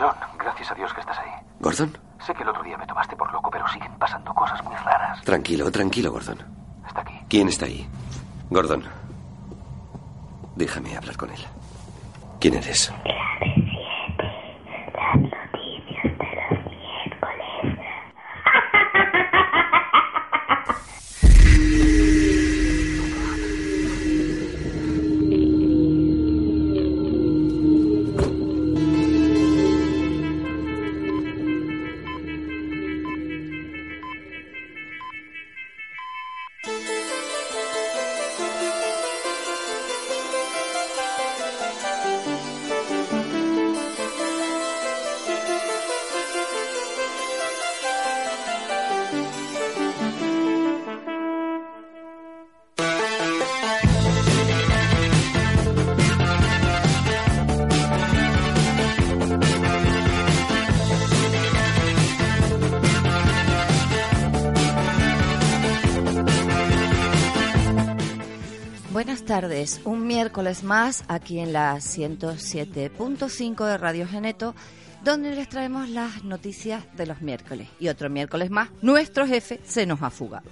John, 0.00 0.14
gracias 0.38 0.70
a 0.70 0.74
Dios 0.74 0.92
que 0.94 1.00
estás 1.00 1.18
ahí. 1.18 1.30
¿Gordon? 1.60 1.98
Sé 2.26 2.32
que 2.32 2.42
el 2.42 2.48
otro 2.48 2.62
día 2.62 2.78
me 2.78 2.86
tomaste 2.86 3.14
por 3.16 3.30
loco, 3.32 3.50
pero 3.50 3.68
siguen 3.68 3.92
pasando 3.98 4.32
cosas 4.32 4.64
muy 4.64 4.74
raras. 4.76 5.20
Tranquilo, 5.22 5.70
tranquilo, 5.70 6.10
Gordon. 6.10 6.38
Está 6.86 7.02
aquí. 7.02 7.20
¿Quién 7.28 7.48
está 7.48 7.66
ahí? 7.66 7.86
Gordon. 8.48 8.82
Déjame 10.56 10.96
hablar 10.96 11.16
con 11.18 11.30
él. 11.30 11.40
¿Quién 12.40 12.54
eres? 12.54 12.90
Buenas 15.04 15.39
un 69.84 70.06
miércoles 70.06 70.62
más 70.62 71.02
aquí 71.08 71.40
en 71.40 71.52
la 71.52 71.74
107.5 71.74 73.66
de 73.66 73.78
Radio 73.78 74.06
Geneto, 74.06 74.54
donde 75.02 75.34
les 75.34 75.48
traemos 75.48 75.88
las 75.88 76.22
noticias 76.22 76.84
de 76.96 77.06
los 77.06 77.20
miércoles. 77.20 77.68
Y 77.80 77.88
otro 77.88 78.08
miércoles 78.08 78.50
más, 78.50 78.68
nuestro 78.80 79.26
jefe 79.26 79.60
se 79.64 79.86
nos 79.86 80.02
ha 80.02 80.10
fugado. 80.10 80.48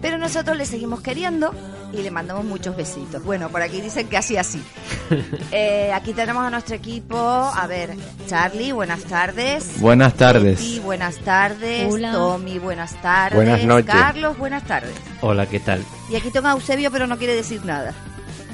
Pero 0.00 0.16
nosotros 0.16 0.56
le 0.56 0.64
seguimos 0.64 1.02
queriendo 1.02 1.52
y 1.92 2.02
le 2.02 2.10
mandamos 2.10 2.44
muchos 2.44 2.76
besitos. 2.76 3.22
Bueno, 3.24 3.48
por 3.48 3.62
aquí 3.62 3.80
dicen 3.80 4.08
que 4.08 4.16
así, 4.16 4.36
así. 4.36 4.62
Eh, 5.50 5.90
aquí 5.94 6.12
tenemos 6.12 6.44
a 6.44 6.50
nuestro 6.50 6.76
equipo. 6.76 7.16
A 7.16 7.66
ver, 7.66 7.94
Charlie, 8.26 8.72
buenas 8.72 9.02
tardes. 9.04 9.80
Buenas 9.80 10.14
tardes. 10.14 10.58
Betty, 10.58 10.80
buenas 10.80 11.16
tardes. 11.18 11.90
Hola. 11.90 12.12
Tommy, 12.12 12.58
buenas 12.58 13.00
tardes. 13.00 13.34
Buenas 13.34 13.64
noches. 13.64 13.86
Carlos, 13.86 14.36
buenas 14.36 14.64
tardes. 14.64 14.92
Hola, 15.22 15.46
¿qué 15.46 15.60
tal? 15.60 15.82
Y 16.10 16.16
aquí 16.16 16.30
tengo 16.30 16.48
a 16.48 16.52
Eusebio, 16.52 16.90
pero 16.90 17.06
no 17.06 17.16
quiere 17.16 17.34
decir 17.34 17.64
nada. 17.64 17.94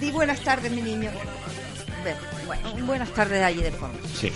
Di 0.01 0.12
buenas 0.12 0.41
tardes, 0.41 0.71
mi 0.71 0.83
niño. 0.83 1.11
Bueno, 2.47 2.87
buenas 2.87 3.11
tardes 3.11 3.43
allí 3.43 3.62
de 3.62 3.72
fondo. 3.72 3.99
Sí. 4.15 4.31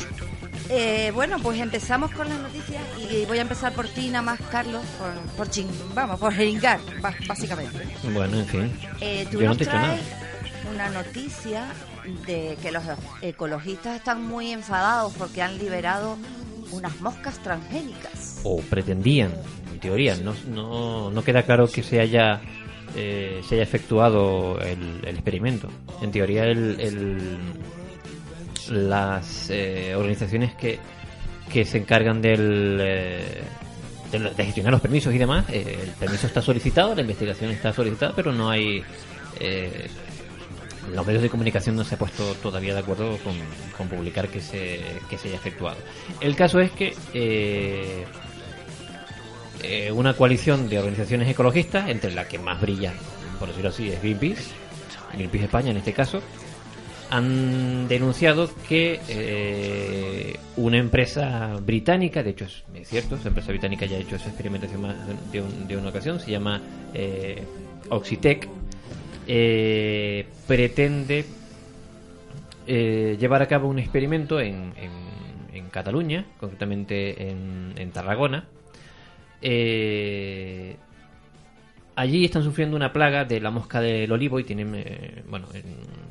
Eh, 0.70 1.10
bueno, 1.14 1.38
pues 1.42 1.58
empezamos 1.60 2.10
con 2.12 2.28
las 2.28 2.38
noticias 2.38 2.82
y 3.10 3.24
voy 3.24 3.38
a 3.38 3.42
empezar 3.42 3.72
por 3.72 3.88
ti, 3.88 4.08
nada 4.08 4.22
más, 4.22 4.40
Carlos, 4.50 4.82
por, 4.98 5.10
por 5.36 5.50
ching, 5.50 5.68
vamos, 5.94 6.20
por 6.20 6.32
jeringar, 6.32 6.78
básicamente. 7.26 7.78
Bueno, 8.12 8.38
en 8.40 8.46
fin. 8.46 8.72
Eh, 9.00 9.26
tú 9.30 9.40
Yo 9.40 9.48
no 9.48 9.56
te 9.56 9.64
traes 9.64 10.02
una 10.72 10.90
noticia 10.90 11.64
de 12.26 12.58
que 12.60 12.70
los 12.70 12.82
ecologistas 13.22 13.96
están 13.96 14.22
muy 14.26 14.52
enfadados 14.52 15.12
porque 15.16 15.40
han 15.42 15.56
liberado 15.58 16.16
unas 16.70 17.00
moscas 17.00 17.38
transgénicas. 17.42 18.40
O 18.44 18.60
pretendían, 18.60 19.32
en 19.72 19.80
teoría. 19.80 20.16
No, 20.16 20.34
no, 20.48 21.10
no 21.10 21.24
queda 21.24 21.44
claro 21.44 21.66
que 21.68 21.82
se 21.82 21.98
haya 22.00 22.40
eh, 22.94 23.42
se 23.48 23.54
haya 23.54 23.62
efectuado 23.64 24.60
el, 24.60 25.00
el 25.04 25.14
experimento. 25.14 25.68
En 26.02 26.10
teoría, 26.10 26.44
el, 26.44 26.78
el- 26.80 27.38
las 28.70 29.50
eh, 29.50 29.94
organizaciones 29.94 30.54
que, 30.54 30.78
que 31.48 31.64
se 31.64 31.78
encargan 31.78 32.20
del, 32.20 32.78
eh, 32.80 33.42
de, 34.12 34.44
gestionar 34.44 34.72
los 34.72 34.80
permisos 34.80 35.14
y 35.14 35.18
demás, 35.18 35.46
eh, 35.48 35.78
el 35.82 35.90
permiso 35.90 36.26
está 36.26 36.42
solicitado, 36.42 36.94
la 36.94 37.00
investigación 37.00 37.50
está 37.50 37.72
solicitada, 37.72 38.12
pero 38.14 38.32
no 38.32 38.50
hay... 38.50 38.82
eh, 39.40 39.88
los 40.94 41.06
medios 41.06 41.22
de 41.22 41.28
comunicación 41.28 41.76
no 41.76 41.84
se 41.84 41.96
ha 41.96 41.98
puesto 41.98 42.34
todavía 42.36 42.72
de 42.72 42.80
acuerdo 42.80 43.18
con, 43.18 43.34
con 43.76 43.88
publicar 43.88 44.28
que 44.28 44.40
se, 44.40 44.80
que 45.10 45.18
se 45.18 45.28
haya 45.28 45.36
efectuado. 45.36 45.76
El 46.18 46.34
caso 46.34 46.60
es 46.60 46.70
que 46.70 48.06
una 49.92 50.14
coalición 50.14 50.66
de 50.70 50.78
organizaciones 50.78 51.28
ecologistas, 51.28 51.90
entre 51.90 52.12
la 52.12 52.26
que 52.26 52.38
más 52.38 52.58
brilla, 52.58 52.94
por 53.38 53.48
decirlo 53.48 53.68
así, 53.68 53.90
es 53.90 54.00
Greenpeace, 54.00 54.44
Greenpeace 55.12 55.44
España 55.44 55.72
en 55.72 55.76
este 55.76 55.92
caso, 55.92 56.22
han 57.10 57.88
denunciado 57.88 58.50
que 58.68 59.00
eh, 59.08 60.36
una 60.56 60.76
empresa 60.78 61.56
británica, 61.64 62.22
de 62.22 62.30
hecho 62.30 62.44
es, 62.74 62.88
cierto, 62.88 63.16
esa 63.16 63.28
empresa 63.28 63.48
británica 63.50 63.86
ya 63.86 63.96
ha 63.96 64.00
hecho 64.00 64.16
esa 64.16 64.28
experimentación 64.28 64.82
más 64.82 64.94
de 65.32 65.76
una 65.76 65.88
ocasión, 65.88 66.20
se 66.20 66.30
llama 66.30 66.60
eh, 66.94 67.42
Oxitec, 67.88 68.48
eh, 69.26 70.26
pretende 70.46 71.24
eh, 72.66 73.16
llevar 73.18 73.42
a 73.42 73.46
cabo 73.48 73.68
un 73.68 73.78
experimento 73.78 74.40
en, 74.40 74.72
en- 74.76 75.08
en 75.56 75.68
Cataluña, 75.70 76.24
concretamente 76.38 77.30
en, 77.30 77.72
en 77.76 77.90
Tarragona. 77.90 78.44
Eh, 79.42 80.76
allí 81.96 82.24
están 82.24 82.42
sufriendo 82.44 82.76
una 82.76 82.92
plaga 82.92 83.24
de 83.24 83.40
la 83.40 83.50
mosca 83.50 83.80
del 83.80 84.10
olivo 84.12 84.38
y 84.38 84.44
tienen, 84.44 84.74
eh, 84.76 85.22
bueno, 85.28 85.48
en- 85.54 86.08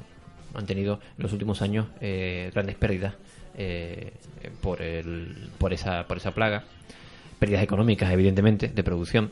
han 0.54 0.66
tenido 0.66 1.00
en 1.18 1.24
los 1.24 1.34
últimos 1.34 1.62
años 1.62 1.88
eh, 2.02 2.52
grandes 2.54 2.76
pérdidas 2.76 3.16
eh, 3.58 4.14
por, 4.62 4.82
el, 4.82 5.50
por, 5.58 5.74
esa, 5.74 6.04
por 6.08 6.18
esa 6.18 6.32
plaga. 6.32 6.64
Pérdidas 7.40 7.64
económicas, 7.64 8.12
evidentemente, 8.12 8.68
de 8.70 8.84
producción. 8.84 9.32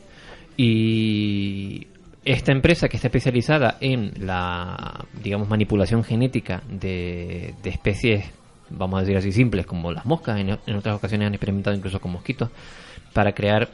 Y 0.57 1.87
esta 2.23 2.51
empresa 2.51 2.87
que 2.87 2.97
está 2.97 3.07
especializada 3.07 3.77
en 3.81 4.13
la, 4.25 5.05
digamos, 5.23 5.49
manipulación 5.49 6.03
genética 6.03 6.61
de, 6.69 7.55
de 7.61 7.69
especies, 7.69 8.25
vamos 8.69 8.97
a 8.97 9.01
decir 9.01 9.17
así, 9.17 9.31
simples, 9.31 9.65
como 9.65 9.91
las 9.91 10.05
moscas, 10.05 10.39
en, 10.39 10.49
en 10.49 10.75
otras 10.75 10.95
ocasiones 10.95 11.27
han 11.27 11.33
experimentado 11.33 11.75
incluso 11.75 11.99
con 11.99 12.11
mosquitos, 12.11 12.49
para 13.13 13.33
crear, 13.33 13.69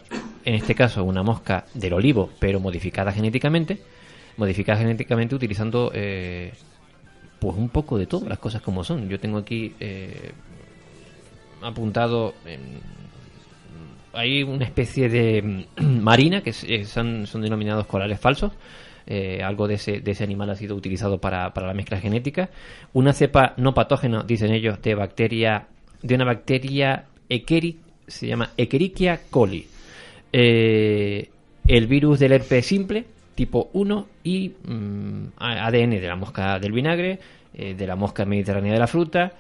en 0.46 0.56
este 0.56 0.76
caso, 0.76 1.04
una 1.04 1.24
mosca 1.24 1.66
del 1.74 1.94
olivo, 1.94 2.30
pero 2.40 2.60
modificada 2.60 3.12
genéticamente, 3.12 3.80
modificada 4.38 4.80
genéticamente 4.80 5.36
utilizando 5.36 5.92
eh, 5.94 6.54
pues 7.42 7.58
un 7.58 7.70
poco 7.70 7.98
de 7.98 8.06
todo, 8.06 8.30
las 8.30 8.38
cosas 8.38 8.62
como 8.62 8.84
son. 8.84 9.10
Yo 9.10 9.20
tengo 9.20 9.40
aquí 9.40 9.74
eh, 9.80 10.32
apuntado 11.64 12.36
hay 14.14 14.44
una 14.44 14.64
especie 14.66 15.10
de 15.10 15.42
mm, 15.42 15.84
marina 16.04 16.42
que 16.42 16.54
eh, 16.68 16.86
son, 16.86 17.26
son 17.26 17.42
denominados 17.42 17.88
corales 17.88 18.20
falsos. 18.20 18.52
Eh, 19.08 19.42
algo 19.44 19.68
de 19.68 19.74
ese, 19.74 20.02
de 20.02 20.12
ese 20.12 20.24
animal 20.24 20.52
ha 20.52 20.56
sido 20.56 20.76
utilizado 20.76 21.18
para, 21.18 21.52
para 21.52 21.66
la 21.66 21.74
mezcla 21.74 22.00
genética. 22.00 22.52
Una 22.94 23.12
cepa 23.12 23.56
no 23.58 23.74
patógena, 23.74 24.22
dicen 24.22 24.52
ellos, 24.54 24.80
de 24.80 24.94
bacteria, 24.94 25.66
de 26.04 26.14
una 26.16 26.26
bacteria 26.26 27.06
Escheri- 27.28 27.78
se 28.08 28.28
llama 28.28 28.52
Escherichia 28.56 29.20
coli. 29.32 29.66
El 30.32 31.88
virus 31.88 32.20
del 32.20 32.34
herpes 32.34 32.68
simple, 32.68 33.06
tipo 33.36 33.70
1, 33.74 34.08
y 34.24 34.50
mm, 34.64 35.28
ADN 35.38 35.92
de 35.92 36.08
la 36.08 36.16
mosca 36.16 36.60
del 36.60 36.72
vinagre, 36.72 37.20
eh, 37.54 37.74
de 37.74 37.88
la 37.88 37.96
mosca 37.96 38.26
mediterránea 38.26 38.74
de 38.74 38.80
la 38.80 38.88
fruta, 38.88 39.34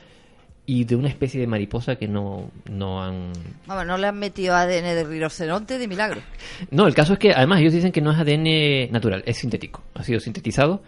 y 0.65 0.85
de 0.85 0.95
una 0.95 1.09
especie 1.09 1.41
de 1.41 1.47
mariposa 1.47 1.95
que 1.95 2.07
no, 2.07 2.49
no 2.69 3.03
han... 3.03 3.33
Vamos, 3.65 3.85
no 3.85 3.97
le 3.97 4.07
han 4.07 4.17
metido 4.17 4.55
ADN 4.55 4.83
de 4.83 5.03
rinoceronte 5.03 5.77
de 5.77 5.87
milagro. 5.87 6.21
No, 6.71 6.87
el 6.87 6.93
caso 6.93 7.13
es 7.13 7.19
que 7.19 7.31
además 7.31 7.59
ellos 7.59 7.73
dicen 7.73 7.91
que 7.91 8.01
no 8.01 8.11
es 8.11 8.19
ADN 8.19 8.91
natural, 8.91 9.23
es 9.25 9.37
sintético, 9.37 9.81
ha 9.95 10.03
sido 10.03 10.19
sintetizado. 10.19 10.81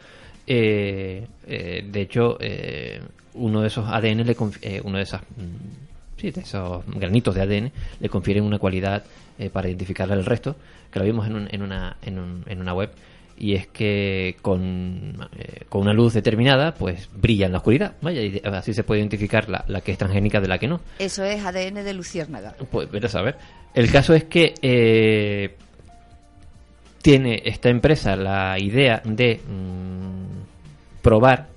Eh, 0.45 1.27
eh, 1.47 1.85
de 1.85 2.01
hecho, 2.01 2.37
eh, 2.39 3.01
uno 3.33 3.61
de 3.61 3.67
esos 3.67 3.87
ADN, 3.87 4.25
le 4.25 4.35
uno 4.83 4.97
de 4.97 5.03
esas... 5.03 5.21
Sí, 6.23 6.31
de 6.31 6.39
esos 6.39 6.85
granitos 6.87 7.35
de 7.35 7.41
ADN 7.41 7.71
le 7.99 8.07
confieren 8.07 8.45
una 8.45 8.57
cualidad 8.57 9.03
eh, 9.37 9.49
para 9.49 9.67
identificar 9.67 10.09
al 10.09 10.23
resto, 10.23 10.55
que 10.89 10.99
lo 10.99 11.03
vimos 11.03 11.27
en, 11.27 11.35
un- 11.35 11.47
en, 11.51 11.61
una, 11.61 11.97
en, 12.01 12.17
un- 12.17 12.45
en 12.47 12.61
una 12.61 12.73
web, 12.73 12.91
y 13.37 13.55
es 13.55 13.67
que 13.67 14.37
con, 14.41 15.17
eh, 15.37 15.65
con 15.67 15.81
una 15.81 15.91
luz 15.91 16.13
determinada, 16.13 16.75
pues 16.75 17.09
brilla 17.13 17.47
en 17.47 17.51
la 17.51 17.57
oscuridad, 17.57 17.95
vaya, 18.01 18.21
y 18.21 18.41
así 18.45 18.73
se 18.73 18.85
puede 18.85 19.01
identificar 19.01 19.49
la, 19.49 19.65
la 19.67 19.81
que 19.81 19.91
es 19.91 19.97
transgénica 19.97 20.39
de 20.39 20.47
la 20.47 20.57
que 20.59 20.69
no. 20.69 20.79
Eso 20.97 21.25
es 21.25 21.43
ADN 21.43 21.83
de 21.83 21.93
luciérnaga. 21.93 22.55
Pues 22.71 22.89
vete 22.89 23.07
a 23.07 23.09
saber. 23.09 23.35
El 23.73 23.91
caso 23.91 24.13
es 24.13 24.23
que 24.23 24.53
eh, 24.61 25.55
tiene 27.01 27.41
esta 27.43 27.67
empresa 27.67 28.15
la 28.15 28.57
idea 28.59 29.01
de 29.03 29.41
mm, 29.45 31.01
probar 31.01 31.47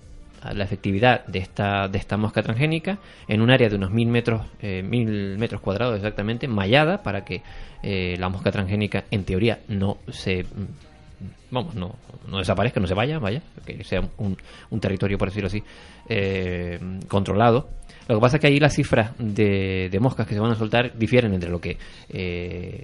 la 0.55 0.65
efectividad 0.65 1.27
de 1.27 1.39
esta 1.39 1.89
de 1.89 1.99
esta 1.99 2.17
mosca 2.17 2.43
transgénica 2.43 2.99
en 3.29 3.41
un 3.41 3.51
área 3.51 3.69
de 3.69 3.77
unos 3.77 3.91
mil 3.91 4.09
metros 4.09 4.43
eh, 4.61 4.83
mil 4.83 5.39
metros 5.39 5.61
cuadrados 5.61 5.97
exactamente 5.97 6.49
mallada 6.49 7.03
para 7.03 7.25
que 7.25 7.43
eh, 7.83 8.17
la 8.19 8.29
mosca 8.29 8.51
transgénica 8.51 9.05
en 9.11 9.25
teoría 9.25 9.61
no 9.69 9.99
se 10.09 10.45
mm, 10.45 11.51
vamos 11.51 11.75
no, 11.75 11.97
no 12.29 12.39
desaparezca 12.39 12.81
no 12.81 12.87
se 12.87 12.95
vaya 12.95 13.19
vaya 13.19 13.43
que 13.65 13.83
sea 13.85 14.01
un, 14.19 14.37
un 14.71 14.81
territorio 14.81 15.19
por 15.19 15.29
decirlo 15.29 15.49
así 15.49 15.63
eh, 16.09 16.79
controlado. 17.09 17.69
Lo 18.09 18.17
que 18.17 18.21
pasa 18.21 18.37
es 18.37 18.41
que 18.41 18.47
ahí 18.47 18.61
las 18.61 18.75
cifras 18.75 19.13
de, 19.19 19.89
de 19.91 20.01
moscas 20.01 20.29
que 20.29 20.35
se 20.35 20.41
van 20.41 20.53
a 20.53 20.55
soltar 20.55 20.97
difieren 20.97 21.35
entre 21.35 21.51
lo 21.51 21.61
que 21.61 21.77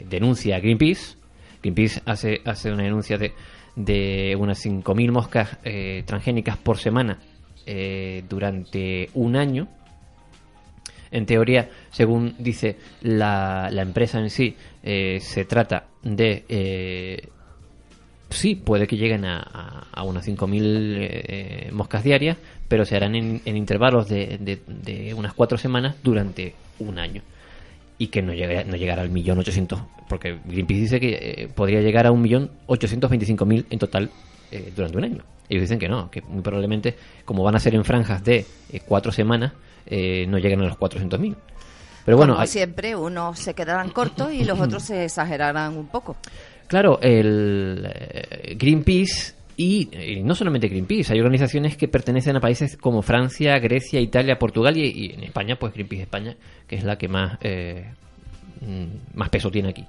denuncia 0.08 0.58
Greenpeace. 0.58 1.16
Greenpeace 1.62 2.02
hace, 2.06 2.40
hace 2.44 2.72
una 2.72 2.82
denuncia 2.82 3.18
de, 3.18 3.32
de 3.76 4.34
unas 4.36 4.66
5.000 4.66 5.12
moscas 5.12 5.58
transgénicas 6.06 6.56
por 6.56 6.78
semana 6.78 7.20
eh, 7.66 8.22
durante 8.28 9.10
un 9.14 9.36
año. 9.36 9.68
En 11.10 11.26
teoría, 11.26 11.68
según 11.90 12.34
dice 12.38 12.76
la, 13.02 13.68
la 13.70 13.82
empresa 13.82 14.18
en 14.18 14.30
sí, 14.30 14.56
eh, 14.82 15.18
se 15.20 15.44
trata 15.44 15.84
de... 16.02 16.44
eh, 16.48 17.28
sí, 18.30 18.54
puede 18.54 18.86
que 18.86 18.96
lleguen 18.96 19.26
a, 19.26 19.38
a, 19.40 19.86
a 19.92 20.02
unas 20.04 20.26
5.000 20.26 20.96
eh, 20.98 21.70
moscas 21.72 22.02
diarias, 22.02 22.38
pero 22.66 22.86
se 22.86 22.96
harán 22.96 23.14
en, 23.14 23.42
en 23.44 23.56
intervalos 23.58 24.08
de, 24.08 24.38
de- 24.66 25.12
unas 25.14 25.34
cuatro 25.34 25.58
semanas 25.58 25.96
durante 26.02 26.54
un 26.78 26.98
año. 26.98 27.20
Y 27.98 28.06
que 28.06 28.22
no, 28.22 28.32
llegue, 28.32 28.64
no 28.64 28.76
llegará 28.76 29.02
al 29.02 29.10
millón 29.10 29.38
ochocientos, 29.38 29.80
porque 30.08 30.38
Greenpeace 30.46 30.80
dice 30.80 30.98
que 31.00 31.10
eh, 31.42 31.48
podría 31.54 31.82
llegar 31.82 32.06
a 32.06 32.10
un 32.10 32.22
millón 32.22 32.50
ochocientos 32.66 33.10
veinticinco 33.10 33.44
mil 33.44 33.66
en 33.68 33.78
total 33.78 34.10
durante 34.74 34.96
un 34.98 35.04
año. 35.04 35.22
Ellos 35.52 35.62
dicen 35.64 35.78
que 35.78 35.88
no, 35.88 36.10
que 36.10 36.22
muy 36.22 36.40
probablemente, 36.40 36.96
como 37.26 37.42
van 37.42 37.54
a 37.56 37.60
ser 37.60 37.74
en 37.74 37.84
franjas 37.84 38.24
de 38.24 38.46
eh, 38.72 38.80
cuatro 38.86 39.12
semanas, 39.12 39.52
eh, 39.84 40.24
no 40.26 40.38
lleguen 40.38 40.60
a 40.62 40.64
los 40.64 40.78
400.000. 40.78 41.36
Pero 42.06 42.16
bueno, 42.16 42.32
Como 42.32 42.42
hay- 42.42 42.48
siempre, 42.48 42.96
unos 42.96 43.38
se 43.38 43.52
quedarán 43.52 43.90
cortos 43.90 44.32
y 44.32 44.44
los 44.44 44.58
otros 44.58 44.82
se 44.84 45.04
exagerarán 45.04 45.76
un 45.76 45.88
poco. 45.88 46.16
Claro, 46.68 46.98
el 47.02 47.86
eh, 47.94 48.56
Greenpeace 48.58 49.34
y, 49.58 49.90
y 49.94 50.22
no 50.22 50.34
solamente 50.34 50.68
Greenpeace, 50.68 51.12
hay 51.12 51.20
organizaciones 51.20 51.76
que 51.76 51.86
pertenecen 51.86 52.34
a 52.36 52.40
países 52.40 52.78
como 52.78 53.02
Francia, 53.02 53.58
Grecia, 53.58 54.00
Italia, 54.00 54.38
Portugal 54.38 54.74
y, 54.78 54.86
y 54.86 55.12
en 55.12 55.22
España, 55.24 55.56
pues 55.56 55.74
Greenpeace 55.74 56.04
España, 56.04 56.34
que 56.66 56.76
es 56.76 56.84
la 56.84 56.96
que 56.96 57.08
más, 57.08 57.38
mm, 58.62 58.84
más 59.18 59.28
peso 59.28 59.50
tiene 59.50 59.68
aquí, 59.68 59.84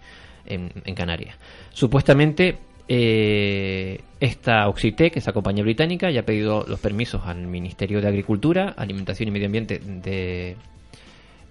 en, 0.46 0.70
en 0.84 0.94
Canarias. 0.96 1.36
Supuestamente, 1.72 2.58
eh, 2.88 4.02
esta 4.20 4.68
Oxitec, 4.68 5.18
esa 5.18 5.34
compañía 5.34 5.64
británica, 5.64 6.10
ya 6.12 6.22
ha 6.22 6.26
pedido 6.26 6.66
los 6.68 6.80
permisos 6.80 7.22
al 7.26 7.48
Ministerio 7.48 8.02
de 8.02 8.08
Agricultura, 8.08 8.74
Alimentación 8.78 9.30
y 9.30 9.32
Medio 9.32 9.48
Ambiente 9.48 9.80
de, 9.80 10.56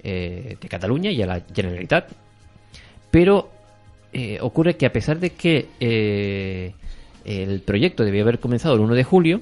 eh, 0.03 0.57
de 0.61 0.69
Cataluña 0.69 1.11
y 1.11 1.23
a 1.23 1.27
la 1.27 1.43
Generalitat, 1.55 2.11
pero 3.11 3.51
eh, 4.13 4.39
ocurre 4.41 4.77
que 4.77 4.87
a 4.87 4.93
pesar 4.93 5.19
de 5.21 5.31
que 5.31 5.69
eh, 5.81 6.75
el 7.25 7.61
proyecto 7.61 8.05
debía 8.05 8.23
haber 8.23 8.41
comenzado 8.41 8.75
el 8.75 8.81
1 8.81 8.95
de 8.95 9.05
julio, 9.05 9.41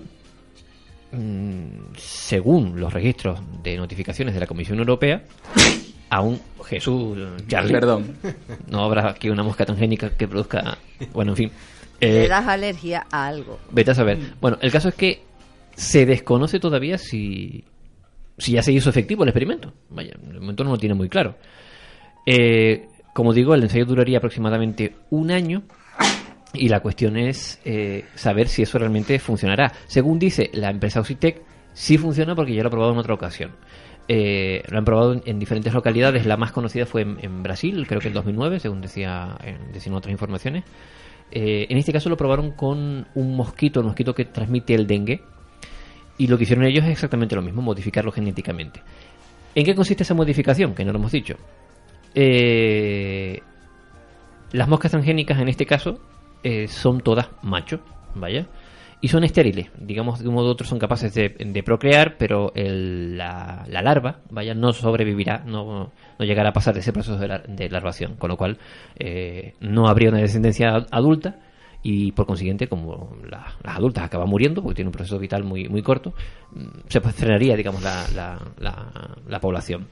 mm, 1.13 1.95
según 1.97 2.79
los 2.79 2.93
registros 2.93 3.41
de 3.63 3.77
notificaciones 3.77 4.35
de 4.35 4.41
la 4.41 4.47
Comisión 4.47 4.79
Europea, 4.79 5.23
aún 6.11 6.41
Jesús, 6.67 7.19
Charlie, 7.49 7.73
Perdón. 7.73 8.17
no 8.69 8.85
habrá 8.85 9.11
aquí 9.11 9.29
una 9.29 9.43
mosca 9.43 9.65
transgénica 9.65 10.11
que 10.11 10.29
produzca, 10.29 10.79
bueno, 11.13 11.33
en 11.33 11.37
fin. 11.37 11.51
Eh, 12.01 12.29
das 12.29 12.47
alergia 12.47 13.07
a 13.11 13.27
algo. 13.27 13.59
Vete 13.71 13.91
a 13.91 13.95
saber. 13.95 14.19
Bueno, 14.41 14.59
el 14.61 14.73
caso 14.73 14.89
es 14.89 14.95
que 14.95 15.23
se 15.75 16.07
desconoce 16.07 16.59
todavía 16.61 16.99
si, 16.99 17.65
si 18.39 18.53
ya 18.53 18.63
se 18.63 18.73
hizo 18.73 18.91
efectivo 18.91 19.23
el 19.23 19.29
experimento. 19.29 19.73
Vaya, 19.91 20.15
de 20.21 20.41
momento 20.41 20.65
no 20.65 20.71
lo 20.71 20.79
tiene 20.79 20.95
muy 20.95 21.09
claro. 21.09 21.37
Eh, 22.27 22.87
como 23.13 23.33
digo, 23.33 23.55
el 23.55 23.63
ensayo 23.63 23.85
duraría 23.85 24.19
aproximadamente 24.19 24.95
un 25.11 25.31
año 25.31 25.63
y 26.53 26.69
la 26.69 26.81
cuestión 26.81 27.17
es 27.17 27.61
eh, 27.65 28.05
saber 28.15 28.49
si 28.49 28.63
eso 28.63 28.79
realmente 28.79 29.19
funcionará. 29.19 29.73
Según 29.87 30.19
dice 30.19 30.51
la 30.53 30.71
empresa 30.71 31.01
Oxitec, 31.01 31.43
sí 31.73 31.99
funciona 31.99 32.35
porque 32.35 32.55
ya 32.55 32.63
lo 32.63 32.69
ha 32.69 32.71
probado 32.71 32.93
en 32.93 32.99
otra 32.99 33.15
ocasión. 33.15 33.53
Eh, 34.09 34.63
lo 34.69 34.79
han 34.79 34.85
probado 34.85 35.13
en, 35.13 35.23
en 35.25 35.39
diferentes 35.39 35.73
localidades. 35.73 36.27
La 36.27 36.37
más 36.37 36.53
conocida 36.53 36.87
fue 36.87 37.03
en, 37.03 37.19
en 37.23 37.43
Brasil, 37.43 37.87
creo 37.87 38.01
que 38.01 38.09
en 38.09 38.15
2009, 38.15 38.59
según 38.59 38.81
decía, 38.81 39.37
eh, 39.45 39.57
decían 39.73 39.95
otras 39.95 40.11
informaciones. 40.13 40.65
Eh, 41.31 41.67
en 41.69 41.79
este 41.79 41.93
caso 41.93 42.09
lo 42.09 42.17
probaron 42.17 42.53
con 42.53 43.07
un 43.15 43.37
mosquito, 43.37 43.81
el 43.81 43.87
mosquito 43.87 44.15
que 44.15 44.25
transmite 44.25 44.75
el 44.75 44.87
dengue. 44.87 45.23
Y 46.19 46.27
lo 46.27 46.37
que 46.37 46.45
hicieron 46.45 46.65
ellos 46.65 46.85
es 46.85 46.91
exactamente 46.91 47.35
lo 47.35 47.43
mismo, 47.43 47.63
modificarlo 47.63 48.13
genéticamente. 48.13 48.83
¿En 49.55 49.65
qué 49.65 49.75
consiste 49.75 50.03
esa 50.03 50.15
modificación? 50.15 50.75
Que 50.75 50.85
no 50.85 50.93
lo 50.93 50.99
hemos 50.99 51.13
dicho. 51.13 51.37
Eh, 52.15 53.41
las 54.53 54.69
moscas 54.69 54.91
transgénicas 54.91 55.39
en 55.39 55.49
este 55.49 55.65
caso 55.65 56.01
eh, 56.43 56.69
son 56.69 57.01
todas 57.01 57.29
machos, 57.43 57.81
vaya, 58.15 58.47
y 59.01 59.09
son 59.09 59.25
estériles. 59.25 59.69
Digamos, 59.79 60.21
de 60.21 60.29
un 60.29 60.35
modo 60.35 60.49
u 60.49 60.51
otro 60.51 60.67
son 60.67 60.79
capaces 60.79 61.15
de, 61.15 61.31
de 61.31 61.63
procrear, 61.63 62.17
pero 62.19 62.53
el- 62.55 63.17
la, 63.17 63.65
la 63.69 63.83
larva, 63.83 64.21
vaya, 64.31 64.55
no 64.55 64.73
sobrevivirá, 64.73 65.43
no, 65.47 65.91
no 66.19 66.25
llegará 66.25 66.51
a 66.51 66.53
pasar 66.53 66.75
de 66.75 66.81
ese 66.81 66.93
proceso 66.93 67.17
de, 67.19 67.29
lar- 67.29 67.47
de 67.47 67.69
larvación, 67.71 68.17
con 68.17 68.29
lo 68.29 68.37
cual 68.37 68.59
eh, 68.99 69.55
no 69.61 69.89
habría 69.89 70.11
una 70.11 70.19
descendencia 70.19 70.75
ad- 70.75 70.87
adulta 70.91 71.37
y 71.83 72.13
por 72.13 72.27
consiguiente, 72.27 72.69
como 72.69 73.17
la- 73.29 73.55
las 73.63 73.77
adultas 73.79 74.05
acaban 74.05 74.29
muriendo, 74.29 74.63
porque 74.63 74.77
tienen 74.77 74.89
un 74.89 74.93
proceso 74.93 75.19
vital 75.19 75.45
muy, 75.45 75.69
muy 75.69 75.83
corto, 75.83 76.13
mm, 76.53 76.67
se 76.89 77.01
frenaría, 77.01 77.57
digamos, 77.57 77.83
la, 77.83 78.05
la, 78.15 78.39
la- 78.59 79.17
la 79.27 79.41
población. 79.41 79.87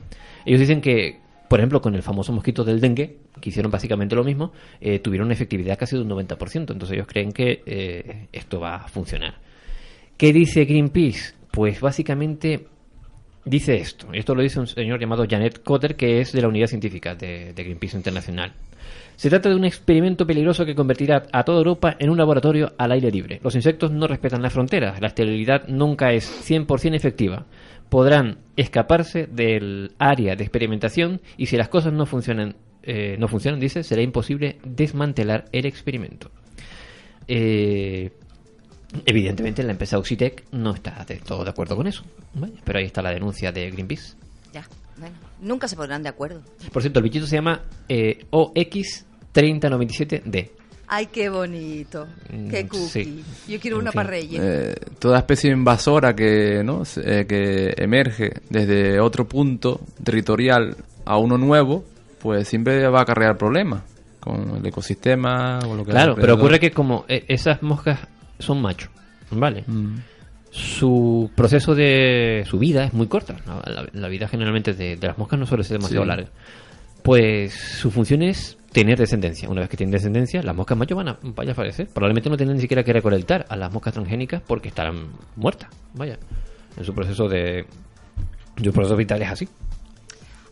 Ellos 0.44 0.60
dicen 0.60 0.80
que, 0.82 1.20
por 1.48 1.60
ejemplo, 1.60 1.80
con 1.80 1.94
el 1.94 2.02
famoso 2.02 2.32
mosquito 2.32 2.62
del 2.64 2.80
dengue, 2.80 3.16
que 3.40 3.48
hicieron 3.48 3.72
básicamente 3.72 4.14
lo 4.14 4.24
mismo, 4.24 4.52
eh, 4.80 4.98
tuvieron 4.98 5.26
una 5.26 5.34
efectividad 5.34 5.78
casi 5.78 5.96
de 5.96 6.02
un 6.02 6.10
90%. 6.10 6.72
Entonces 6.72 6.92
ellos 6.92 7.06
creen 7.06 7.32
que 7.32 7.62
eh, 7.64 8.26
esto 8.32 8.60
va 8.60 8.76
a 8.76 8.88
funcionar. 8.88 9.34
¿Qué 10.16 10.32
dice 10.32 10.64
Greenpeace? 10.64 11.34
Pues 11.50 11.80
básicamente 11.80 12.66
dice 13.44 13.76
esto. 13.76 14.08
Esto 14.12 14.34
lo 14.34 14.42
dice 14.42 14.60
un 14.60 14.66
señor 14.66 15.00
llamado 15.00 15.26
Janet 15.28 15.62
Cotter, 15.62 15.96
que 15.96 16.20
es 16.20 16.32
de 16.32 16.42
la 16.42 16.48
unidad 16.48 16.66
científica 16.66 17.14
de, 17.14 17.52
de 17.52 17.62
Greenpeace 17.62 17.96
Internacional. 17.96 18.52
Se 19.16 19.28
trata 19.30 19.48
de 19.48 19.56
un 19.56 19.64
experimento 19.64 20.26
peligroso 20.26 20.64
que 20.64 20.76
convertirá 20.76 21.24
a 21.32 21.42
toda 21.42 21.58
Europa 21.58 21.96
en 21.98 22.08
un 22.08 22.18
laboratorio 22.18 22.72
al 22.78 22.92
aire 22.92 23.10
libre. 23.10 23.40
Los 23.42 23.56
insectos 23.56 23.90
no 23.90 24.06
respetan 24.06 24.42
las 24.42 24.52
fronteras, 24.52 25.00
la 25.00 25.08
esterilidad 25.08 25.66
nunca 25.66 26.12
es 26.12 26.48
100% 26.48 26.94
efectiva. 26.94 27.46
Podrán 27.88 28.38
escaparse 28.56 29.26
del 29.26 29.90
área 29.98 30.36
de 30.36 30.44
experimentación 30.44 31.20
y 31.36 31.46
si 31.46 31.56
las 31.56 31.68
cosas 31.68 31.92
no 31.92 32.06
funcionan, 32.06 32.54
eh, 32.84 33.16
no 33.18 33.26
funcionan, 33.26 33.58
dice, 33.58 33.82
será 33.82 34.02
imposible 34.02 34.58
desmantelar 34.64 35.46
el 35.50 35.66
experimento. 35.66 36.30
Eh, 37.26 38.12
evidentemente 39.06 39.62
la 39.62 39.72
empresa 39.72 39.98
Oxitec 39.98 40.44
no 40.52 40.74
está 40.74 41.04
de 41.06 41.16
todo 41.16 41.44
de 41.44 41.50
acuerdo 41.50 41.76
con 41.76 41.86
eso, 41.86 42.02
¿vale? 42.34 42.54
pero 42.64 42.78
ahí 42.78 42.86
está 42.86 43.02
la 43.02 43.10
denuncia 43.10 43.52
de 43.52 43.70
Greenpeace. 43.70 44.14
Ya, 44.52 44.66
bueno, 44.98 45.14
nunca 45.40 45.68
se 45.68 45.76
pondrán 45.76 46.02
de 46.02 46.08
acuerdo. 46.08 46.40
Por 46.72 46.82
cierto, 46.82 46.98
el 47.00 47.04
bichito 47.04 47.26
se 47.26 47.36
llama 47.36 47.60
eh, 47.88 48.24
OX3097D. 48.30 50.50
Ay, 50.90 51.06
qué 51.12 51.28
bonito. 51.28 52.06
Mm, 52.32 52.48
Qué 52.48 52.66
cookie. 52.66 52.88
sí. 53.04 53.22
Yo 53.46 53.60
quiero 53.60 53.78
En 53.80 53.88
una 53.88 54.02
Reyes. 54.02 54.40
Eh, 54.42 54.74
toda 54.98 55.18
especie 55.18 55.50
invasora 55.50 56.16
que, 56.16 56.62
¿no? 56.64 56.86
Se- 56.86 57.02
eh, 57.20 57.26
que 57.26 57.74
emerge 57.76 58.32
desde 58.48 58.98
otro 58.98 59.28
punto 59.28 59.82
territorial 60.02 60.74
a 61.04 61.18
uno 61.18 61.36
nuevo, 61.36 61.84
pues 62.22 62.48
siempre 62.48 62.88
va 62.88 63.00
a 63.00 63.02
acarrear 63.02 63.36
problemas 63.36 63.82
con 64.18 64.56
el 64.56 64.64
ecosistema 64.66 65.58
o 65.66 65.74
lo 65.76 65.84
que 65.84 65.90
Claro, 65.90 66.14
pero 66.18 66.36
ocurre 66.36 66.58
que 66.58 66.70
como 66.70 67.04
eh, 67.06 67.22
esas 67.28 67.62
moscas 67.62 68.00
son 68.38 68.60
machos, 68.62 68.90
¿vale? 69.30 69.64
Mm. 69.66 69.96
su 70.50 71.30
proceso 71.34 71.74
de 71.74 72.44
su 72.48 72.58
vida 72.58 72.84
es 72.84 72.92
muy 72.94 73.06
corta. 73.06 73.36
La, 73.46 73.86
la 73.92 74.08
vida 74.08 74.28
generalmente 74.28 74.72
de, 74.72 74.96
de 74.96 75.06
las 75.06 75.18
moscas 75.18 75.38
no 75.38 75.46
suele 75.46 75.64
ser 75.64 75.78
demasiado 75.78 76.04
Sí. 76.04 76.08
larga. 76.08 76.28
Pues 77.02 77.54
su 77.54 77.90
función 77.90 78.22
es 78.22 78.56
tener 78.72 78.98
descendencia. 78.98 79.48
Una 79.48 79.60
vez 79.62 79.70
que 79.70 79.76
tienen 79.76 79.92
descendencia, 79.92 80.42
las 80.42 80.54
moscas 80.54 80.76
macho 80.76 80.96
van 80.96 81.08
a, 81.08 81.18
vayan 81.22 81.52
a 81.52 81.54
fallecer. 81.54 81.88
Probablemente 81.88 82.28
no 82.28 82.36
tendrán 82.36 82.56
ni 82.56 82.62
siquiera 82.62 82.82
que 82.82 82.92
recolectar 82.92 83.46
a 83.48 83.56
las 83.56 83.72
moscas 83.72 83.94
transgénicas 83.94 84.42
porque 84.46 84.68
estarán 84.68 85.08
muertas. 85.36 85.70
Vaya. 85.94 86.18
En 86.76 86.84
su 86.84 86.94
proceso 86.94 87.28
de. 87.28 87.64
Su 88.62 88.72
proceso 88.72 88.96
vital 88.96 89.22
es 89.22 89.28
así. 89.30 89.48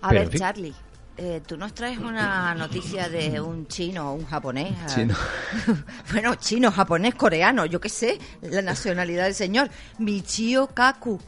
A 0.02 0.08
Pero, 0.10 0.20
ver, 0.20 0.22
en 0.24 0.30
fin. 0.30 0.40
Charlie, 0.40 0.72
eh, 1.16 1.40
tú 1.46 1.56
nos 1.56 1.72
traes 1.74 1.98
una 1.98 2.54
noticia 2.54 3.08
de 3.08 3.40
un 3.40 3.66
chino 3.66 4.10
o 4.10 4.14
un 4.14 4.26
japonés. 4.26 4.74
Chino. 4.94 5.14
bueno, 6.12 6.34
chino, 6.36 6.70
japonés, 6.70 7.14
coreano, 7.14 7.66
yo 7.66 7.80
qué 7.80 7.88
sé, 7.88 8.18
la 8.42 8.62
nacionalidad 8.62 9.24
del 9.24 9.34
señor. 9.34 9.68
Michio 9.98 10.66
Kaku. 10.68 11.18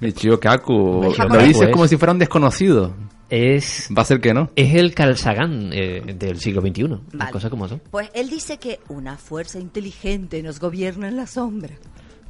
Michio 0.00 0.38
Kaku. 0.40 1.14
Lo 1.28 1.38
dices 1.38 1.56
Pues- 1.56 1.70
como 1.72 1.86
si 1.88 1.96
fuera 1.96 2.12
un 2.12 2.18
desconocido. 2.18 2.94
Es. 3.30 3.88
Va 3.96 4.02
a 4.02 4.04
ser 4.04 4.20
que 4.20 4.34
no. 4.34 4.50
Es 4.56 4.74
el 4.74 4.94
Carl 4.94 5.16
Sagan 5.16 5.70
eh, 5.72 6.14
del 6.18 6.38
siglo 6.38 6.60
XXI. 6.60 6.86
Las 7.12 7.30
cosas 7.30 7.48
como 7.50 7.66
son. 7.66 7.80
Pues 7.90 8.10
él 8.12 8.28
dice 8.28 8.58
que 8.58 8.78
una 8.88 9.16
fuerza 9.16 9.58
inteligente 9.58 10.42
nos 10.42 10.60
gobierna 10.60 11.08
en 11.08 11.16
la 11.16 11.26
sombra. 11.26 11.70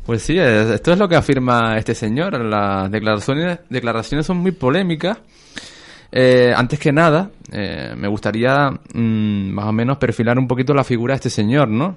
Pues 0.06 0.22
sí, 0.22 0.38
es- 0.38 0.68
esto 0.70 0.92
es 0.92 0.98
lo 1.00 1.08
que 1.08 1.16
afirma 1.16 1.76
este 1.76 1.96
señor. 1.96 2.40
Las 2.44 2.88
declaraciones, 2.90 3.58
declaraciones 3.68 4.26
son 4.26 4.36
muy 4.36 4.52
polémicas. 4.52 5.18
Eh, 6.14 6.52
antes 6.54 6.78
que 6.78 6.92
nada, 6.92 7.30
eh, 7.50 7.94
me 7.96 8.06
gustaría 8.06 8.70
mm, 8.70 9.50
más 9.50 9.64
o 9.64 9.72
menos 9.72 9.96
perfilar 9.96 10.38
un 10.38 10.46
poquito 10.46 10.74
la 10.74 10.84
figura 10.84 11.14
de 11.14 11.16
este 11.16 11.30
señor, 11.30 11.68
¿no? 11.68 11.96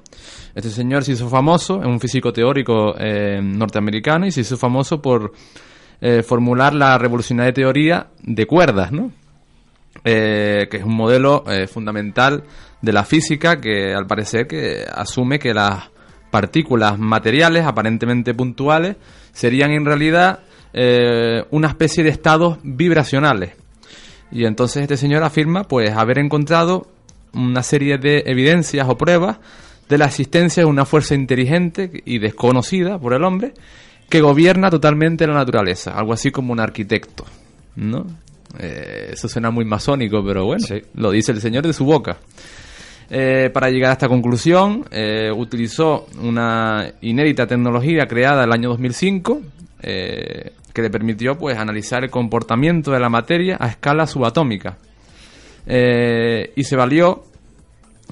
Este 0.54 0.70
señor 0.70 1.04
se 1.04 1.12
hizo 1.12 1.28
famoso, 1.28 1.82
es 1.82 1.86
un 1.86 2.00
físico 2.00 2.32
teórico 2.32 2.96
eh, 2.98 3.42
norteamericano 3.42 4.26
y 4.26 4.32
se 4.32 4.42
hizo 4.42 4.56
famoso 4.56 5.02
por 5.02 5.34
eh, 6.00 6.24
formular 6.24 6.74
la 6.74 6.98
revolucionaria 6.98 7.54
teoría 7.54 8.08
de 8.22 8.46
cuerdas, 8.46 8.92
¿no? 8.92 9.12
que 10.04 10.70
es 10.70 10.84
un 10.84 10.94
modelo 10.94 11.46
fundamental 11.68 12.44
de 12.80 12.94
la 12.94 13.06
física 13.06 13.60
que 13.60 13.96
al 13.96 14.06
parecer 14.06 14.46
que 14.46 14.86
asume 14.94 15.40
que 15.40 15.52
las 15.52 15.90
partículas 16.30 17.00
materiales 17.00 17.66
aparentemente 17.66 18.36
puntuales 18.36 18.98
serían 19.32 19.72
en 19.72 19.84
realidad 19.84 20.42
una 21.50 21.70
especie 21.70 22.04
de 22.04 22.12
estados 22.12 22.60
vibracionales. 22.62 23.65
Y 24.36 24.44
entonces 24.46 24.82
este 24.84 24.98
señor 24.98 25.24
afirma 25.24 25.64
pues 25.64 25.92
haber 25.92 26.20
encontrado 26.20 26.88
una 27.34 27.64
serie 27.64 27.98
de 27.98 28.24
evidencias 28.26 28.86
o 28.90 28.98
pruebas 28.98 29.38
de 29.88 29.98
la 29.98 30.08
existencia 30.08 30.64
de 30.64 30.68
una 30.70 30.84
fuerza 30.84 31.16
inteligente 31.16 31.90
y 32.04 32.20
desconocida 32.20 33.00
por 33.00 33.14
el 33.14 33.24
hombre 33.24 33.54
que 34.10 34.20
gobierna 34.20 34.70
totalmente 34.70 35.26
la 35.26 35.36
naturaleza, 35.36 35.92
algo 35.92 36.12
así 36.12 36.32
como 36.32 36.52
un 36.52 36.60
arquitecto, 36.60 37.24
¿no? 37.78 38.06
Eh, 38.60 39.12
eso 39.14 39.30
suena 39.30 39.52
muy 39.52 39.64
masónico, 39.64 40.22
pero 40.26 40.44
bueno, 40.46 40.66
Sí. 40.68 40.82
lo 40.96 41.12
dice 41.12 41.32
el 41.32 41.40
señor 41.40 41.66
de 41.66 41.72
su 41.72 41.86
boca. 41.86 42.18
Eh, 43.10 43.50
para 43.54 43.70
llegar 43.70 43.92
a 43.92 43.94
esta 43.94 44.10
conclusión, 44.10 44.84
eh, 44.92 45.32
utilizó 45.34 46.08
una 46.22 46.92
inédita 47.02 47.48
tecnología 47.48 48.06
creada 48.06 48.44
el 48.44 48.52
año 48.52 48.68
2005 48.70 49.42
eh, 49.82 50.52
que 50.76 50.82
le 50.82 50.90
permitió 50.90 51.38
pues 51.38 51.58
analizar 51.58 52.04
el 52.04 52.10
comportamiento 52.10 52.92
de 52.92 53.00
la 53.00 53.08
materia 53.08 53.56
a 53.58 53.68
escala 53.70 54.06
subatómica. 54.06 54.78
Eh, 55.66 56.52
y 56.54 56.66
se 56.66 56.76
valió 56.76 57.24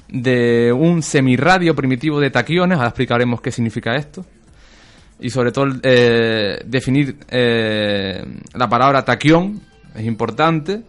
de 0.08 0.72
un 0.72 1.02
semirradio 1.02 1.74
primitivo 1.74 2.18
de 2.20 2.30
taquiones, 2.30 2.78
ahora 2.78 2.88
explicaremos 2.88 3.42
qué 3.42 3.50
significa 3.50 3.94
esto. 3.96 4.24
Y 5.20 5.28
sobre 5.28 5.52
todo 5.52 5.66
eh, 5.82 6.62
definir 6.64 7.18
eh, 7.28 8.24
la 8.54 8.66
palabra 8.66 9.04
taquión 9.04 9.60
es 9.94 10.06
importante. 10.06 10.80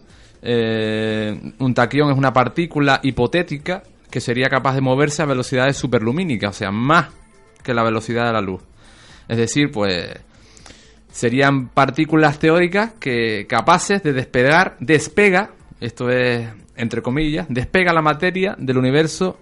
Un 0.42 1.74
taquión 1.74 2.10
es 2.10 2.16
una 2.16 2.32
partícula 2.32 3.00
hipotética 3.02 3.82
que 4.10 4.20
sería 4.20 4.48
capaz 4.48 4.76
de 4.76 4.80
moverse 4.80 5.20
a 5.20 5.26
velocidades 5.26 5.76
superlumínicas, 5.76 6.50
o 6.50 6.58
sea, 6.58 6.70
más 6.70 7.08
que 7.62 7.74
la 7.74 7.82
velocidad 7.82 8.26
de 8.26 8.32
la 8.32 8.40
luz. 8.40 8.62
Es 9.28 9.36
decir, 9.36 9.70
pues 9.72 10.08
serían 11.16 11.68
partículas 11.68 12.38
teóricas 12.38 12.92
que 13.00 13.46
capaces 13.48 14.02
de 14.02 14.12
despegar, 14.12 14.76
despega, 14.80 15.52
esto 15.80 16.10
es 16.10 16.46
entre 16.76 17.00
comillas, 17.00 17.46
despega 17.48 17.94
la 17.94 18.02
materia 18.02 18.54
del 18.58 18.76
universo 18.76 19.38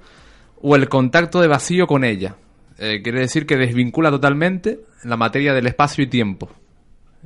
o 0.63 0.77
el 0.77 0.89
contacto 0.89 1.41
de 1.41 1.49
vacío 1.49 1.89
con 1.89 2.05
ella. 2.05 2.37
Eh, 2.79 3.03
quiere 3.03 3.19
decir 3.19 3.45
que 3.45 3.57
desvincula 3.57 4.13
totalmente 4.13 4.83
la 5.03 5.17
materia 5.17 5.53
del 5.53 5.67
espacio 5.67 6.05
y 6.05 6.07
tiempo. 6.07 6.49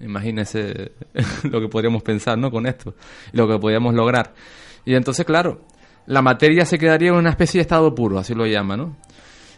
Imagínese 0.00 0.92
lo 1.42 1.60
que 1.60 1.68
podríamos 1.68 2.02
pensar, 2.02 2.38
¿no? 2.38 2.50
Con 2.50 2.66
esto, 2.66 2.94
lo 3.32 3.46
que 3.46 3.58
podríamos 3.58 3.92
lograr. 3.92 4.32
Y 4.86 4.94
entonces, 4.94 5.26
claro, 5.26 5.60
la 6.06 6.22
materia 6.22 6.64
se 6.64 6.78
quedaría 6.78 7.10
en 7.10 7.16
una 7.16 7.30
especie 7.30 7.58
de 7.58 7.62
estado 7.62 7.94
puro, 7.94 8.18
así 8.18 8.34
lo 8.34 8.46
llama, 8.46 8.78
¿no? 8.78 8.96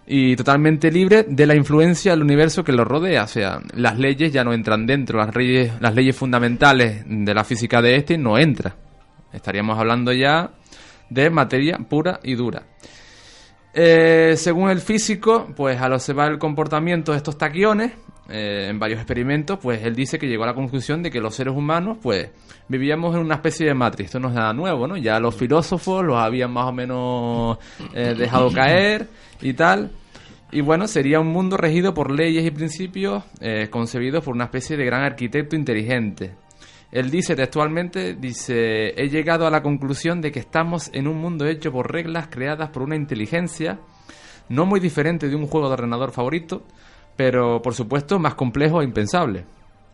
Y 0.06 0.34
totalmente 0.36 0.90
libre 0.90 1.24
de 1.28 1.46
la 1.46 1.54
influencia 1.54 2.12
del 2.12 2.22
universo 2.22 2.64
que 2.64 2.72
lo 2.72 2.84
rodea. 2.84 3.24
O 3.24 3.28
sea, 3.28 3.60
las 3.74 3.98
leyes 3.98 4.32
ya 4.32 4.44
no 4.44 4.52
entran 4.52 4.86
dentro, 4.86 5.18
las 5.18 5.34
leyes, 5.34 5.72
las 5.80 5.94
leyes 5.94 6.16
fundamentales 6.16 7.04
de 7.06 7.34
la 7.34 7.44
física 7.44 7.80
de 7.80 7.96
este 7.96 8.18
no 8.18 8.38
entran. 8.38 8.74
Estaríamos 9.32 9.78
hablando 9.78 10.12
ya 10.12 10.50
de 11.08 11.30
materia 11.30 11.78
pura 11.78 12.20
y 12.22 12.34
dura. 12.34 12.62
Eh, 13.72 14.34
según 14.36 14.70
el 14.70 14.80
físico, 14.80 15.48
pues 15.56 15.80
al 15.80 15.92
observar 15.92 16.32
el 16.32 16.38
comportamiento 16.38 17.12
de 17.12 17.18
estos 17.18 17.38
taquiones, 17.38 17.92
eh, 18.30 18.68
en 18.68 18.78
varios 18.78 18.98
experimentos, 19.00 19.58
pues 19.60 19.82
él 19.82 19.94
dice 19.94 20.18
que 20.18 20.26
llegó 20.26 20.44
a 20.44 20.48
la 20.48 20.54
conclusión 20.54 21.02
de 21.02 21.10
que 21.10 21.20
los 21.20 21.34
seres 21.34 21.54
humanos, 21.54 21.98
pues, 22.00 22.30
vivíamos 22.68 23.14
en 23.14 23.22
una 23.22 23.36
especie 23.36 23.66
de 23.66 23.74
matriz. 23.74 24.06
Esto 24.06 24.20
no 24.20 24.28
es 24.28 24.34
nada 24.34 24.52
nuevo, 24.52 24.86
¿no? 24.86 24.96
Ya 24.96 25.18
los 25.18 25.34
filósofos 25.34 26.04
los 26.04 26.16
habían 26.16 26.52
más 26.52 26.66
o 26.66 26.72
menos 26.72 27.58
eh, 27.94 28.14
dejado 28.16 28.50
caer 28.54 29.08
y 29.42 29.52
tal. 29.54 29.90
Y 30.52 30.60
bueno, 30.62 30.86
sería 30.88 31.20
un 31.20 31.28
mundo 31.28 31.56
regido 31.56 31.94
por 31.94 32.10
leyes 32.10 32.44
y 32.44 32.50
principios 32.50 33.24
eh, 33.40 33.68
concebidos 33.70 34.24
por 34.24 34.34
una 34.34 34.44
especie 34.44 34.76
de 34.76 34.84
gran 34.84 35.02
arquitecto 35.02 35.54
inteligente. 35.56 36.34
Él 36.90 37.10
dice 37.10 37.36
textualmente, 37.36 38.14
dice, 38.14 39.00
he 39.00 39.08
llegado 39.08 39.46
a 39.46 39.50
la 39.50 39.62
conclusión 39.62 40.20
de 40.20 40.32
que 40.32 40.40
estamos 40.40 40.90
en 40.92 41.06
un 41.06 41.18
mundo 41.18 41.46
hecho 41.46 41.70
por 41.70 41.92
reglas 41.92 42.26
creadas 42.28 42.70
por 42.70 42.82
una 42.82 42.96
inteligencia 42.96 43.78
no 44.50 44.66
muy 44.66 44.80
diferente 44.80 45.28
de 45.28 45.36
un 45.36 45.46
juego 45.46 45.68
de 45.68 45.74
ordenador 45.74 46.10
favorito, 46.10 46.64
pero 47.16 47.60
por 47.62 47.74
supuesto 47.74 48.18
más 48.18 48.34
complejo 48.34 48.80
e 48.80 48.84
impensable. 48.84 49.44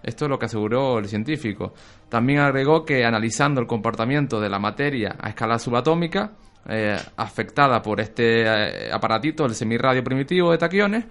Esto 0.03 0.27
es 0.27 0.31
lo 0.31 0.39
que 0.39 0.47
aseguró 0.47 0.99
el 0.99 1.09
científico. 1.09 1.75
También 2.09 2.39
agregó 2.39 2.85
que 2.85 3.05
analizando 3.05 3.61
el 3.61 3.67
comportamiento 3.67 4.41
de 4.41 4.49
la 4.49 4.59
materia 4.59 5.17
a 5.21 5.31
escala 5.31 5.59
subatómica, 5.59 6.33
eh, 6.69 6.97
afectada 7.17 7.83
por 7.83 8.01
este 8.01 8.43
eh, 8.43 8.91
aparatito, 8.93 9.45
el 9.45 9.55
semirradio 9.55 10.05
primitivo 10.05 10.53
de 10.53 10.59
taquiones, 10.59 11.05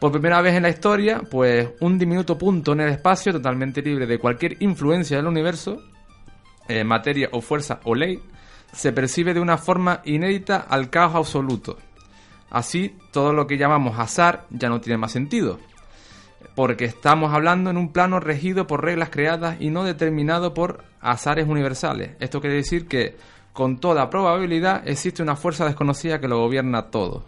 por 0.00 0.12
primera 0.12 0.40
vez 0.40 0.54
en 0.54 0.62
la 0.62 0.70
historia, 0.70 1.20
pues 1.30 1.70
un 1.80 1.98
diminuto 1.98 2.38
punto 2.38 2.72
en 2.72 2.80
el 2.80 2.88
espacio 2.88 3.32
totalmente 3.32 3.82
libre 3.82 4.06
de 4.06 4.18
cualquier 4.18 4.56
influencia 4.62 5.16
del 5.16 5.26
universo, 5.26 5.82
eh, 6.68 6.84
materia 6.84 7.28
o 7.32 7.40
fuerza 7.40 7.80
o 7.84 7.94
ley, 7.94 8.18
se 8.72 8.92
percibe 8.92 9.34
de 9.34 9.40
una 9.40 9.58
forma 9.58 10.00
inédita 10.04 10.66
al 10.68 10.88
caos 10.88 11.14
absoluto. 11.14 11.76
Así, 12.50 12.96
todo 13.12 13.32
lo 13.32 13.46
que 13.46 13.56
llamamos 13.56 13.98
azar 13.98 14.46
ya 14.50 14.68
no 14.68 14.80
tiene 14.80 14.98
más 14.98 15.12
sentido, 15.12 15.60
porque 16.56 16.84
estamos 16.84 17.32
hablando 17.32 17.70
en 17.70 17.76
un 17.76 17.92
plano 17.92 18.18
regido 18.18 18.66
por 18.66 18.84
reglas 18.84 19.10
creadas 19.10 19.56
y 19.60 19.70
no 19.70 19.84
determinado 19.84 20.52
por 20.52 20.82
azares 21.00 21.48
universales. 21.48 22.16
Esto 22.18 22.40
quiere 22.40 22.56
decir 22.56 22.88
que, 22.88 23.16
con 23.52 23.78
toda 23.78 24.10
probabilidad, 24.10 24.86
existe 24.86 25.22
una 25.22 25.36
fuerza 25.36 25.64
desconocida 25.64 26.20
que 26.20 26.28
lo 26.28 26.38
gobierna 26.38 26.90
todo. 26.90 27.24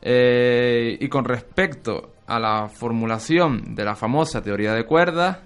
Eh, 0.00 0.96
y 1.00 1.08
con 1.08 1.24
respecto 1.24 2.12
a 2.26 2.38
la 2.38 2.68
formulación 2.68 3.74
de 3.74 3.84
la 3.84 3.96
famosa 3.96 4.42
teoría 4.42 4.72
de 4.72 4.84
cuerdas, 4.84 5.38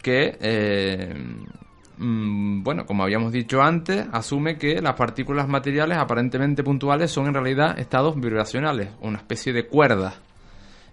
que, 0.00 0.38
eh, 0.40 1.14
mm, 2.00 2.62
bueno, 2.64 2.86
como 2.86 3.02
habíamos 3.04 3.30
dicho 3.32 3.62
antes, 3.62 4.06
asume 4.12 4.56
que 4.58 4.80
las 4.82 4.94
partículas 4.94 5.46
materiales 5.46 5.98
aparentemente 5.98 6.64
puntuales 6.64 7.10
son 7.10 7.26
en 7.26 7.34
realidad 7.34 7.78
estados 7.78 8.16
vibracionales, 8.18 8.88
una 9.00 9.18
especie 9.18 9.52
de 9.52 9.66
cuerdas, 9.68 10.18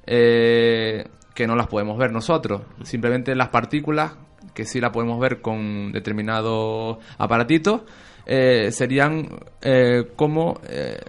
eh, 0.06 1.08
que 1.34 1.48
no 1.48 1.56
las 1.56 1.68
podemos 1.68 1.98
ver 1.98 2.12
nosotros. 2.12 2.62
Simplemente 2.84 3.36
las 3.36 3.50
partículas, 3.50 4.14
que 4.54 4.66
sí 4.66 4.80
las 4.80 4.92
podemos 4.92 5.20
ver 5.20 5.42
con 5.42 5.92
determinados 5.92 6.98
aparatitos, 7.18 7.82
eh, 8.26 8.72
serían 8.72 9.28
eh, 9.62 10.12
como 10.16 10.60
eh, 10.68 11.00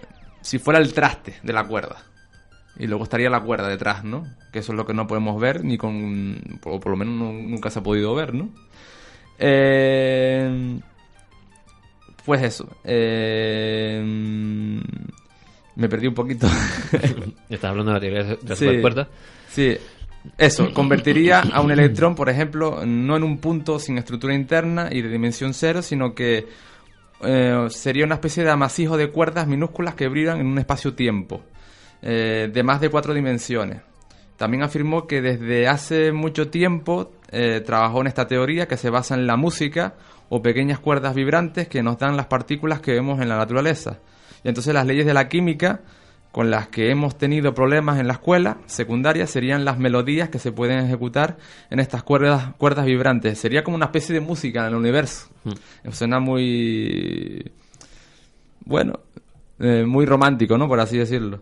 si 0.41 0.59
fuera 0.59 0.79
el 0.79 0.93
traste 0.93 1.35
de 1.43 1.53
la 1.53 1.65
cuerda. 1.65 1.97
Y 2.77 2.87
luego 2.87 3.03
estaría 3.03 3.29
la 3.29 3.41
cuerda 3.41 3.67
detrás, 3.67 4.05
¿no? 4.05 4.23
Que 4.53 4.59
eso 4.59 4.71
es 4.71 4.77
lo 4.77 4.85
que 4.85 4.93
no 4.93 5.05
podemos 5.05 5.39
ver, 5.41 5.65
ni 5.65 5.77
con. 5.77 6.39
O 6.63 6.79
por 6.79 6.91
lo 6.91 6.97
menos 6.97 7.13
no- 7.15 7.33
nunca 7.33 7.69
se 7.69 7.79
ha 7.79 7.83
podido 7.83 8.15
ver, 8.15 8.33
¿no? 8.33 8.49
Eh, 9.39 10.79
pues 12.25 12.41
eso. 12.43 12.67
eh, 12.83 14.01
me 15.75 15.87
perdí 15.89 16.07
un 16.07 16.13
poquito. 16.13 16.47
Estás 17.49 17.69
hablando 17.71 17.91
de 17.93 17.95
la 17.95 17.99
teoría 18.01 18.23
de 18.23 18.39
las 18.47 18.59
Sí. 18.59 18.65
supercuerdas. 18.65 19.07
Sí. 19.49 19.77
Eso, 20.37 20.73
convertiría 20.73 21.39
a 21.39 21.61
un 21.61 21.71
electrón, 21.71 22.13
por 22.13 22.29
ejemplo, 22.29 22.85
no 22.85 23.15
en 23.15 23.23
un 23.23 23.37
punto 23.37 23.79
sin 23.79 23.97
estructura 23.97 24.35
interna 24.35 24.89
y 24.91 25.01
de 25.01 25.07
dimensión 25.09 25.53
cero, 25.53 25.81
sino 25.81 26.13
que 26.13 26.45
eh, 27.23 27.67
sería 27.69 28.03
una 28.05 28.15
especie 28.15 28.43
de 28.43 28.51
amasijo 28.51 28.97
de 28.97 29.09
cuerdas 29.11 29.47
minúsculas 29.47 29.95
que 29.95 30.09
brillan 30.09 30.41
en 30.41 30.47
un 30.47 30.59
espacio-tiempo 30.59 31.41
eh, 32.01 32.49
de 32.53 32.63
más 32.63 32.81
de 32.81 32.89
cuatro 32.89 33.13
dimensiones. 33.13 33.81
También 34.35 34.61
afirmó 34.63 35.07
que 35.07 35.21
desde 35.21 35.67
hace 35.69 36.11
mucho 36.11 36.49
tiempo 36.49 37.11
eh, 37.31 37.61
trabajó 37.61 38.01
en 38.01 38.07
esta 38.07 38.27
teoría 38.27 38.67
que 38.67 38.77
se 38.77 38.89
basa 38.89 39.15
en 39.15 39.27
la 39.27 39.37
música 39.37 39.95
o 40.29 40.41
pequeñas 40.41 40.79
cuerdas 40.79 41.15
vibrantes 41.15 41.67
que 41.67 41.83
nos 41.83 41.97
dan 41.97 42.17
las 42.17 42.27
partículas 42.27 42.81
que 42.81 42.93
vemos 42.93 43.21
en 43.21 43.29
la 43.29 43.37
naturaleza. 43.37 43.99
Y 44.43 44.47
entonces 44.47 44.73
las 44.73 44.85
leyes 44.85 45.05
de 45.05 45.13
la 45.13 45.27
química 45.27 45.81
con 46.31 46.51
las 46.51 46.67
que 46.67 46.91
hemos 46.91 47.17
tenido 47.17 47.53
problemas 47.53 47.99
en 47.99 48.07
la 48.07 48.13
escuela 48.13 48.57
secundaria 48.67 49.25
serían 49.25 49.65
las 49.65 49.79
melodías 49.79 50.29
que 50.29 50.37
se 50.37 50.51
pueden 50.51 50.79
ejecutar 50.79 51.37
en 51.69 51.79
estas 51.79 52.03
cuerdas, 52.03 52.53
cuerdas 52.57 52.85
vibrantes. 52.85 53.39
Sería 53.39 53.63
como 53.63 53.75
una 53.75 53.87
especie 53.87 54.13
de 54.13 54.21
música 54.21 54.61
en 54.61 54.67
el 54.67 54.75
universo. 54.75 55.27
Mm. 55.43 55.91
Suena 55.91 56.19
muy... 56.19 57.51
Bueno, 58.63 58.99
eh, 59.59 59.83
muy 59.85 60.05
romántico, 60.05 60.57
¿no? 60.57 60.67
Por 60.67 60.79
así 60.79 60.97
decirlo. 60.97 61.41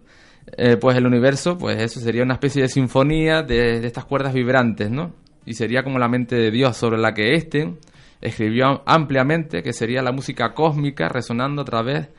Eh, 0.56 0.78
pues 0.78 0.96
el 0.96 1.06
universo, 1.06 1.58
pues 1.58 1.82
eso 1.82 2.00
sería 2.00 2.24
una 2.24 2.36
especie 2.36 2.62
de 2.62 2.70
sinfonía 2.70 3.44
de, 3.44 3.82
de 3.82 3.88
estas 3.88 4.06
cuerdas 4.06 4.34
vibrantes, 4.34 4.90
¿no? 4.90 5.12
Y 5.48 5.54
sería 5.56 5.82
como 5.82 5.98
la 5.98 6.08
mente 6.08 6.36
de 6.36 6.52
Dios 6.52 6.78
sobre 6.78 7.00
la 7.00 7.14
que 7.16 7.34
éste 7.34 7.74
escribió 8.22 8.84
ampliamente, 8.86 9.64
que 9.64 9.74
sería 9.74 10.02
la 10.04 10.12
música 10.12 10.54
cósmica 10.54 11.10
resonando 11.10 11.64
a 11.64 11.66
través 11.66 12.10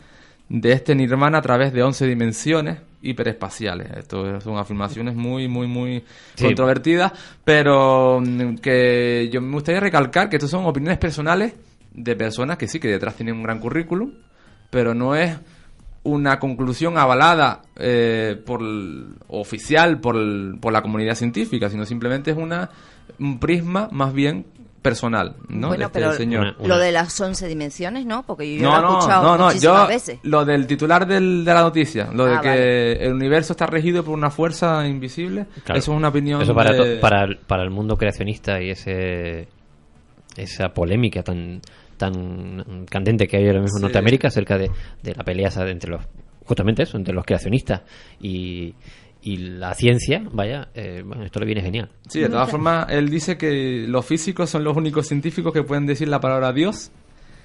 de 0.49 0.73
este 0.73 0.95
nirvana 0.95 1.39
a 1.39 1.43
través 1.43 1.73
de 1.73 1.83
11 1.83 2.07
dimensiones 2.07 2.79
hiperespaciales. 3.03 3.91
Esto 3.99 4.41
son 4.41 4.57
afirmaciones 4.57 5.15
muy, 5.15 5.47
muy, 5.47 5.67
muy 5.67 6.03
Sí. 6.35 6.45
controvertidas, 6.47 7.13
pero 7.45 8.21
mm, 8.21 8.57
que 8.57 9.29
yo 9.31 9.41
me 9.41 9.53
gustaría 9.53 9.81
recalcar 9.81 10.29
que 10.29 10.37
estas 10.37 10.51
son 10.51 10.65
opiniones 10.65 10.99
personales 10.99 11.53
de 11.93 12.17
personas 12.17 12.57
que 12.57 12.67
sí, 12.67 12.81
que 12.81 12.89
detrás 12.89 13.15
tienen 13.15 13.35
un 13.37 13.43
gran 13.43 13.59
currículum, 13.61 14.13
pero 14.71 14.95
no 14.95 15.15
es 15.15 15.37
una 16.09 16.39
conclusión 16.39 16.99
avalada 16.99 17.63
eh, 17.77 18.41
por 18.45 18.61
el- 18.63 19.15
oficial 19.29 20.01
por, 20.01 20.17
el- 20.17 20.57
por 20.61 20.73
la 20.73 20.83
comunidad 20.83 21.15
científica, 21.15 21.69
sino 21.71 21.85
simplemente 21.87 22.31
es 22.33 22.37
una 22.37 22.71
un 23.19 23.39
prisma 23.41 23.89
más 23.91 24.13
bien 24.13 24.47
personal, 24.83 25.35
¿no? 25.49 25.69
Bueno, 25.69 25.81
de 25.81 25.85
este 25.87 25.99
pero 25.99 26.13
señor. 26.13 26.41
Una- 26.43 26.57
una- 26.61 26.69
lo 26.69 26.79
de 26.79 26.93
las 26.93 27.21
11 27.21 27.49
dimensiones, 27.49 28.07
¿no? 28.07 28.23
Porque 28.25 28.57
yo 28.57 28.63
No, 28.63 28.71
lo 28.71 28.79
he 28.79 28.83
no, 28.83 28.99
escuchado 28.99 29.23
no, 29.25 29.37
no, 29.39 29.45
muchísimas 29.47 29.83
yo 29.83 29.89
veces. 29.89 30.19
lo 30.23 30.45
del 30.45 30.67
titular 30.69 31.07
del- 31.07 31.45
de 31.45 31.53
la 31.55 31.63
noticia, 31.63 32.11
lo 32.13 32.27
de 32.27 32.35
Ah, 32.37 32.41
que 32.41 32.49
vale. 32.49 33.05
el 33.07 33.13
universo 33.15 33.55
está 33.55 33.67
regido 33.67 34.05
por 34.05 34.15
una 34.15 34.31
fuerza 34.31 34.87
invisible, 34.87 35.47
Claro. 35.65 35.79
eso 35.81 35.93
es 35.93 35.97
una 35.99 36.09
opinión 36.09 36.41
Eso 36.43 36.55
para, 36.55 36.73
de- 36.73 36.95
to- 36.97 37.01
para, 37.01 37.25
el- 37.25 37.39
para 37.39 37.65
el 37.65 37.71
mundo 37.71 37.97
creacionista 37.97 38.63
y 38.63 38.71
ese 38.71 39.49
esa 40.37 40.69
polémica 40.69 41.23
tan 41.25 41.61
tan 41.99 42.87
candente 42.91 43.27
que 43.29 43.37
hay 43.37 43.47
ahora 43.47 43.61
mismo 43.61 43.77
en 43.77 43.81
Sí. 43.81 43.83
Norteamérica 43.83 44.29
acerca 44.29 44.57
de, 44.57 44.71
de 45.03 45.15
la 45.15 45.25
pelea 45.25 45.51
entre 45.67 45.91
los 45.91 46.03
justamente 46.47 46.85
eso 46.85 46.97
entre 46.97 47.13
los 47.13 47.25
creacionistas 47.27 47.83
y, 48.23 48.75
y 49.21 49.37
la 49.37 49.75
ciencia 49.75 50.23
vaya 50.33 50.69
eh, 50.75 51.03
bueno 51.05 51.25
esto 51.25 51.41
le 51.41 51.47
viene 51.47 51.61
genial 51.61 51.91
Sí, 52.09 52.21
de 52.21 52.29
todas 52.31 52.51
formas, 52.51 52.87
él 52.89 53.11
dice 53.11 53.37
que 53.37 53.85
los 53.87 54.07
físicos 54.07 54.49
son 54.49 54.65
los 54.65 54.75
únicos 54.77 55.07
científicos 55.07 55.53
que 55.53 55.63
pueden 55.63 55.85
decir 55.85 56.09
la 56.09 56.21
palabra 56.21 56.53
Dios 56.55 56.91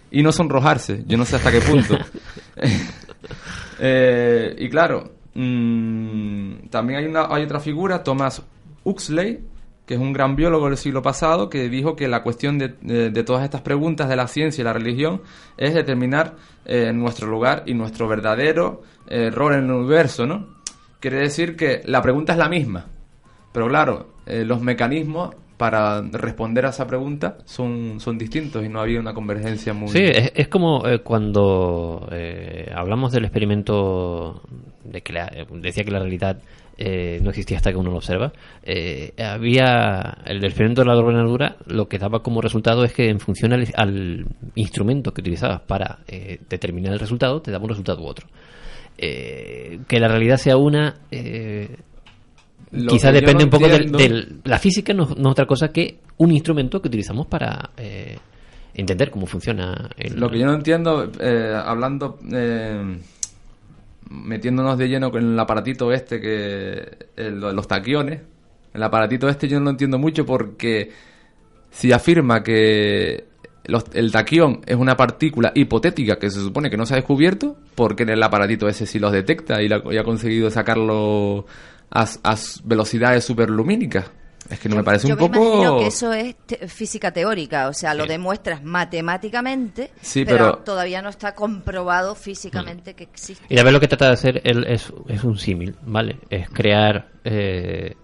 y 0.09 0.21
no 0.21 0.31
sonrojarse. 0.31 1.03
Yo 1.07 1.17
no 1.17 1.25
sé 1.25 1.37
hasta 1.37 1.51
qué 1.51 1.59
punto. 1.59 1.97
Eh, 3.79 4.55
y 4.59 4.69
claro, 4.69 5.13
mm, 5.33 6.67
también 6.69 6.99
hay, 6.99 7.05
una, 7.05 7.25
hay 7.29 7.43
otra 7.43 7.59
figura, 7.59 8.03
Thomas 8.03 8.41
Huxley, 8.83 9.39
que 9.85 9.95
es 9.95 9.99
un 9.99 10.13
gran 10.13 10.35
biólogo 10.35 10.67
del 10.67 10.77
siglo 10.77 11.01
pasado, 11.01 11.49
que 11.49 11.67
dijo 11.69 11.95
que 11.95 12.07
la 12.07 12.23
cuestión 12.23 12.57
de, 12.57 12.69
de- 12.69 13.23
todas 13.23 13.43
estas 13.43 13.61
preguntas 13.61 14.07
de 14.07 14.15
la 14.15 14.27
ciencia 14.27 14.61
y 14.61 14.65
la 14.65 14.73
religión 14.73 15.21
es 15.57 15.73
determinar 15.73 16.35
eh, 16.65 16.91
nuestro 16.93 17.27
lugar 17.27 17.63
y 17.65 17.73
nuestro 17.73 18.07
verdadero 18.07 18.81
eh, 19.07 19.29
rol 19.29 19.53
en 19.55 19.65
el 19.65 19.71
universo, 19.71 20.25
¿no? 20.25 20.47
Quiere 21.01 21.17
decir 21.17 21.57
que 21.57 21.81
la 21.85 22.01
pregunta 22.01 22.31
es 22.33 22.39
la 22.39 22.47
misma, 22.47 22.85
pero 23.51 23.67
claro, 23.67 24.13
eh, 24.25 24.45
los 24.45 24.61
mecanismos 24.61 25.35
para 25.57 26.01
responder 26.01 26.65
a 26.65 26.69
esa 26.69 26.87
pregunta 26.87 27.37
son, 27.45 27.99
son 27.99 28.17
distintos 28.17 28.63
y 28.65 28.69
no 28.69 28.79
había 28.81 28.99
una 28.99 29.13
convergencia 29.13 29.73
muy... 29.73 29.89
Sí, 29.89 29.99
es, 30.01 30.31
es 30.33 30.47
como 30.47 30.87
eh, 30.87 30.99
cuando 30.99 32.07
eh, 32.11 32.71
hablamos 32.73 33.11
del 33.11 33.25
experimento 33.25 34.41
de 34.83 35.01
que 35.01 35.13
la- 35.13 35.27
eh, 35.27 35.45
decía 35.51 35.83
que 35.83 35.91
la 35.91 35.99
realidad 35.99 36.39
eh, 36.77 37.19
no 37.21 37.29
existía 37.29 37.57
hasta 37.57 37.71
que 37.71 37.77
uno 37.77 37.91
lo 37.91 37.97
observa. 37.97 38.31
eh, 38.63 39.13
había 39.23 40.17
el 40.25 40.43
experimento 40.43 40.81
de 40.81 40.87
la 40.87 40.97
ordenadura, 40.97 41.57
lo 41.67 41.87
que 41.87 41.99
daba 41.99 42.21
como 42.23 42.41
resultado 42.41 42.83
es 42.83 42.93
que 42.93 43.09
en 43.09 43.19
función 43.19 43.53
al, 43.53 43.67
al 43.75 44.25
instrumento 44.55 45.13
que 45.13 45.21
utilizabas 45.21 45.61
para 45.61 45.99
eh, 46.07 46.39
determinar 46.49 46.93
el 46.93 46.99
resultado, 46.99 47.41
te 47.41 47.51
daba 47.51 47.63
un 47.63 47.69
resultado 47.69 48.01
u 48.01 48.07
otro. 48.07 48.27
Que 48.97 49.99
la 49.99 50.07
realidad 50.07 50.37
sea 50.37 50.55
una, 50.57 50.95
Lo 52.71 52.87
quizá 52.93 53.11
que 53.11 53.15
yo 53.15 53.21
depende 53.21 53.43
no 53.43 53.45
un 53.45 53.49
poco 53.49 53.67
del- 53.97 54.39
la 54.45 54.57
física 54.59 54.93
no, 54.93 55.05
no 55.17 55.29
es 55.29 55.31
otra 55.31 55.45
cosa 55.45 55.69
que 55.69 55.99
un 56.17 56.31
instrumento 56.31 56.81
que 56.81 56.87
utilizamos 56.87 57.27
para 57.27 57.69
entender 58.73 59.11
cómo 59.11 59.25
funciona 59.25 59.89
el, 59.97 60.19
Lo 60.19 60.29
que 60.29 60.39
yo 60.39 60.45
no 60.47 60.53
entiendo, 60.53 61.11
eh, 61.19 61.53
hablando, 61.63 62.17
eh, 62.31 62.97
metiéndonos 64.13 64.77
de 64.77 64.87
lleno 64.87 65.11
con 65.11 65.23
el 65.33 65.39
aparatito 65.39 65.91
este, 65.91 66.21
que 66.21 67.07
los 67.17 67.67
taquiones, 67.67 68.21
el 68.73 68.83
aparatito 68.83 69.27
este 69.27 69.47
yo 69.47 69.59
no 69.59 69.65
lo 69.65 69.71
entiendo 69.71 69.97
mucho 69.97 70.25
porque 70.25 70.91
si 71.71 71.91
afirma 71.91 72.43
que 72.43 73.25
el 73.93 74.11
taquión 74.11 74.61
es 74.65 74.75
una 74.75 74.95
partícula 74.95 75.51
hipotética 75.55 76.17
que 76.17 76.29
se 76.29 76.39
supone 76.39 76.69
que 76.69 76.77
no 76.77 76.85
se 76.85 76.93
ha 76.93 76.97
descubierto, 76.97 77.57
porque 77.75 78.03
en 78.03 78.09
el 78.09 78.21
aparatito 78.21 78.67
ese 78.67 78.85
sí 78.85 78.99
los 78.99 79.11
detecta 79.11 79.61
y, 79.61 79.71
ha 79.71 80.03
conseguido 80.03 80.51
sacarlo 80.51 81.45
a, 81.89 82.05
velocidades 82.65 83.23
superlumínicas. 83.23 84.11
Es 84.49 84.59
que 84.59 84.67
no 84.69 84.75
me 84.75 84.83
parece 84.83 85.07
Yo 85.07 85.15
un 85.15 85.21
me 85.21 85.27
poco... 85.29 85.45
imagino 85.45 85.79
que 85.79 85.87
eso 85.87 86.11
es 86.13 86.35
te- 86.45 86.67
física 86.67 87.11
teórica, 87.11 87.67
o 87.69 87.73
sea, 87.73 87.93
lo 87.93 88.05
demuestras 88.05 88.63
matemáticamente, 88.63 89.91
Sí, 90.01 90.25
pero, 90.25 90.37
pero- 90.37 90.57
todavía 90.59 91.01
no 91.01 91.09
está 91.09 91.33
comprobado 91.35 92.15
físicamente 92.15 92.93
que 92.93 93.03
existe. 93.05 93.45
Y 93.49 93.57
a 93.59 93.63
ver 93.63 93.73
lo 93.73 93.79
que 93.79 93.87
trata 93.87 94.07
de 94.07 94.13
hacer 94.13 94.41
él 94.43 94.65
es, 94.67 94.91
es 95.07 95.23
un 95.23 95.37
símil, 95.37 95.75
¿vale? 95.85 96.17
Es 96.29 96.49
crear 96.49 97.09
eh, 97.23 97.95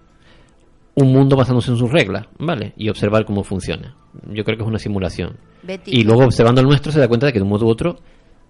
un 0.95 1.12
mundo 1.12 1.36
basándose 1.36 1.71
en 1.71 1.78
sus 1.78 1.91
reglas, 1.91 2.25
¿vale? 2.38 2.73
Y 2.78 2.89
observar 2.89 3.25
cómo 3.25 3.43
funciona. 3.43 3.95
Yo 4.32 4.43
creo 4.43 4.58
que 4.58 4.63
es 4.63 4.67
una 4.69 4.80
simulación. 4.80 5.38
Betty. 5.63 5.91
Y 5.99 6.04
luego 6.04 6.23
observando 6.25 6.62
el 6.62 6.67
nuestro 6.67 6.91
se 6.91 6.99
da 6.99 7.08
cuenta 7.08 7.25
de 7.28 7.34
que 7.34 7.39
de 7.39 7.43
un 7.43 7.49
modo 7.49 7.65
u 7.65 7.69
otro 7.69 7.99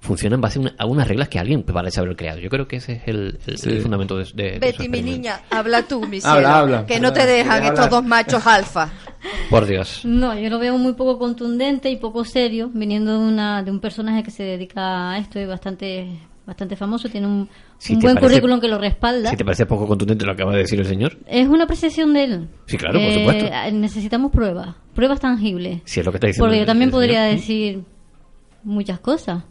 funciona 0.02 0.36
en 0.36 0.42
base 0.42 0.60
a, 0.60 0.62
una- 0.62 0.76
a 0.78 0.86
unas 0.86 1.08
reglas 1.08 1.28
que 1.30 1.40
alguien 1.40 1.64
parece 1.64 2.00
haber 2.00 2.16
creado. 2.16 2.40
Yo 2.40 2.50
creo 2.50 2.68
que 2.68 2.78
ese 2.78 2.94
es 2.94 3.02
el, 3.08 3.38
el- 3.48 3.58
Sí. 3.58 3.70
el 3.70 3.82
fundamento 3.82 4.18
de, 4.18 4.26
de- 4.34 4.60
Betty, 4.60 4.88
mi 4.90 5.02
niña, 5.02 5.42
habla 5.50 5.84
tú, 5.84 6.00
mi 6.08 6.18
Habla, 6.24 6.32
cielo, 6.34 6.48
habla. 6.50 6.86
que 6.86 7.00
no 7.00 7.12
te 7.14 7.26
dejan 7.26 7.64
estos 7.64 7.90
dos 7.90 8.04
machos 8.04 8.46
alfa. 8.48 8.90
Por 9.50 9.66
Dios. 9.66 10.02
No, 10.06 10.38
yo 10.40 10.50
lo 10.50 10.60
veo 10.60 10.78
muy 10.78 10.94
poco 10.94 11.20
contundente 11.20 11.90
y 11.90 11.98
poco 11.98 12.24
serio, 12.24 12.70
viniendo 12.74 13.12
de, 13.20 13.28
una, 13.28 13.62
de 13.64 13.72
un 13.72 13.80
personaje 13.82 14.24
que 14.24 14.32
se 14.32 14.44
dedica 14.44 15.12
a 15.12 15.18
esto 15.18 15.40
y 15.40 15.46
bastante, 15.46 16.08
bastante 16.46 16.78
famoso, 16.78 17.10
tiene 17.10 17.28
un, 17.28 17.50
Si 17.78 17.94
un 17.96 18.00
buen 18.00 18.16
parece- 18.16 18.30
currículum 18.32 18.62
que 18.62 18.70
lo 18.70 18.78
respalda. 18.78 19.30
Si 19.30 19.36
te 19.36 19.44
parece 19.44 19.66
poco 19.66 19.86
contundente 19.86 20.26
lo 20.26 20.34
que 20.36 20.42
acaba 20.44 20.54
de 20.56 20.60
decir 20.62 20.80
el 20.80 20.86
señor, 20.86 21.18
Es 21.28 21.48
una 21.50 21.66
apreciación 21.66 22.14
de 22.14 22.24
él. 22.24 22.48
Sí, 22.68 22.78
claro, 22.78 22.94
por 23.00 23.10
Eh, 23.10 23.14
supuesto. 23.20 23.50
Necesitamos 23.74 24.32
pruebas, 24.32 24.76
pruebas 24.96 25.20
tangibles. 25.20 25.82
si 25.84 26.00
es 26.00 26.06
lo 26.06 26.12
que 26.14 26.18
está 26.18 26.28
diciendo. 26.28 26.46
Porque 26.46 26.58
yo 26.58 26.62
el- 26.64 26.68
también 26.68 26.88
el 26.90 26.94
podría 26.94 27.24
señor. 27.26 27.36
decir 27.42 27.84
muchas 28.64 29.00
cosas. 29.02 29.44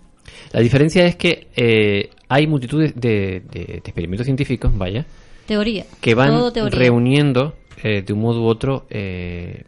La 0.53 0.61
diferencia 0.61 1.05
es 1.07 1.17
que 1.17 1.49
eh, 1.57 2.11
hay 2.29 2.47
multitud 2.47 2.81
de, 2.83 2.93
de- 2.93 3.41
de 3.51 3.75
experimentos 3.77 4.25
científicos, 4.27 4.77
vaya, 4.77 5.05
Teoría. 5.47 5.85
que 6.01 6.15
van 6.15 6.53
teoría. 6.53 6.79
reuniendo 6.79 7.55
eh, 7.83 8.03
de 8.03 8.13
un 8.13 8.21
modo 8.21 8.43
u 8.43 8.47
otro 8.47 8.87
eh, 8.91 9.65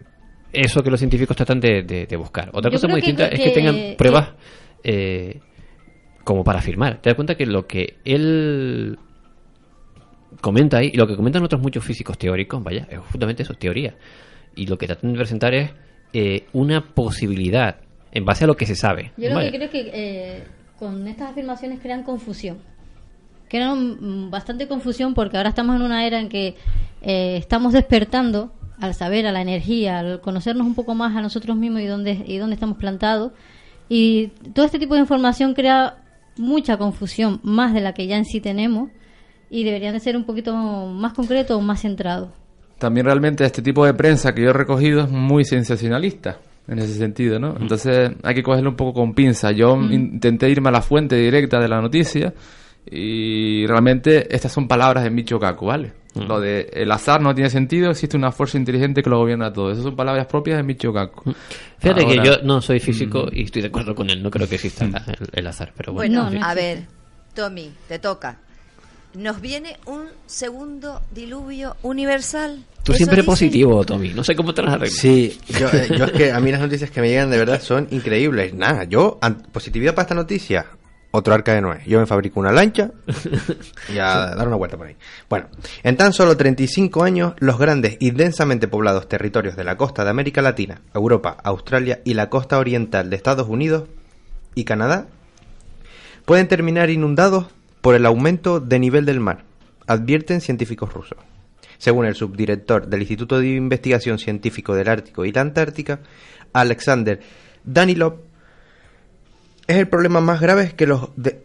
eso 0.52 0.82
que 0.82 0.90
los 0.90 0.98
científicos 1.00 1.36
tratan 1.36 1.60
de, 1.60 2.06
buscar. 2.18 2.50
Otra 2.52 2.70
Yo 2.70 2.76
cosa 2.76 2.88
muy 2.88 3.00
que- 3.00 3.06
distinta 3.06 3.28
es 3.28 3.38
que 3.38 3.44
que- 3.46 3.50
tengan 3.50 3.76
pruebas 3.96 4.30
eh, 4.84 5.40
como 6.24 6.42
para 6.44 6.58
afirmar. 6.58 7.00
Te 7.00 7.10
das 7.10 7.14
cuenta 7.16 7.34
que 7.36 7.46
lo 7.46 7.66
que 7.66 7.94
él 8.04 8.98
comenta 10.40 10.78
ahí, 10.78 10.90
y 10.92 10.96
lo 10.96 11.06
que 11.06 11.16
comentan 11.16 11.42
otros 11.44 11.60
muchos 11.60 11.84
físicos 11.84 12.16
teóricos, 12.18 12.62
vaya, 12.62 12.86
es 12.90 12.98
justamente 12.98 13.42
eso, 13.42 13.54
teoría. 13.54 13.94
Y 14.56 14.66
lo 14.66 14.76
que 14.78 14.86
tratan 14.86 15.12
de 15.12 15.18
presentar 15.18 15.54
es 15.54 15.70
eh, 16.12 16.44
una 16.52 16.80
posibilidad 16.94 17.76
en 18.12 18.24
base 18.24 18.44
a 18.44 18.46
lo 18.46 18.56
que 18.56 18.66
se 18.66 18.74
sabe. 18.74 19.12
Yo 19.16 19.28
lo 19.28 19.36
Vaya. 19.36 19.50
que 19.50 19.56
creo 19.56 19.66
es 19.66 19.70
que 19.70 19.90
eh, 19.92 20.44
con 20.78 21.06
estas 21.06 21.30
afirmaciones 21.30 21.80
crean 21.80 22.02
confusión. 22.02 22.58
Crean 23.48 23.98
mm, 24.00 24.30
bastante 24.30 24.68
confusión 24.68 25.14
porque 25.14 25.36
ahora 25.36 25.50
estamos 25.50 25.76
en 25.76 25.82
una 25.82 26.06
era 26.06 26.20
en 26.20 26.28
que 26.28 26.56
eh, 27.02 27.36
estamos 27.36 27.72
despertando 27.72 28.52
al 28.80 28.94
saber, 28.94 29.26
a 29.26 29.32
la 29.32 29.42
energía, 29.42 29.98
al 29.98 30.20
conocernos 30.20 30.66
un 30.66 30.74
poco 30.74 30.94
más 30.94 31.14
a 31.14 31.20
nosotros 31.20 31.56
mismos 31.56 31.82
y 31.82 31.86
dónde, 31.86 32.24
y 32.26 32.38
dónde 32.38 32.54
estamos 32.54 32.78
plantados. 32.78 33.32
Y 33.88 34.28
todo 34.54 34.64
este 34.64 34.78
tipo 34.78 34.94
de 34.94 35.00
información 35.00 35.52
crea 35.52 35.98
mucha 36.36 36.78
confusión, 36.78 37.40
más 37.42 37.74
de 37.74 37.80
la 37.80 37.92
que 37.92 38.06
ya 38.06 38.16
en 38.16 38.24
sí 38.24 38.40
tenemos, 38.40 38.88
y 39.50 39.64
deberían 39.64 39.92
de 39.92 40.00
ser 40.00 40.16
un 40.16 40.24
poquito 40.24 40.54
más 40.54 41.12
concretos 41.12 41.56
o 41.56 41.60
más 41.60 41.82
centrados. 41.82 42.30
también 42.78 43.04
realmente 43.04 43.44
este 43.44 43.60
tipo 43.60 43.84
de 43.84 43.92
prensa 43.92 44.32
que 44.32 44.42
yo 44.42 44.50
he 44.50 44.54
recogido 44.54 45.02
es 45.02 45.10
muy 45.10 45.44
sensacionalista 45.44 46.38
en 46.68 46.78
ese 46.78 46.94
sentido, 46.94 47.38
¿no? 47.38 47.56
Entonces 47.60 48.12
hay 48.22 48.34
que 48.34 48.42
cogerlo 48.42 48.70
un 48.70 48.76
poco 48.76 49.00
con 49.00 49.14
pinza. 49.14 49.50
Yo 49.52 49.76
intenté 49.76 50.48
irme 50.48 50.68
a 50.68 50.72
la 50.72 50.82
fuente 50.82 51.16
directa 51.16 51.58
de 51.58 51.68
la 51.68 51.80
noticia 51.80 52.32
y 52.90 53.66
realmente 53.66 54.34
estas 54.34 54.52
son 54.52 54.66
palabras 54.68 55.04
de 55.04 55.10
Micho 55.10 55.38
Kaku, 55.38 55.66
¿vale? 55.66 55.92
Lo 56.14 56.40
de 56.40 56.68
el 56.72 56.90
azar 56.90 57.20
no 57.20 57.32
tiene 57.34 57.50
sentido, 57.50 57.90
existe 57.90 58.16
una 58.16 58.32
fuerza 58.32 58.58
inteligente 58.58 59.00
que 59.02 59.10
lo 59.10 59.18
gobierna 59.18 59.52
todo. 59.52 59.70
Esas 59.70 59.84
son 59.84 59.94
palabras 59.94 60.26
propias 60.26 60.56
de 60.56 60.62
Micho 60.64 60.92
Kaku. 60.92 61.32
Fíjate 61.78 62.04
que 62.04 62.16
yo 62.24 62.38
no 62.42 62.60
soy 62.60 62.80
físico 62.80 63.28
y 63.30 63.44
estoy 63.44 63.62
de 63.62 63.68
acuerdo 63.68 63.94
con 63.94 64.10
él. 64.10 64.20
No 64.22 64.30
creo 64.30 64.48
que 64.48 64.56
exista 64.56 64.84
el, 64.84 64.94
el 65.32 65.46
azar, 65.46 65.72
pero 65.76 65.92
bueno. 65.92 66.22
Bueno, 66.22 66.30
No, 66.34 66.40
no 66.40 66.46
a 66.46 66.54
ver, 66.54 66.84
Tommy, 67.34 67.70
te 67.86 67.98
toca. 68.00 68.38
Nos 69.14 69.40
viene 69.40 69.76
un 69.86 70.06
segundo 70.26 71.02
diluvio 71.12 71.76
universal. 71.82 72.64
Tú 72.84 72.92
¿Eso 72.92 72.98
siempre 72.98 73.16
dice? 73.16 73.26
positivo, 73.26 73.84
Tommy. 73.84 74.10
No 74.14 74.22
sé 74.22 74.36
cómo 74.36 74.54
te 74.54 74.62
las 74.62 74.74
arreglas. 74.74 74.98
Sí, 74.98 75.38
yo, 75.48 75.68
eh, 75.68 75.88
yo 75.98 76.04
es 76.04 76.12
que 76.12 76.32
a 76.32 76.38
mí 76.40 76.52
las 76.52 76.60
noticias 76.60 76.90
que 76.90 77.00
me 77.00 77.08
llegan 77.08 77.28
de 77.30 77.38
verdad 77.38 77.60
son 77.60 77.88
increíbles. 77.90 78.54
Nada, 78.54 78.84
yo, 78.84 79.18
positividad 79.52 79.94
para 79.94 80.04
esta 80.04 80.14
noticia, 80.14 80.66
otro 81.10 81.34
arca 81.34 81.52
de 81.52 81.60
Noé. 81.60 81.80
Yo 81.86 81.98
me 81.98 82.06
fabrico 82.06 82.38
una 82.38 82.52
lancha 82.52 82.92
y 83.92 83.98
a 83.98 84.26
dar 84.36 84.46
una 84.46 84.56
vuelta 84.56 84.76
por 84.76 84.86
ahí. 84.86 84.96
Bueno, 85.28 85.48
en 85.82 85.96
tan 85.96 86.12
solo 86.12 86.36
35 86.36 87.02
años, 87.02 87.34
los 87.40 87.58
grandes 87.58 87.96
y 87.98 88.12
densamente 88.12 88.68
poblados 88.68 89.08
territorios 89.08 89.56
de 89.56 89.64
la 89.64 89.76
costa 89.76 90.04
de 90.04 90.10
América 90.10 90.40
Latina, 90.40 90.82
Europa, 90.94 91.36
Australia 91.42 92.00
y 92.04 92.14
la 92.14 92.30
costa 92.30 92.58
oriental 92.58 93.10
de 93.10 93.16
Estados 93.16 93.48
Unidos 93.48 93.88
y 94.54 94.64
Canadá 94.64 95.08
pueden 96.24 96.46
terminar 96.48 96.90
inundados 96.90 97.46
por 97.80 97.94
el 97.94 98.06
aumento 98.06 98.60
de 98.60 98.78
nivel 98.78 99.04
del 99.06 99.20
mar, 99.20 99.44
advierten 99.86 100.40
científicos 100.40 100.92
rusos. 100.92 101.18
Según 101.78 102.04
el 102.06 102.14
subdirector 102.14 102.86
del 102.88 103.00
Instituto 103.00 103.38
de 103.40 103.48
Investigación 103.54 104.18
Científico 104.18 104.74
del 104.74 104.88
Ártico 104.88 105.24
y 105.24 105.32
la 105.32 105.40
Antártica, 105.40 106.00
Alexander 106.52 107.20
Danilov, 107.64 108.16
es 109.66 109.76
el 109.76 109.88
problema 109.88 110.20
más 110.20 110.40
grave 110.40 110.72
que 110.76 110.86
los, 110.86 111.08
de- 111.16 111.42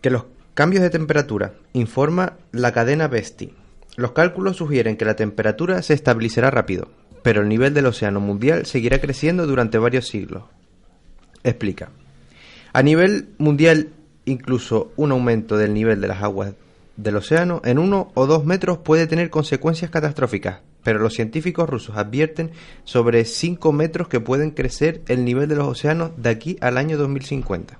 que 0.00 0.10
los 0.10 0.24
cambios 0.54 0.82
de 0.82 0.90
temperatura, 0.90 1.54
informa 1.72 2.34
la 2.52 2.72
cadena 2.72 3.08
Vesti. 3.08 3.52
Los 3.96 4.12
cálculos 4.12 4.56
sugieren 4.56 4.96
que 4.96 5.04
la 5.04 5.16
temperatura 5.16 5.82
se 5.82 5.94
estabilizará 5.94 6.50
rápido, 6.50 6.90
pero 7.22 7.42
el 7.42 7.48
nivel 7.48 7.74
del 7.74 7.86
océano 7.86 8.20
mundial 8.20 8.64
seguirá 8.64 9.00
creciendo 9.00 9.46
durante 9.46 9.78
varios 9.78 10.06
siglos. 10.08 10.44
Explica. 11.42 11.90
A 12.72 12.82
nivel 12.82 13.28
mundial, 13.38 13.88
incluso 14.24 14.92
un 14.96 15.12
aumento 15.12 15.56
del 15.56 15.74
nivel 15.74 16.00
de 16.00 16.08
las 16.08 16.22
aguas 16.22 16.54
del 16.96 17.16
océano 17.16 17.60
en 17.64 17.78
uno 17.78 18.10
o 18.14 18.26
dos 18.26 18.44
metros 18.44 18.78
puede 18.78 19.06
tener 19.06 19.28
consecuencias 19.30 19.90
catastróficas, 19.90 20.60
pero 20.84 20.98
los 21.00 21.14
científicos 21.14 21.68
rusos 21.68 21.96
advierten 21.96 22.50
sobre 22.84 23.24
5 23.24 23.72
metros 23.72 24.08
que 24.08 24.20
pueden 24.20 24.50
crecer 24.52 25.02
el 25.08 25.24
nivel 25.24 25.48
de 25.48 25.56
los 25.56 25.66
océanos 25.66 26.12
de 26.16 26.30
aquí 26.30 26.56
al 26.60 26.78
año 26.78 26.96
2050. 26.96 27.78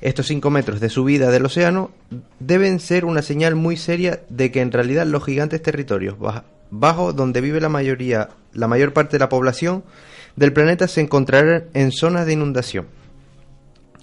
Estos 0.00 0.28
5 0.28 0.48
metros 0.48 0.80
de 0.80 0.88
subida 0.88 1.30
del 1.30 1.44
océano 1.44 1.90
deben 2.38 2.80
ser 2.80 3.04
una 3.04 3.20
señal 3.20 3.54
muy 3.54 3.76
seria 3.76 4.20
de 4.30 4.50
que 4.50 4.62
en 4.62 4.72
realidad 4.72 5.06
los 5.06 5.24
gigantes 5.24 5.60
territorios 5.60 6.18
baja- 6.18 6.44
bajo 6.70 7.12
donde 7.12 7.42
vive 7.42 7.60
la 7.60 7.68
mayoría, 7.68 8.30
la 8.54 8.66
mayor 8.66 8.94
parte 8.94 9.16
de 9.16 9.18
la 9.18 9.28
población 9.28 9.84
del 10.36 10.54
planeta 10.54 10.88
se 10.88 11.02
encontrarán 11.02 11.64
en 11.74 11.92
zonas 11.92 12.24
de 12.24 12.32
inundación 12.32 12.86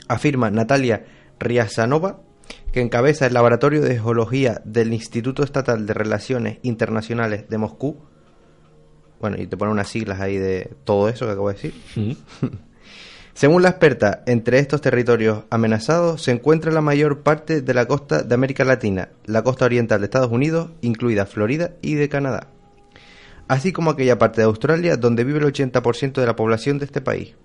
afirma 0.08 0.50
Natalia 0.52 1.06
Riazanova, 1.40 2.22
que 2.72 2.82
encabeza 2.82 3.26
el 3.26 3.34
Laboratorio 3.34 3.82
de 3.82 4.00
Geología 4.00 4.62
del 4.66 4.94
Instituto 4.94 5.44
Estatal 5.44 5.86
de 5.86 5.94
Relaciones 5.94 6.60
Internacionales 6.64 7.50
de 7.50 7.58
Moscú. 7.58 7.98
Bueno, 9.20 9.38
y 9.40 9.48
te 9.48 9.58
pone 9.58 9.72
unas 9.72 9.88
siglas 9.88 10.20
ahí 10.20 10.38
de 10.38 10.76
todo 10.84 11.10
eso 11.10 11.26
que 11.26 11.32
acabo 11.32 11.50
de 11.50 11.56
decir. 11.56 11.74
Según 13.38 13.62
la 13.62 13.70
experta, 13.70 14.24
entre 14.26 14.58
estos 14.58 14.82
territorios 14.82 15.44
amenazados 15.52 16.24
se 16.24 16.32
encuentra 16.32 16.72
la 16.72 16.82
mayor 16.82 17.22
parte 17.22 17.62
de 17.62 17.74
la 17.76 17.86
costa 17.86 18.24
de 18.24 18.34
América 18.34 18.66
Latina, 18.66 19.10
la 19.26 19.44
costa 19.44 19.66
oriental 19.66 20.00
de 20.00 20.06
Estados 20.06 20.32
Unidos, 20.32 20.72
incluida 20.82 21.28
Florida 21.28 21.74
y 21.84 21.94
de 21.94 22.10
Canadá, 22.10 22.48
así 23.48 23.72
como 23.72 23.92
aquella 23.92 24.18
parte 24.18 24.42
de 24.42 24.46
Australia 24.46 24.98
donde 24.98 25.24
vive 25.24 25.38
el 25.38 25.54
80% 25.54 26.14
de 26.14 26.26
la 26.26 26.36
población 26.36 26.80
de 26.80 26.86
este 26.86 27.00
país. 27.00 27.36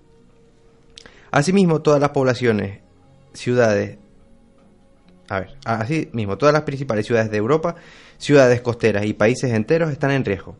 Asimismo, 1.29 1.83
todas 1.83 2.01
las 2.01 2.09
poblaciones, 2.09 2.81
ciudades, 3.33 3.97
a 5.29 5.39
ver, 5.41 5.55
asimismo, 5.65 6.37
todas 6.37 6.53
las 6.53 6.63
principales 6.63 7.05
ciudades 7.05 7.31
de 7.31 7.37
Europa, 7.37 7.75
ciudades 8.17 8.61
costeras 8.61 9.05
y 9.05 9.13
países 9.13 9.51
enteros 9.51 9.91
están 9.91 10.11
en 10.11 10.25
riesgo. 10.25 10.55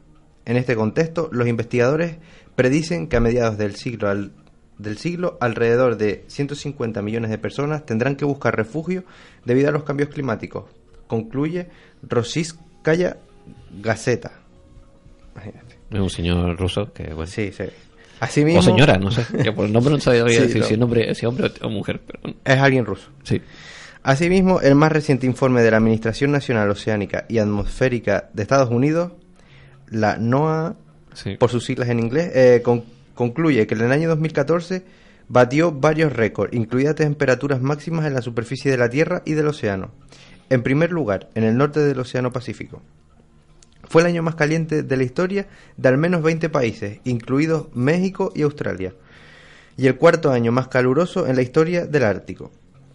En 0.45 0.57
este 0.57 0.75
contexto, 0.75 1.29
los 1.31 1.47
investigadores 1.47 2.17
predicen 2.55 3.07
que 3.07 3.15
a 3.17 3.19
mediados 3.19 3.57
del 3.57 3.75
siglo, 3.75 4.09
al- 4.09 4.31
del 4.77 4.97
siglo 4.97 5.37
alrededor 5.39 5.97
de 5.97 6.23
150 6.27 7.01
millones 7.01 7.29
de 7.29 7.37
personas 7.37 7.85
tendrán 7.85 8.15
que 8.15 8.25
buscar 8.25 8.55
refugio 8.55 9.03
debido 9.45 9.69
a 9.69 9.71
los 9.71 9.83
cambios 9.83 10.09
climáticos, 10.09 10.65
concluye 11.07 11.69
Rosiskaya 12.01 13.17
Gazeta. 13.81 14.31
Imagínate. 15.35 15.77
Es 15.91 15.99
un 15.99 16.09
señor 16.09 16.57
ruso 16.59 16.91
que, 16.93 17.13
bueno. 17.13 17.27
Sí, 17.27 17.51
sí. 17.51 17.65
O 18.59 18.61
señora, 18.61 18.97
no 18.97 19.11
sé. 19.11 19.25
Yo 19.43 19.53
por 19.55 19.65
el 19.65 19.73
nombre 19.73 19.93
no 19.93 19.99
sabía 19.99 20.23
Sí, 20.27 20.39
decir 20.39 20.61
no. 20.79 20.89
si, 20.93 21.15
si 21.15 21.25
hombre 21.25 21.51
o 21.61 21.69
mujer. 21.69 22.01
Pero, 22.05 22.35
es 22.43 22.57
alguien 22.59 22.85
ruso. 22.85 23.09
sí. 23.23 23.41
Asimismo, 24.05 24.59
el 24.59 24.75
más 24.75 24.91
reciente 24.91 25.25
informe 25.25 25.61
de 25.61 25.71
la 25.71 25.77
Administración 25.77 26.31
Nacional 26.33 26.69
Oceánica 26.69 27.23
y 27.29 27.37
Atmosférica 27.37 28.29
de 28.33 28.41
Estados 28.43 28.69
Unidos, 28.69 29.13
la 29.89 30.17
NOAA, 30.17 30.75
sí. 31.13 31.37
por 31.37 31.49
sus 31.49 31.63
siglas 31.63 31.87
en 31.87 31.99
inglés, 31.99 32.29
eh, 32.35 32.61
con- 32.65 32.83
concluye 33.15 33.65
que 33.65 33.75
en 33.75 33.81
el 33.81 33.91
año 33.93 34.09
2014 34.09 34.83
batió 35.29 35.71
varios 35.71 36.11
récords, 36.11 36.53
incluidas 36.53 36.95
temperaturas 36.95 37.61
máximas 37.61 38.05
en 38.05 38.13
la 38.13 38.21
superficie 38.21 38.69
de 38.71 38.77
la 38.77 38.89
Tierra 38.89 39.21
y 39.25 39.35
del 39.35 39.47
océano. 39.47 39.91
En 40.49 40.63
primer 40.63 40.91
lugar, 40.91 41.29
en 41.33 41.45
el 41.45 41.55
norte 41.55 41.79
del 41.79 41.97
Océano 41.99 42.33
Pacífico. 42.33 42.81
Fue 43.93 44.01
el 44.01 44.07
año 44.07 44.23
más 44.23 44.33
caliente 44.33 44.81
de 44.81 44.97
la 44.97 45.03
historia 45.03 45.45
de 45.77 45.87
al 45.87 45.99
menos 45.99 46.23
20 46.23 46.49
países, 46.49 46.99
incluidos 47.03 47.67
México 47.75 48.31
y 48.33 48.41
Australia, 48.41 48.95
y 49.77 49.85
el 49.85 49.97
cuarto 49.97 50.31
año 50.31 50.51
más 50.51 50.67
caluroso 50.67 51.27
en 51.27 51.35
la 51.35 51.43
historia 51.43 51.85
del 51.85 52.05
Ártico. 52.05 52.49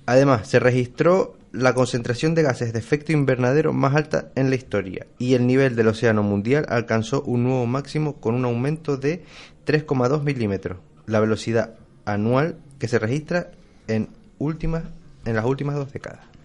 Además, 0.06 0.48
se 0.48 0.58
registró 0.58 1.36
la 1.52 1.72
concentración 1.72 2.34
de 2.34 2.42
gases 2.42 2.72
de 2.72 2.80
efecto 2.80 3.12
invernadero 3.12 3.72
más 3.72 3.94
alta 3.94 4.32
en 4.34 4.50
la 4.50 4.56
historia 4.56 5.06
y 5.18 5.34
el 5.34 5.46
nivel 5.46 5.76
del 5.76 5.86
océano 5.86 6.24
mundial 6.24 6.66
alcanzó 6.68 7.22
un 7.22 7.44
nuevo 7.44 7.64
máximo 7.66 8.16
con 8.16 8.34
un 8.34 8.44
aumento 8.44 8.96
de 8.96 9.22
3,2 9.66 10.24
milímetros, 10.24 10.78
la 11.06 11.20
velocidad 11.20 11.76
anual 12.06 12.58
que 12.80 12.88
se 12.88 12.98
registra 12.98 13.52
en, 13.86 14.08
últimas, 14.38 14.82
en 15.26 15.36
las 15.36 15.44
últimas 15.44 15.76
dos 15.76 15.92
décadas. 15.92 16.37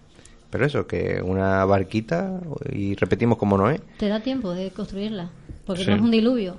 Pero 0.54 0.66
eso, 0.66 0.86
que 0.86 1.20
una 1.20 1.64
barquita, 1.64 2.38
y 2.72 2.94
repetimos 2.94 3.38
como 3.38 3.58
no 3.58 3.68
es, 3.70 3.80
Te 3.98 4.06
da 4.06 4.20
tiempo 4.20 4.54
de 4.54 4.70
construirla, 4.70 5.28
porque 5.66 5.82
Sí. 5.82 5.90
no 5.90 5.96
es 5.96 6.02
un 6.02 6.12
diluvio. 6.12 6.56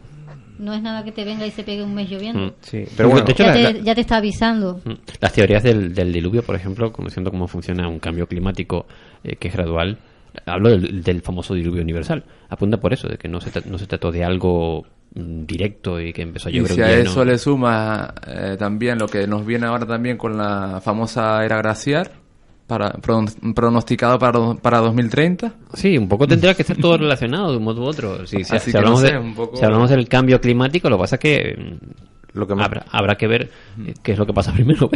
No 0.59 0.73
es 0.73 0.81
nada 0.81 1.01
que 1.05 1.13
te 1.13 1.23
venga 1.23 1.47
y 1.47 1.51
se 1.51 1.63
pegue 1.63 1.81
un 1.81 1.95
mes 1.95 2.09
lloviendo. 2.09 2.47
Mm. 2.47 2.51
sí, 2.59 2.83
pero 2.97 3.07
bueno, 3.07 3.25
De 3.25 3.31
hecho, 3.31 3.43
ya, 3.45 3.55
la- 3.55 3.71
te, 3.73 3.83
ya 3.83 3.95
te 3.95 4.01
está 4.01 4.17
avisando. 4.17 4.81
Mm. 4.83 4.91
Las 5.21 5.31
teorías 5.31 5.63
del, 5.63 5.93
del 5.93 6.11
diluvio, 6.11 6.43
por 6.43 6.57
ejemplo, 6.57 6.91
conociendo 6.91 7.31
cómo 7.31 7.47
funciona 7.47 7.87
un 7.87 7.99
cambio 7.99 8.27
climático 8.27 8.85
eh, 9.23 9.37
que 9.37 9.47
es 9.47 9.53
gradual, 9.53 9.97
hablo 10.45 10.71
del, 10.71 11.01
del 11.01 11.21
famoso 11.21 11.53
diluvio 11.53 11.81
universal. 11.81 12.25
Apunta 12.49 12.75
por 12.81 12.91
eso, 12.91 13.07
de 13.07 13.17
que 13.17 13.29
no 13.29 13.39
se, 13.39 13.49
tra- 13.49 13.63
no 13.63 13.77
se 13.77 13.87
trató 13.87 14.11
de 14.11 14.25
algo 14.25 14.83
mm, 15.13 15.45
directo 15.45 16.01
y 16.01 16.11
que 16.11 16.21
empezó 16.23 16.49
a 16.49 16.51
Y 16.51 16.55
llover 16.55 16.71
si 16.73 16.81
un 16.81 16.85
a 16.85 16.91
eso 16.91 17.19
¿no? 17.19 17.31
le 17.31 17.37
suma 17.37 18.13
eh, 18.27 18.57
también 18.59 18.97
lo 18.99 19.07
que 19.07 19.25
nos 19.25 19.45
viene 19.45 19.67
ahora 19.67 19.85
también 19.85 20.17
con 20.17 20.37
la 20.37 20.81
famosa 20.81 21.45
era 21.45 21.61
glaciar, 21.61 22.11
para, 22.67 22.93
pron- 22.93 23.53
pronosticado 23.53 24.17
para, 24.19 24.55
para 24.55 24.79
2030. 24.79 25.53
Sí, 25.73 25.97
un 25.97 26.07
poco 26.07 26.27
tendría 26.27 26.53
que 26.53 26.63
estar 26.63 26.77
todo 26.77 26.97
relacionado 26.97 27.51
de 27.51 27.57
un 27.57 27.63
modo 27.63 27.81
u 27.81 27.85
otro. 27.85 28.25
Sí, 28.25 28.43
si, 28.43 28.57
si 28.59 28.75
hablamos 28.75 29.01
no 29.01 29.07
sé, 29.07 29.13
de- 29.13 29.33
poco- 29.35 29.57
si 29.57 29.65
hablamos 29.65 29.89
del 29.89 30.07
cambio 30.07 30.41
climático, 30.41 30.89
lo 30.89 30.97
que 30.97 31.01
pasa 31.01 31.15
es 31.15 31.21
que 31.21 31.77
lo 32.33 32.47
que 32.47 32.55
más... 32.55 32.65
habrá, 32.65 32.85
habrá 32.91 33.15
que 33.15 33.27
ver 33.27 33.49
eh, 33.85 33.93
qué 34.03 34.11
es 34.13 34.17
lo 34.17 34.25
que 34.25 34.33
pasa 34.33 34.51
primero. 34.53 34.81
Lo 34.81 34.89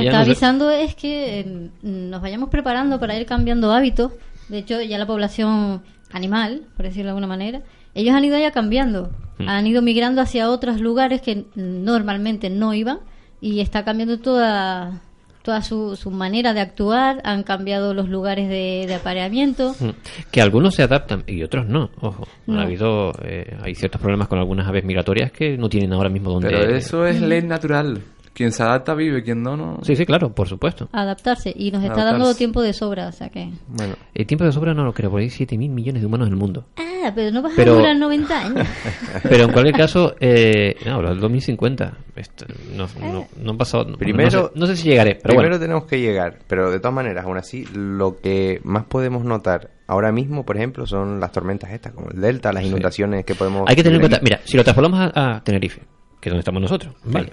que 0.00 0.06
está 0.06 0.20
avisando 0.20 0.70
es 0.70 0.94
que 0.94 1.40
eh, 1.40 1.68
nos 1.82 2.20
vayamos 2.22 2.50
preparando 2.50 3.00
para 3.00 3.16
ir 3.18 3.26
cambiando 3.26 3.72
hábitos. 3.72 4.12
De 4.48 4.58
hecho, 4.58 4.80
ya 4.82 4.98
la 4.98 5.06
población 5.06 5.82
animal, 6.12 6.62
por 6.76 6.84
decirlo 6.84 7.04
de 7.06 7.10
alguna 7.10 7.26
manera, 7.26 7.62
ellos 7.94 8.14
han 8.14 8.24
ido 8.24 8.38
ya 8.38 8.50
cambiando. 8.52 9.10
Mm. 9.38 9.48
Han 9.48 9.66
ido 9.66 9.82
migrando 9.82 10.20
hacia 10.20 10.50
otros 10.50 10.80
lugares 10.80 11.22
que 11.22 11.46
normalmente 11.56 12.50
no 12.50 12.74
iban 12.74 12.98
y 13.40 13.60
está 13.60 13.84
cambiando 13.84 14.18
toda 14.20 15.00
toda 15.44 15.60
su, 15.60 15.94
su 15.94 16.10
manera 16.10 16.54
de 16.54 16.60
actuar, 16.62 17.20
han 17.22 17.42
cambiado 17.42 17.92
los 17.92 18.08
lugares 18.08 18.48
de, 18.48 18.86
de 18.88 18.94
apareamiento. 18.94 19.76
Mm. 19.78 19.90
Que 20.30 20.40
algunos 20.40 20.74
se 20.74 20.82
adaptan 20.82 21.22
y 21.26 21.42
otros 21.42 21.66
no. 21.68 21.90
Ojo, 22.00 22.26
No. 22.46 22.58
ha 22.58 22.62
habido, 22.62 23.12
eh, 23.22 23.54
hay 23.62 23.74
ciertos 23.74 24.00
problemas 24.00 24.26
con 24.28 24.38
algunas 24.38 24.66
aves 24.66 24.84
migratorias 24.84 25.30
que 25.30 25.58
no 25.58 25.68
tienen 25.68 25.92
ahora 25.92 26.08
mismo 26.08 26.30
donde. 26.30 26.48
Pero 26.48 26.74
eso 26.74 27.06
es 27.06 27.20
ley 27.20 27.42
natural. 27.42 28.00
Quien 28.34 28.52
se 28.52 28.62
adapta 28.62 28.94
vive, 28.94 29.22
quien 29.22 29.42
no, 29.42 29.56
no. 29.56 29.78
Sí, 29.82 29.96
sí, 29.96 30.04
claro, 30.04 30.34
por 30.34 30.48
supuesto. 30.48 30.88
Adaptarse. 30.92 31.52
Y 31.56 31.70
nos 31.70 31.82
está 31.82 31.94
Adaptarse. 31.94 32.18
dando 32.24 32.34
tiempo 32.36 32.60
de 32.62 32.72
sobra, 32.72 33.08
o 33.08 33.12
sea 33.12 33.28
que... 33.30 33.48
Bueno, 33.68 33.94
El 34.12 34.26
tiempo 34.26 34.44
de 34.44 34.52
sobra 34.52 34.74
no 34.74 34.84
lo 34.84 34.92
creo, 34.92 35.10
porque 35.10 35.24
hay 35.24 35.30
7 35.30 35.56
mil 35.56 35.70
millones 35.70 36.02
de 36.02 36.06
humanos 36.06 36.26
en 36.26 36.34
el 36.34 36.38
mundo. 36.38 36.66
Ah, 36.76 37.12
pero 37.14 37.30
no 37.30 37.42
vas 37.42 37.52
Pero- 37.54 37.74
a 37.74 37.76
durar 37.76 37.96
90 37.96 38.40
años. 38.40 38.66
Pero 39.22 39.44
en 39.44 39.52
cualquier 39.52 39.76
caso, 39.76 40.14
eh, 40.20 40.74
no, 40.86 41.00
el 41.00 41.20
2050. 41.20 41.98
Esto, 42.16 42.46
no, 42.76 42.86
no, 43.00 43.26
no 43.40 43.50
han 43.50 43.58
pasado. 43.58 43.86
Primero- 43.96 44.30
no 44.30 44.46
sé, 44.48 44.52
no 44.54 44.66
sé 44.66 44.76
si 44.76 44.88
llegaré, 44.88 45.14
pero 45.16 45.34
primero 45.34 45.48
bueno. 45.50 45.60
tenemos 45.60 45.84
que 45.84 46.00
llegar, 46.00 46.38
pero 46.48 46.70
de 46.70 46.78
todas 46.78 46.94
maneras, 46.94 47.24
aún 47.24 47.36
así, 47.36 47.66
lo 47.74 48.18
que 48.20 48.60
más 48.64 48.84
podemos 48.84 49.24
notar 49.24 49.70
ahora 49.86 50.12
mismo, 50.12 50.44
por 50.46 50.56
ejemplo, 50.56 50.86
son 50.86 51.20
las 51.20 51.30
tormentas 51.32 51.70
estas, 51.72 51.92
como 51.92 52.08
el 52.10 52.20
delta, 52.20 52.52
las 52.52 52.64
inundaciones 52.64 53.24
que 53.24 53.34
podemos... 53.34 53.64
Hay 53.68 53.76
que 53.76 53.82
tener 53.82 53.96
en 53.96 54.00
cuenta, 54.08 54.20
mira, 54.22 54.40
si 54.44 54.56
lo 54.56 54.64
trasladamos 54.64 54.98
a, 55.14 55.36
a 55.36 55.44
Tenerife, 55.44 55.82
que 56.20 56.28
es 56.28 56.32
donde 56.32 56.40
estamos 56.40 56.62
nosotros, 56.62 56.94
vale. 57.04 57.32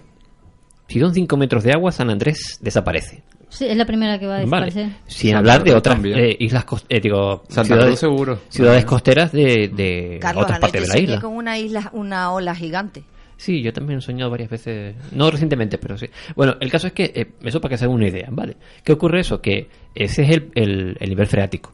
Si 0.92 1.00
son 1.00 1.14
5 1.14 1.38
metros 1.38 1.64
de 1.64 1.72
agua, 1.74 1.92
San 1.92 2.10
Andrés 2.10 2.58
desaparece. 2.62 3.24
Sí, 3.50 3.66
es 3.66 3.76
la 3.78 3.86
primera 3.86 4.18
que 4.20 4.28
va 4.28 4.38
a 4.40 4.46
Vale. 4.46 4.66
desaparecer. 4.68 4.90
Sin 5.08 5.32
Santa 5.32 5.38
hablar 5.40 5.64
de 5.64 5.74
otras 5.76 6.00
eh, 6.06 6.36
islas, 6.40 6.66
eh, 6.90 7.00
digo, 7.02 7.44
Santa 7.50 7.64
ciudades, 7.66 7.86
Cruz 7.88 8.00
seguro. 8.00 8.40
ciudades 8.50 8.86
costeras 8.86 9.32
de, 9.32 9.70
de 9.74 10.18
Carlos, 10.22 10.44
otras 10.46 10.60
partes 10.60 10.82
de 10.84 10.88
la 10.88 11.00
isla. 11.00 11.22
con 11.22 11.34
una 11.36 11.58
isla, 11.58 11.90
una 11.94 12.32
ola 12.32 12.56
gigante. 12.56 13.04
Sí, 13.38 13.62
yo 13.62 13.74
también 13.74 14.00
he 14.00 14.02
soñado 14.02 14.30
varias 14.30 14.50
veces, 14.50 14.96
no 15.14 15.32
recientemente, 15.32 15.78
pero 15.80 15.98
sí. 15.98 16.08
Bueno, 16.36 16.56
el 16.60 16.70
caso 16.72 16.88
es 16.88 16.94
que, 16.94 17.12
eh, 17.16 17.32
eso 17.44 17.60
para 17.60 17.72
que 17.72 17.78
se 17.78 17.86
hagan 17.86 17.96
una 17.96 18.08
idea, 18.08 18.28
¿vale? 18.32 18.56
¿Qué 18.84 18.94
ocurre 18.94 19.22
eso? 19.22 19.42
Que 19.42 19.68
ese 19.96 20.24
es 20.24 20.30
el, 20.30 20.52
el- 20.56 20.98
el 21.00 21.10
nivel 21.10 21.26
freático. 21.28 21.74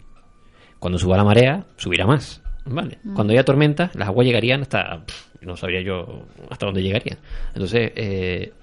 Cuando 0.79 0.97
suba 0.97 1.17
la 1.17 1.23
marea, 1.23 1.65
subirá 1.75 2.05
más, 2.05 2.41
¿vale? 2.65 2.99
Cuando 3.13 3.33
haya 3.33 3.43
tormenta, 3.43 3.91
las 3.95 4.07
aguas 4.07 4.25
llegarían 4.25 4.61
hasta, 4.61 5.03
pff, 5.05 5.41
no 5.41 5.57
sabría 5.57 5.81
yo 5.81 6.23
hasta 6.49 6.65
dónde 6.67 6.81
llegarían. 6.83 7.17
Entonces, 7.53 7.91
eh, 7.95 8.53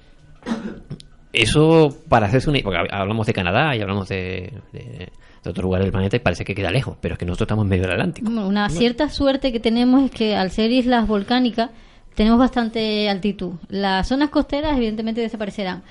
eso 1.33 1.96
para 2.09 2.26
hacerse 2.26 2.50
una... 2.50 2.61
Porque 2.62 2.78
hab- 2.78 2.88
hablamos 2.92 3.26
de 3.26 3.33
Canadá 3.33 3.74
y 3.76 3.80
hablamos 3.80 4.09
de, 4.09 4.52
de, 4.72 5.11
de 5.42 5.50
otros 5.50 5.64
lugares 5.64 5.85
del 5.87 5.92
planeta 5.92 6.16
y 6.16 6.20
parece 6.20 6.44
que 6.44 6.54
queda 6.54 6.70
lejos, 6.70 6.96
pero 7.00 7.14
es 7.14 7.18
que 7.18 7.26
nosotros 7.26 7.46
estamos 7.46 7.64
en 7.64 7.68
medio 7.70 7.83
del 7.85 7.92
Atlántico. 7.92 8.30
Una 8.30 8.68
cierta 8.68 9.09
suerte 9.09 9.52
que 9.52 9.61
tenemos 9.61 10.04
es 10.04 10.11
que 10.11 10.37
al 10.37 10.50
ser 10.50 10.70
islas 10.70 11.07
volcánicas 11.09 11.70
tenemos 12.14 12.38
bastante 12.38 13.09
altitud. 13.11 13.54
Las 13.68 14.09
zonas 14.09 14.30
costeras 14.30 14.76
evidentemente 14.76 15.20
desaparecerán, 15.20 15.83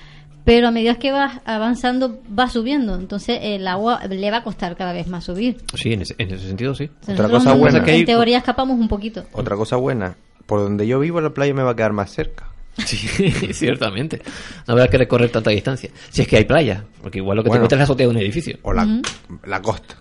pero 0.46 0.68
a 0.68 0.70
medida 0.70 0.94
que 0.94 1.12
vas 1.12 1.40
avanzando 1.44 2.18
va 2.38 2.48
subiendo, 2.48 2.94
entonces 2.94 3.38
el 3.42 3.66
agua 3.68 4.00
le 4.08 4.30
va 4.30 4.38
a 4.38 4.42
costar 4.42 4.76
cada 4.76 4.92
vez 4.94 5.06
más 5.08 5.24
subir. 5.24 5.58
Sí, 5.74 5.92
en 5.92 6.02
ese, 6.02 6.14
en 6.18 6.30
ese 6.32 6.46
sentido 6.48 6.74
sí. 6.74 6.88
Otra 7.06 7.28
cosa 7.28 7.52
en- 7.52 7.60
buena. 7.60 7.78
En 7.78 7.84
Que 7.84 7.90
hay- 7.90 8.04
teoría 8.06 8.38
escapamos 8.38 8.78
un 8.78 8.88
poquito. 8.88 9.24
Otra 9.32 9.56
cosa 9.56 9.76
buena, 9.76 10.16
por 10.46 10.60
donde 10.60 10.86
yo 10.86 10.98
vivo 11.00 11.20
la 11.20 11.30
playa 11.30 11.52
me 11.52 11.62
va 11.62 11.72
a 11.72 11.76
quedar 11.76 11.92
más 11.92 12.10
cerca. 12.10 12.46
Sí, 12.86 12.96
ciertamente. 13.52 14.20
No 14.66 14.72
habrá 14.72 14.88
que 14.88 14.98
recorrer 14.98 15.30
tanta 15.30 15.50
distancia. 15.50 15.90
Si 16.10 16.22
es 16.22 16.28
que 16.28 16.36
hay 16.38 16.44
playa, 16.44 16.84
porque 17.02 17.18
igual 17.18 17.36
lo 17.36 17.42
que 17.44 17.48
Bueno. 17.48 17.60
te 17.68 17.74
encuentras 17.74 17.76
es 17.76 17.80
la 17.80 17.84
azotea 17.84 18.06
de 18.06 18.10
un 18.12 18.18
edificio. 18.18 18.58
O 18.62 18.72
la, 18.72 19.00
la 19.44 19.62
costa. 19.62 19.96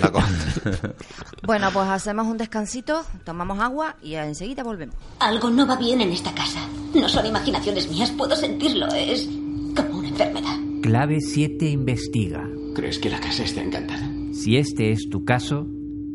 La 0.00 0.10
costa. 0.10 0.92
Bueno, 1.42 1.68
pues 1.74 1.86
hacemos 1.88 2.26
un 2.26 2.38
descansito, 2.38 3.04
tomamos 3.24 3.58
agua 3.60 3.96
y 4.02 4.14
enseguida 4.14 4.62
volvemos. 4.62 4.96
Algo 5.20 5.50
no 5.50 5.66
va 5.66 5.76
bien 5.76 6.00
en 6.00 6.10
esta 6.12 6.34
casa. 6.34 6.66
No 6.94 7.06
son 7.08 7.26
imaginaciones 7.26 7.90
mías, 7.90 8.10
puedo 8.12 8.34
sentirlo. 8.34 8.86
Es 8.94 9.28
como 9.76 9.98
una 9.98 10.08
enfermedad. 10.08 10.56
Clave 10.82 11.20
7 11.20 11.66
investiga. 11.68 12.48
¿Crees 12.74 12.98
que 12.98 13.10
la 13.10 13.20
casa 13.20 13.42
está 13.44 13.60
encantada? 13.62 14.08
Si 14.32 14.56
este 14.56 14.90
es 14.92 15.08
tu 15.10 15.24
caso, 15.26 15.66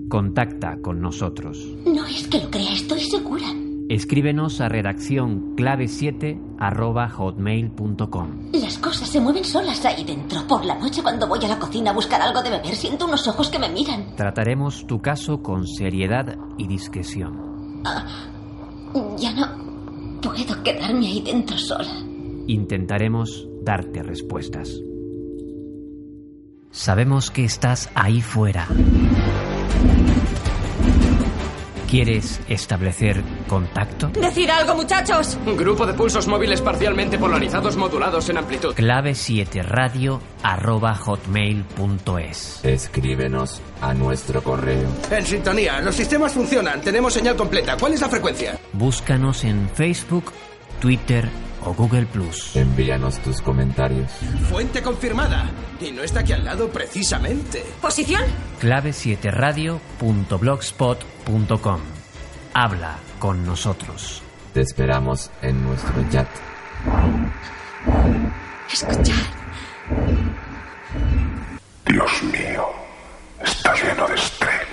contacta 0.10 0.78
con 0.82 1.00
nosotros. 1.00 1.60
No 1.86 2.06
es 2.08 2.28
que 2.28 2.39
lo 2.39 2.50
crea, 2.50 2.74
estoy 2.74 3.02
segura. 3.02 3.45
Escríbenos 3.89 4.62
a 4.62 4.69
redacción 4.69 5.56
clave7 5.56 6.58
arroba 6.60 7.10
hotmail.com. 7.10 8.52
Las 8.54 8.78
cosas 8.78 9.10
se 9.10 9.19
mueven 9.19 9.43
solas 9.43 9.84
ahí 9.84 10.04
dentro. 10.04 10.45
Por 10.47 10.63
la 10.63 10.75
noche 10.75 11.02
cuando 11.02 11.28
voy 11.28 11.43
a 11.43 11.47
la 11.47 11.58
cocina 11.58 11.89
a 11.89 11.93
buscar 11.95 12.21
algo 12.21 12.43
de 12.43 12.52
beber, 12.52 12.75
siento 12.75 13.06
unos 13.06 13.28
ojos 13.28 13.49
que 13.49 13.58
me 13.58 13.67
miran. 13.67 14.15
Trataremos 14.15 14.86
tu 14.86 15.02
caso 15.02 15.41
con 15.41 15.65
seriedad 15.65 16.38
y 16.60 16.67
discreción. 16.67 17.82
Ya 19.17 19.34
no 19.34 20.21
puedo 20.21 20.62
quedarme 20.62 21.08
ahí 21.08 21.21
dentro 21.21 21.58
sola. 21.58 21.91
Intentaremos 22.45 23.47
darte 23.63 24.04
respuestas. 24.04 24.69
Sabemos 26.69 27.32
que 27.32 27.43
estás 27.43 27.89
ahí 27.95 28.21
fuera. 28.21 28.67
¿Quieres 31.89 32.39
establecer 32.47 33.23
contacto? 33.47 34.10
¡Decir 34.10 34.52
algo, 34.52 34.75
muchachos! 34.75 35.39
Un 35.43 35.58
grupo 35.58 35.88
de 35.88 35.93
pulsos 35.95 36.28
móviles 36.28 36.62
parcialmente 36.62 37.17
polarizados 37.17 37.78
modulados 37.78 38.30
en 38.30 38.38
amplitud. 38.38 38.75
Clave 38.75 39.15
7 39.15 39.63
radio 39.63 40.21
arroba 40.43 40.93
hotmail.es. 40.93 42.63
Escríbenos 42.63 43.60
a 43.82 43.95
nuestro 43.95 44.43
correo. 44.43 44.88
En 45.10 45.25
sintonía, 45.25 45.82
los 45.82 45.95
sistemas 45.95 46.32
funcionan, 46.32 46.80
tenemos 46.82 47.12
señal 47.12 47.36
completa. 47.36 47.75
¿Cuál 47.75 47.93
es 47.93 48.02
la 48.02 48.10
frecuencia? 48.10 48.60
Búscanos 48.73 49.43
en 49.43 49.67
Facebook, 49.69 50.32
Twitter 50.80 51.28
o 51.65 51.74
Google 51.74 52.06
Plus. 52.06 52.56
Envíanos 52.56 53.17
tus 53.19 53.41
comentarios. 53.41 54.10
Fuente 54.50 54.82
confirmada. 54.82 55.50
Y 55.80 55.91
no 55.91 56.02
está 56.04 56.22
aquí 56.22 56.34
al 56.34 56.45
lado 56.45 56.69
precisamente. 56.69 57.63
¿Posición? 57.82 58.24
Clave 58.60 58.93
7 58.93 59.30
radio.blogspot.com. 59.32 61.80
Habla 62.54 62.98
con 63.19 63.45
nosotros. 63.45 64.22
Te 64.54 64.62
esperamos 64.62 65.30
en 65.41 65.63
nuestro 65.63 65.93
chat. 66.10 66.28
Escuchar. 68.72 69.15
Dios 71.86 72.24
mío, 72.24 72.65
está 73.43 73.74
lleno 73.76 74.08
de 74.08 74.15
estrellas. 74.15 74.65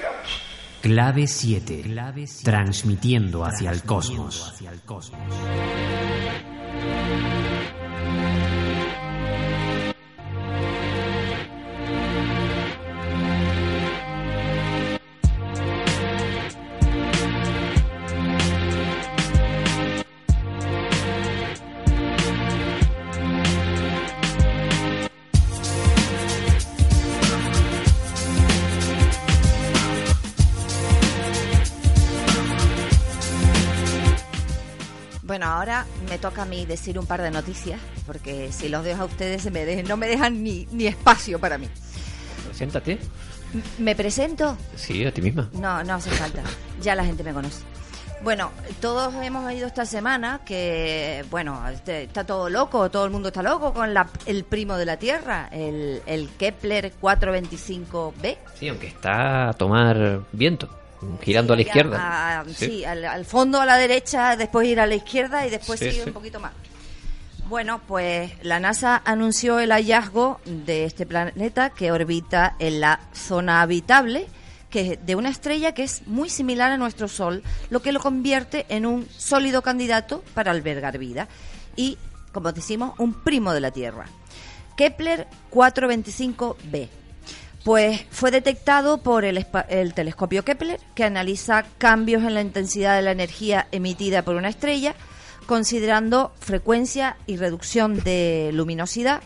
Clave 0.83 1.27
7. 1.27 1.85
Transmitiendo 2.43 3.45
hacia 3.45 3.71
el 3.71 3.83
cosmos. 3.83 4.55
Thank 6.79 7.31
you. 7.31 7.36
Me 36.17 36.23
toca 36.23 36.43
a 36.43 36.47
mí 36.47 36.65
decir 36.65 36.99
un 36.99 37.05
par 37.05 37.21
de 37.21 37.31
noticias, 37.31 37.79
porque 38.07 38.51
si 38.51 38.71
los 38.71 38.83
dejo 38.83 39.03
a 39.03 39.05
ustedes 39.05 39.43
se 39.43 39.51
me 39.51 39.83
no 39.83 39.99
me 39.99 40.07
dejan 40.09 40.43
ni, 40.43 40.67
ni 40.73 40.87
espacio 40.87 41.39
para 41.39 41.59
mí. 41.59 41.69
Preséntate. 42.47 42.93
M- 43.53 43.63
¿Me 43.77 43.95
presento? 43.95 44.57
Sí, 44.77 45.05
a 45.05 45.13
ti 45.13 45.21
misma. 45.21 45.51
No, 45.53 45.85
no 45.85 45.93
hace 45.97 46.11
falta. 46.13 46.41
Ya 46.81 46.95
la 46.95 47.05
gente 47.05 47.23
me 47.23 47.35
conoce. 47.35 47.63
Bueno, 48.25 48.51
todos 48.81 49.13
hemos 49.23 49.45
oído 49.45 49.67
esta 49.67 49.85
semana 49.85 50.41
que, 50.47 51.23
bueno, 51.31 51.69
este- 51.69 52.05
está 52.05 52.25
todo 52.25 52.49
loco, 52.49 52.91
todo 52.91 53.05
el 53.05 53.11
mundo 53.11 53.29
está 53.29 53.43
loco 53.43 53.75
con 53.75 53.93
la- 53.93 54.09
el 54.25 54.45
primo 54.45 54.79
de 54.79 54.87
la 54.87 54.97
Tierra, 54.97 55.51
el, 55.53 56.01
el 56.07 56.31
Kepler 56.39 56.95
425b. 56.99 58.39
Sí, 58.59 58.69
aunque 58.69 58.87
está 58.87 59.51
a 59.51 59.53
tomar 59.53 60.23
viento, 60.33 60.71
girando 61.23 61.53
a 61.53 61.57
la 61.57 61.63
izquierda. 61.63 62.41
A- 62.41 62.45
sí, 62.49 62.85
al, 62.85 63.05
al 63.05 63.25
fondo 63.25 63.61
a 63.61 63.67
la 63.67 63.77
derecha, 63.77 64.37
después 64.37 64.67
ir 64.69 64.81
a 64.81 64.87
la 64.87 64.95
izquierda 64.95 65.47
y 65.47 65.51
después 65.51 65.81
sí. 65.81 66.01
un 66.07 66.13
poquito 66.13 66.41
más. 66.41 66.53
Bueno, 67.49 67.81
pues 67.87 68.33
la 68.43 68.59
NASA 68.59 69.03
anunció 69.05 69.61
el 69.61 69.71
hallazgo 69.71 70.41
de 70.45 70.85
este 70.85 71.07
planeta 71.07 71.71
que 71.71 71.93
orbita 71.93 72.57
en 72.59 72.81
la 72.81 72.99
zona 73.13 73.63
habitable, 73.63 74.27
que 74.69 74.93
es 74.95 75.07
de 75.07 75.15
una 75.15 75.29
estrella 75.29 75.73
que 75.73 75.85
es 75.85 76.07
muy 76.09 76.29
similar 76.29 76.73
a 76.73 76.77
nuestro 76.77 77.07
Sol, 77.07 77.45
lo 77.71 77.81
que 77.83 77.93
lo 77.93 78.01
convierte 78.01 78.67
en 78.69 78.85
un 78.85 79.07
sólido 79.17 79.63
candidato 79.63 80.25
para 80.35 80.51
albergar 80.51 80.99
vida 80.99 81.29
y, 81.77 81.99
como 82.33 82.51
decimos, 82.51 82.95
un 82.99 83.15
primo 83.15 83.53
de 83.53 83.61
la 83.61 83.71
Tierra. 83.71 84.07
Kepler 84.77 85.29
425b. 85.53 86.89
Pues 87.67 88.07
fue 88.13 88.31
detectado 88.31 88.99
por 88.99 89.25
el, 89.25 89.45
telescopio 89.93 90.45
Kepler, 90.45 90.79
que 90.95 91.03
analiza 91.03 91.65
cambios 91.79 92.23
en 92.23 92.35
la 92.35 92.41
intensidad 92.41 92.95
de 92.95 93.03
la 93.03 93.11
energía 93.11 93.67
emitida 93.73 94.23
por 94.23 94.37
una 94.37 94.51
estrella, 94.51 94.95
considerando 95.47 96.33
frecuencia 96.39 97.17
y 97.27 97.39
reducción 97.39 97.99
de 98.05 98.53
luminosidad, 98.55 99.21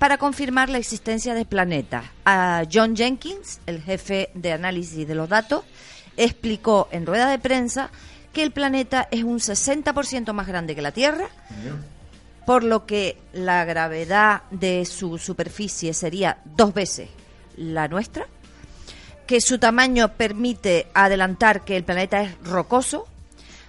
para 0.00 0.18
confirmar 0.18 0.70
la 0.70 0.78
existencia 0.78 1.34
de 1.34 1.44
planetas. 1.44 2.04
A 2.24 2.64
John 2.68 2.96
Jenkins, 2.96 3.60
el 3.64 3.80
jefe 3.80 4.30
de 4.34 4.50
análisis 4.50 5.06
de 5.06 5.14
los 5.14 5.28
datos, 5.28 5.62
explicó 6.16 6.88
en 6.90 7.06
rueda 7.06 7.30
de 7.30 7.38
prensa 7.38 7.90
que 8.32 8.42
el 8.42 8.50
planeta 8.50 9.06
es 9.12 9.22
un 9.22 9.38
60% 9.38 10.32
más 10.32 10.48
grande 10.48 10.74
que 10.74 10.82
la 10.82 10.90
Tierra 10.90 11.28
por 12.44 12.64
lo 12.64 12.86
que 12.86 13.18
la 13.32 13.64
gravedad 13.64 14.42
de 14.50 14.84
su 14.84 15.16
superficie 15.16 15.94
sería 15.94 16.38
dos 16.44 16.74
veces 16.74 17.08
la 17.56 17.88
nuestra, 17.88 18.26
que 19.26 19.40
su 19.40 19.58
tamaño 19.58 20.12
permite 20.12 20.86
adelantar 20.94 21.64
que 21.64 21.76
el 21.76 21.84
planeta 21.84 22.22
es 22.22 22.38
rocoso, 22.44 23.06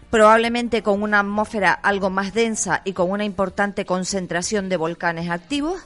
probablemente 0.10 0.84
con 0.84 1.02
una 1.02 1.19
atmósfera 1.19 1.74
algo 1.74 2.10
más 2.10 2.34
densa 2.34 2.82
y 2.86 2.93
con 2.93 3.12
una 3.12 3.26
importante 3.26 3.86
concentración 3.86 4.69
de 4.69 4.78
volcanes 4.78 5.30
activos. 5.30 5.82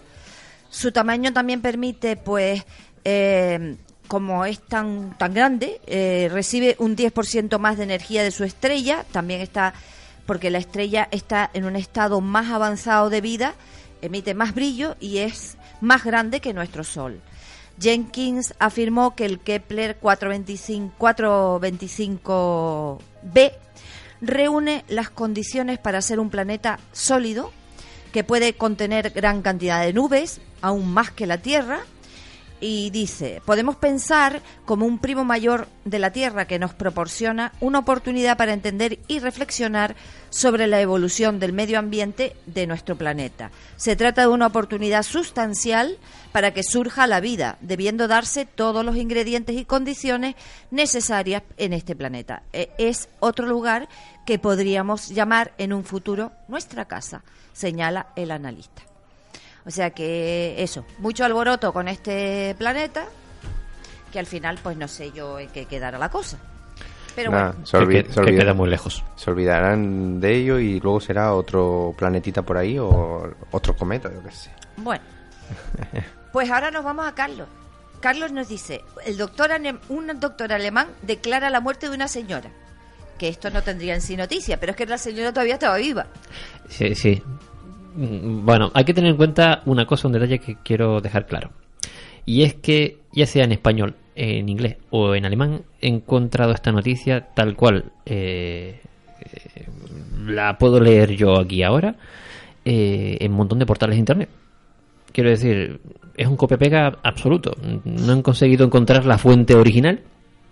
Su 0.69 0.91
tamaño 0.91 1.33
también 1.33 1.61
permite, 1.61 2.15
pues, 2.15 2.63
eh, 3.03 3.77
como 4.07 4.45
es 4.45 4.59
tan, 4.59 5.17
tan 5.17 5.33
grande, 5.33 5.81
eh, 5.85 6.29
recibe 6.31 6.75
un 6.79 6.95
10% 6.95 7.59
más 7.59 7.77
de 7.77 7.83
energía 7.83 8.23
de 8.23 8.31
su 8.31 8.43
estrella, 8.43 9.05
también 9.11 9.41
está, 9.41 9.73
porque 10.25 10.49
la 10.49 10.57
estrella 10.57 11.07
está 11.11 11.49
en 11.53 11.65
un 11.65 11.75
estado 11.75 12.19
más 12.21 12.51
avanzado 12.51 13.09
de 13.09 13.21
vida, 13.21 13.53
emite 14.01 14.33
más 14.33 14.53
brillo 14.53 14.95
y 14.99 15.19
es 15.19 15.57
más 15.81 16.03
grande 16.03 16.39
que 16.39 16.53
nuestro 16.53 16.83
Sol. 16.83 17.21
Jenkins 17.79 18.53
afirmó 18.59 19.15
que 19.15 19.25
el 19.25 19.39
Kepler 19.39 19.97
425, 19.97 20.93
425b 20.99 23.53
reúne 24.21 24.83
las 24.87 25.09
condiciones 25.09 25.79
para 25.79 26.01
ser 26.01 26.19
un 26.19 26.29
planeta 26.29 26.79
sólido 26.91 27.51
que 28.11 28.23
puede 28.23 28.53
contener 28.53 29.11
gran 29.11 29.41
cantidad 29.41 29.83
de 29.83 29.93
nubes, 29.93 30.41
aún 30.61 30.91
más 30.91 31.11
que 31.11 31.27
la 31.27 31.37
Tierra, 31.37 31.79
y 32.61 32.89
dice, 32.89 33.41
podemos 33.45 33.75
pensar 33.75 34.41
como 34.65 34.85
un 34.85 34.99
primo 34.99 35.23
mayor 35.23 35.67
de 35.85 35.99
la 35.99 36.11
Tierra 36.11 36.45
que 36.45 36.59
nos 36.59 36.73
proporciona 36.73 37.51
una 37.59 37.79
oportunidad 37.79 38.37
para 38.37 38.53
entender 38.53 38.99
y 39.07 39.19
reflexionar 39.19 39.95
sobre 40.29 40.67
la 40.67 40.81
evolución 40.81 41.39
del 41.39 41.53
medio 41.53 41.79
ambiente 41.79 42.35
de 42.45 42.67
nuestro 42.67 42.95
planeta. 42.95 43.51
Se 43.77 43.95
trata 43.95 44.21
de 44.21 44.27
una 44.27 44.47
oportunidad 44.47 45.03
sustancial 45.03 45.97
para 46.31 46.53
que 46.53 46.63
surja 46.63 47.07
la 47.07 47.19
vida, 47.19 47.57
debiendo 47.61 48.07
darse 48.07 48.45
todos 48.45 48.85
los 48.85 48.95
ingredientes 48.97 49.55
y 49.55 49.65
condiciones 49.65 50.35
necesarias 50.69 51.43
en 51.57 51.73
este 51.73 51.95
planeta. 51.95 52.43
E- 52.53 52.69
Es 52.77 53.09
otro 53.19 53.47
lugar 53.47 53.89
que 54.25 54.37
podríamos 54.37 55.09
llamar 55.09 55.53
en 55.57 55.73
un 55.73 55.83
futuro 55.83 56.31
nuestra 56.47 56.85
casa, 56.85 57.23
señala 57.53 58.07
el 58.15 58.31
analista. 58.31 58.83
O 59.65 59.71
sea 59.71 59.89
que 59.91 60.55
eso, 60.61 60.85
mucho 60.99 61.25
alboroto 61.25 61.71
con 61.73 61.87
este 61.87 62.55
planeta, 62.57 63.05
que 64.11 64.19
al 64.19 64.25
final 64.25 64.57
pues 64.63 64.77
no 64.77 64.87
sé 64.87 65.11
yo 65.11 65.37
en 65.39 65.49
qué 65.49 65.65
quedará 65.65 65.97
la 65.99 66.09
cosa. 66.09 66.37
Pero 67.15 67.31
bueno, 67.31 67.53
se 67.65 67.77
olvi- 67.77 68.03
Que- 68.03 68.09
se 68.09 68.13
que 68.15 68.19
olvida- 68.21 68.39
queda 68.43 68.53
muy 68.53 68.69
lejos. 68.69 69.03
Se 69.15 69.29
olvidarán 69.29 70.21
de 70.21 70.35
ello 70.37 70.59
y 70.59 70.79
luego 70.79 71.01
será 71.01 71.33
otro 71.33 71.93
planetita 71.97 72.41
por 72.43 72.57
ahí 72.57 72.79
o 72.79 73.29
otro 73.51 73.75
cometa, 73.75 74.09
yo 74.11 74.23
qué 74.23 74.31
sé. 74.31 74.51
bueno. 74.77 75.03
Pues 76.31 76.49
ahora 76.51 76.69
nos 76.69 76.83
vamos 76.83 77.07
a 77.07 77.15
Carlos. 77.15 77.47
Carlos 78.01 78.31
nos 78.31 78.47
dice, 78.47 78.83
el 79.03 79.17
doctor 79.17 79.49
un 79.89 80.19
doctor 80.19 80.53
alemán 80.53 80.87
declara 81.01 81.49
la 81.49 81.59
muerte 81.59 81.89
de 81.89 81.95
una 81.95 82.07
señora. 82.07 82.51
Que 83.17 83.27
esto 83.29 83.49
no 83.49 83.63
tendría 83.63 83.95
en 83.95 84.01
sí 84.01 84.15
noticia, 84.15 84.59
pero 84.59 84.69
es 84.71 84.75
que 84.77 84.85
la 84.85 84.99
señora 84.99 85.33
todavía 85.33 85.55
estaba 85.55 85.75
viva. 85.77 86.05
Sí, 86.69 86.93
sí. 86.95 87.21
Mm, 87.99 88.45
Bueno, 88.45 88.71
hay 88.73 88.85
que 88.85 88.93
tener 88.93 89.11
en 89.11 89.17
cuenta 89.17 89.61
una 89.65 89.85
cosa, 89.85 90.07
un 90.07 90.13
detalle 90.13 90.39
que 90.39 90.55
quiero 90.63 91.01
dejar 91.01 91.25
claro. 91.25 91.51
Y 92.25 92.43
es 92.43 92.53
que, 92.53 92.99
ya 93.11 93.25
sea 93.25 93.43
en 93.43 93.51
español, 93.51 93.95
en 94.15 94.47
inglés 94.49 94.77
o 94.89 95.15
en 95.15 95.25
alemán, 95.25 95.63
he 95.81 95.87
encontrado 95.87 96.53
esta 96.53 96.71
noticia 96.71 97.27
tal 97.33 97.55
cual 97.55 97.91
eh, 98.05 98.79
eh, 99.21 99.65
la 100.25 100.57
puedo 100.57 100.79
leer 100.79 101.15
yo 101.15 101.39
aquí 101.39 101.63
ahora 101.63 101.95
eh, 102.65 103.17
en 103.19 103.31
un 103.31 103.37
montón 103.37 103.59
de 103.59 103.65
portales 103.65 103.95
de 103.95 103.99
internet. 103.99 104.29
Quiero 105.11 105.29
decir, 105.31 105.81
es 106.15 106.27
un 106.27 106.37
copia-pega 106.37 106.99
absoluto. 107.03 107.55
No 107.83 108.13
han 108.13 108.21
conseguido 108.21 108.65
encontrar 108.65 109.05
la 109.05 109.17
fuente 109.17 109.55
original, 109.55 110.01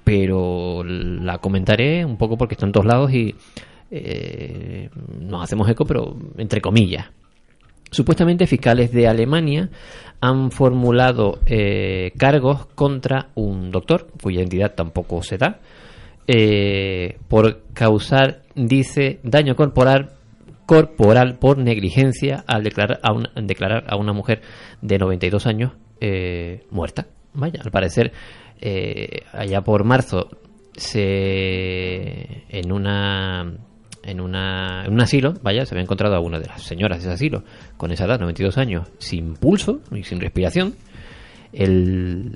pero 0.03 0.83
la 0.83 1.37
comentaré 1.37 2.03
un 2.03 2.17
poco 2.17 2.37
porque 2.37 2.55
está 2.55 2.65
en 2.65 2.71
todos 2.71 2.87
lados 2.87 3.13
y 3.13 3.35
eh, 3.91 4.89
nos 5.21 5.43
hacemos 5.43 5.69
eco, 5.69 5.85
pero 5.85 6.17
entre 6.37 6.59
comillas. 6.59 7.05
Supuestamente 7.91 8.47
fiscales 8.47 8.91
de 8.91 9.07
Alemania 9.07 9.69
han 10.19 10.51
formulado 10.51 11.39
eh, 11.45 12.11
cargos 12.17 12.65
contra 12.67 13.29
un 13.35 13.71
doctor, 13.71 14.07
cuya 14.21 14.39
identidad 14.39 14.73
tampoco 14.75 15.21
se 15.23 15.37
da, 15.37 15.59
eh, 16.27 17.17
por 17.27 17.63
causar, 17.73 18.41
dice, 18.55 19.19
daño 19.23 19.55
corporal 19.55 20.17
corporal 20.67 21.39
por 21.39 21.57
negligencia 21.57 22.43
al 22.45 22.61
declarar 22.61 22.99
a 23.01 23.13
una, 23.13 23.31
declarar 23.41 23.85
a 23.87 23.95
una 23.95 24.11
mujer 24.11 24.41
de 24.81 24.99
92 24.99 25.47
años 25.47 25.71
eh, 26.01 26.65
muerta. 26.69 27.07
Vaya, 27.33 27.61
al 27.63 27.71
parecer, 27.71 28.11
eh, 28.59 29.21
allá 29.31 29.61
por 29.61 29.85
marzo, 29.85 30.27
se 30.75 32.43
en 32.49 32.71
una 32.71 33.55
en, 34.03 34.21
una, 34.21 34.85
un 34.89 35.01
asilo, 35.01 35.33
vaya, 35.41 35.65
se 35.65 35.75
había 35.75 35.83
encontrado 35.83 36.15
a 36.15 36.19
una 36.19 36.39
de 36.39 36.47
las 36.47 36.63
señoras 36.63 36.99
de 36.99 37.05
ese 37.05 37.13
asilo 37.13 37.43
con 37.77 37.91
esa 37.91 38.05
edad, 38.05 38.19
92 38.19 38.57
años, 38.57 38.87
sin 38.99 39.35
pulso 39.35 39.81
y 39.91 40.03
sin 40.03 40.19
respiración. 40.19 40.75
El, 41.53 42.33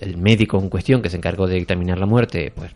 el 0.00 0.16
médico 0.16 0.58
en 0.58 0.68
cuestión 0.68 1.02
que 1.02 1.10
se 1.10 1.16
encargó 1.16 1.46
de 1.46 1.56
dictaminar 1.56 1.98
la 1.98 2.06
muerte, 2.06 2.52
pues 2.54 2.72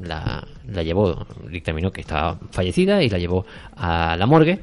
la, 0.00 0.46
la 0.68 0.82
llevó, 0.82 1.26
dictaminó 1.50 1.90
que 1.90 2.00
estaba 2.00 2.38
fallecida 2.50 3.02
y 3.02 3.08
la 3.08 3.18
llevó 3.18 3.44
a 3.76 4.16
la 4.16 4.26
morgue. 4.26 4.60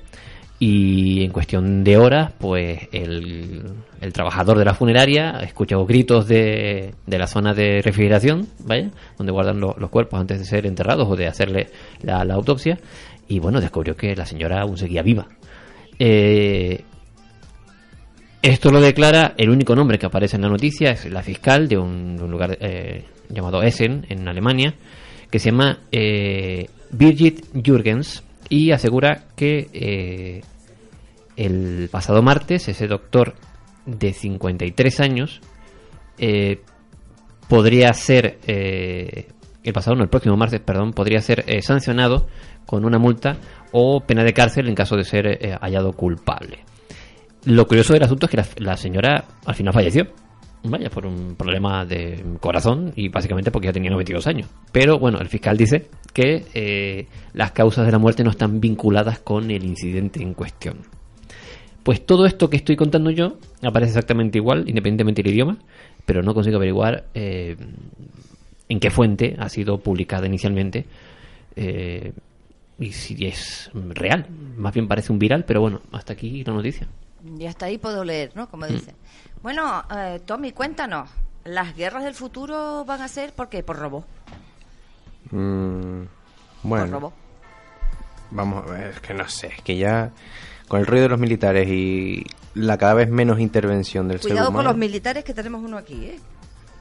Y 0.62 1.24
en 1.24 1.32
cuestión 1.32 1.86
de 1.86 1.98
horas, 1.98 2.34
pues 2.38 2.90
el, 2.92 3.64
trabajador 4.12 4.58
de 4.58 4.66
la 4.66 4.74
funeraria 4.74 5.40
escuchó 5.42 5.86
gritos 5.86 6.28
de, 6.28 6.94
de 7.08 7.18
la 7.18 7.28
zona 7.28 7.54
de 7.54 7.82
refrigeración, 7.82 8.46
vaya, 8.66 8.92
donde 9.18 9.32
guardan 9.32 9.62
lo- 9.62 9.76
los 9.80 9.90
cuerpos 9.90 10.20
antes 10.20 10.38
de 10.40 10.46
ser 10.46 10.66
enterrados 10.66 11.08
o 11.10 11.16
de 11.16 11.28
hacerle 11.28 11.68
la, 12.02 12.22
autopsia. 12.34 12.78
Y 13.30 13.40
bueno, 13.40 13.62
descubrió 13.62 13.96
que 13.96 14.16
la 14.18 14.26
señora 14.26 14.62
aún 14.62 14.78
seguía 14.78 15.02
viva. 15.02 15.28
Eh, 15.98 16.84
esto 18.42 18.72
lo 18.72 18.82
declara 18.82 19.34
el 19.38 19.50
único 19.50 19.76
nombre 19.76 19.98
que 19.98 20.06
aparece 20.06 20.36
en 20.36 20.42
la 20.44 20.50
noticia, 20.50 20.92
es 20.92 21.10
la 21.10 21.24
fiscal 21.24 21.68
de 21.68 21.78
un, 21.78 22.18
de 22.18 22.24
un 22.24 22.32
lugar 22.32 22.58
eh, 22.60 23.06
llamado 23.30 23.62
Essen, 23.64 24.06
en 24.10 24.28
Alemania, 24.28 24.74
que 25.30 25.40
se 25.40 25.52
llama 25.52 25.80
eh, 25.92 26.68
Birgit 26.92 27.46
Jürgens, 27.54 28.24
y 28.50 28.72
asegura 28.72 29.26
que 29.36 29.70
eh, 29.74 30.42
el 31.38 31.88
pasado 31.92 32.22
martes 32.22 32.68
ese 32.68 32.88
doctor 32.88 33.36
de 33.86 34.12
53 34.14 35.00
años 35.00 35.42
eh, 36.18 36.62
podría 37.48 37.94
ser, 37.94 38.40
eh, 38.46 39.28
el 39.64 39.74
pasado 39.74 39.96
no, 39.96 40.04
el 40.04 40.10
próximo 40.10 40.36
martes, 40.36 40.60
perdón, 40.60 40.92
podría 40.92 41.22
ser 41.22 41.46
sancionado 41.62 42.28
con 42.66 42.86
una 42.86 43.00
multa 43.00 43.38
o 43.72 44.02
pena 44.02 44.24
de 44.24 44.34
cárcel 44.34 44.68
en 44.68 44.76
caso 44.76 44.96
de 44.96 45.04
ser 45.04 45.58
hallado 45.62 45.94
culpable. 45.94 46.66
Lo 47.46 47.66
curioso 47.68 47.94
del 47.94 48.04
asunto 48.04 48.26
es 48.26 48.32
que 48.32 48.38
la, 48.38 48.46
la 48.58 48.78
señora 48.78 49.26
al 49.46 49.56
final 49.56 49.74
falleció. 49.74 50.08
Vaya, 50.64 50.90
por 50.90 51.06
un 51.06 51.36
problema 51.36 51.86
de 51.86 52.22
corazón 52.42 52.92
y 52.96 53.08
básicamente 53.08 53.50
porque 53.50 53.68
ya 53.68 53.74
tenía 53.74 53.92
92 53.92 54.28
años. 54.28 54.50
Pero 54.74 55.00
bueno, 55.00 55.20
el 55.20 55.30
fiscal 55.30 55.56
dice 55.56 55.88
que 56.14 56.46
eh, 56.54 57.08
las 57.34 57.52
causas 57.52 57.86
de 57.86 57.92
la 57.92 57.98
muerte 57.98 58.24
no 58.24 58.30
están 58.30 58.60
vinculadas 58.60 59.20
con 59.20 59.52
el 59.52 59.64
incidente 59.64 60.22
en 60.22 60.34
cuestión. 60.34 60.80
Pues 61.84 62.06
todo 62.06 62.26
esto 62.26 62.50
que 62.50 62.58
estoy 62.58 62.76
contando 62.76 63.10
yo 63.10 63.38
aparece 63.64 63.92
exactamente 63.92 64.38
igual, 64.38 64.68
independientemente 64.68 65.24
del 65.24 65.34
idioma, 65.34 65.58
pero 66.06 66.22
no 66.24 66.34
consigo 66.34 66.58
averiguar 66.58 67.06
eh, 67.14 67.56
en 68.68 68.80
qué 68.80 68.90
fuente 68.90 69.36
ha 69.40 69.48
sido 69.48 69.80
publicada 69.80 70.28
inicialmente 70.28 70.86
eh, 71.56 72.12
y 72.80 72.92
si 72.92 73.26
es 73.26 73.72
real. 73.74 74.28
Más 74.58 74.74
bien 74.74 74.88
parece 74.88 75.14
un 75.14 75.20
viral, 75.20 75.46
pero 75.46 75.62
bueno, 75.62 75.82
hasta 75.94 76.14
aquí 76.14 76.44
la 76.44 76.54
noticia. 76.54 76.88
Y 77.38 77.46
hasta 77.46 77.66
ahí 77.66 77.78
puedo 77.78 78.04
leer, 78.04 78.32
¿no? 78.36 78.50
Como 78.50 78.66
Mm. 78.66 78.80
Bueno, 79.42 79.84
eh, 79.96 80.20
Tommy, 80.26 80.52
cuéntanos. 80.52 81.10
¿Las 81.46 81.76
guerras 81.76 82.04
del 82.04 82.14
futuro 82.14 82.84
van 82.86 83.02
a 83.02 83.08
ser 83.08 83.34
por 83.34 83.50
qué? 83.50 83.64
Por 83.64 83.78
robo. 83.78 84.06
Mm, 85.32 86.02
Por 86.04 86.10
bueno, 86.64 86.86
robo. 87.00 87.14
vamos 88.32 88.68
a 88.68 88.72
ver, 88.72 88.88
es 88.92 89.00
que 89.00 89.14
no 89.14 89.28
sé, 89.28 89.48
es 89.48 89.62
que 89.62 89.78
ya 89.78 90.12
con 90.68 90.80
el 90.80 90.86
ruido 90.86 91.04
de 91.04 91.10
los 91.10 91.20
militares 91.20 91.68
y 91.70 92.26
la 92.56 92.78
cada 92.78 92.94
vez 92.96 93.10
menos 93.10 93.40
intervención 93.40 94.08
del 94.08 94.20
ser 94.20 94.32
Cuidado 94.32 94.48
con 94.48 94.56
humano. 94.56 94.70
los 94.70 94.78
militares 94.78 95.24
que 95.24 95.34
tenemos 95.34 95.64
uno 95.64 95.78
aquí, 95.78 96.06
¿eh? 96.06 96.20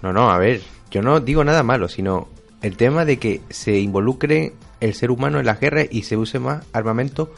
No, 0.03 0.13
no, 0.13 0.31
a 0.31 0.39
ver, 0.39 0.61
yo 0.91 1.03
no 1.03 1.21
digo 1.21 1.45
nada 1.45 1.63
malo, 1.63 1.89
sino 1.89 2.29
el 2.63 2.77
tema 2.77 3.05
de 3.05 3.19
que 3.19 3.41
se 3.51 3.79
involucre 3.79 4.55
el 4.81 4.95
ser 4.95 5.11
humano 5.11 5.39
en 5.39 5.47
las 5.47 5.61
guerras 5.61 5.87
y 5.91 6.03
se 6.03 6.17
use 6.17 6.39
más 6.39 6.65
armamento 6.73 7.33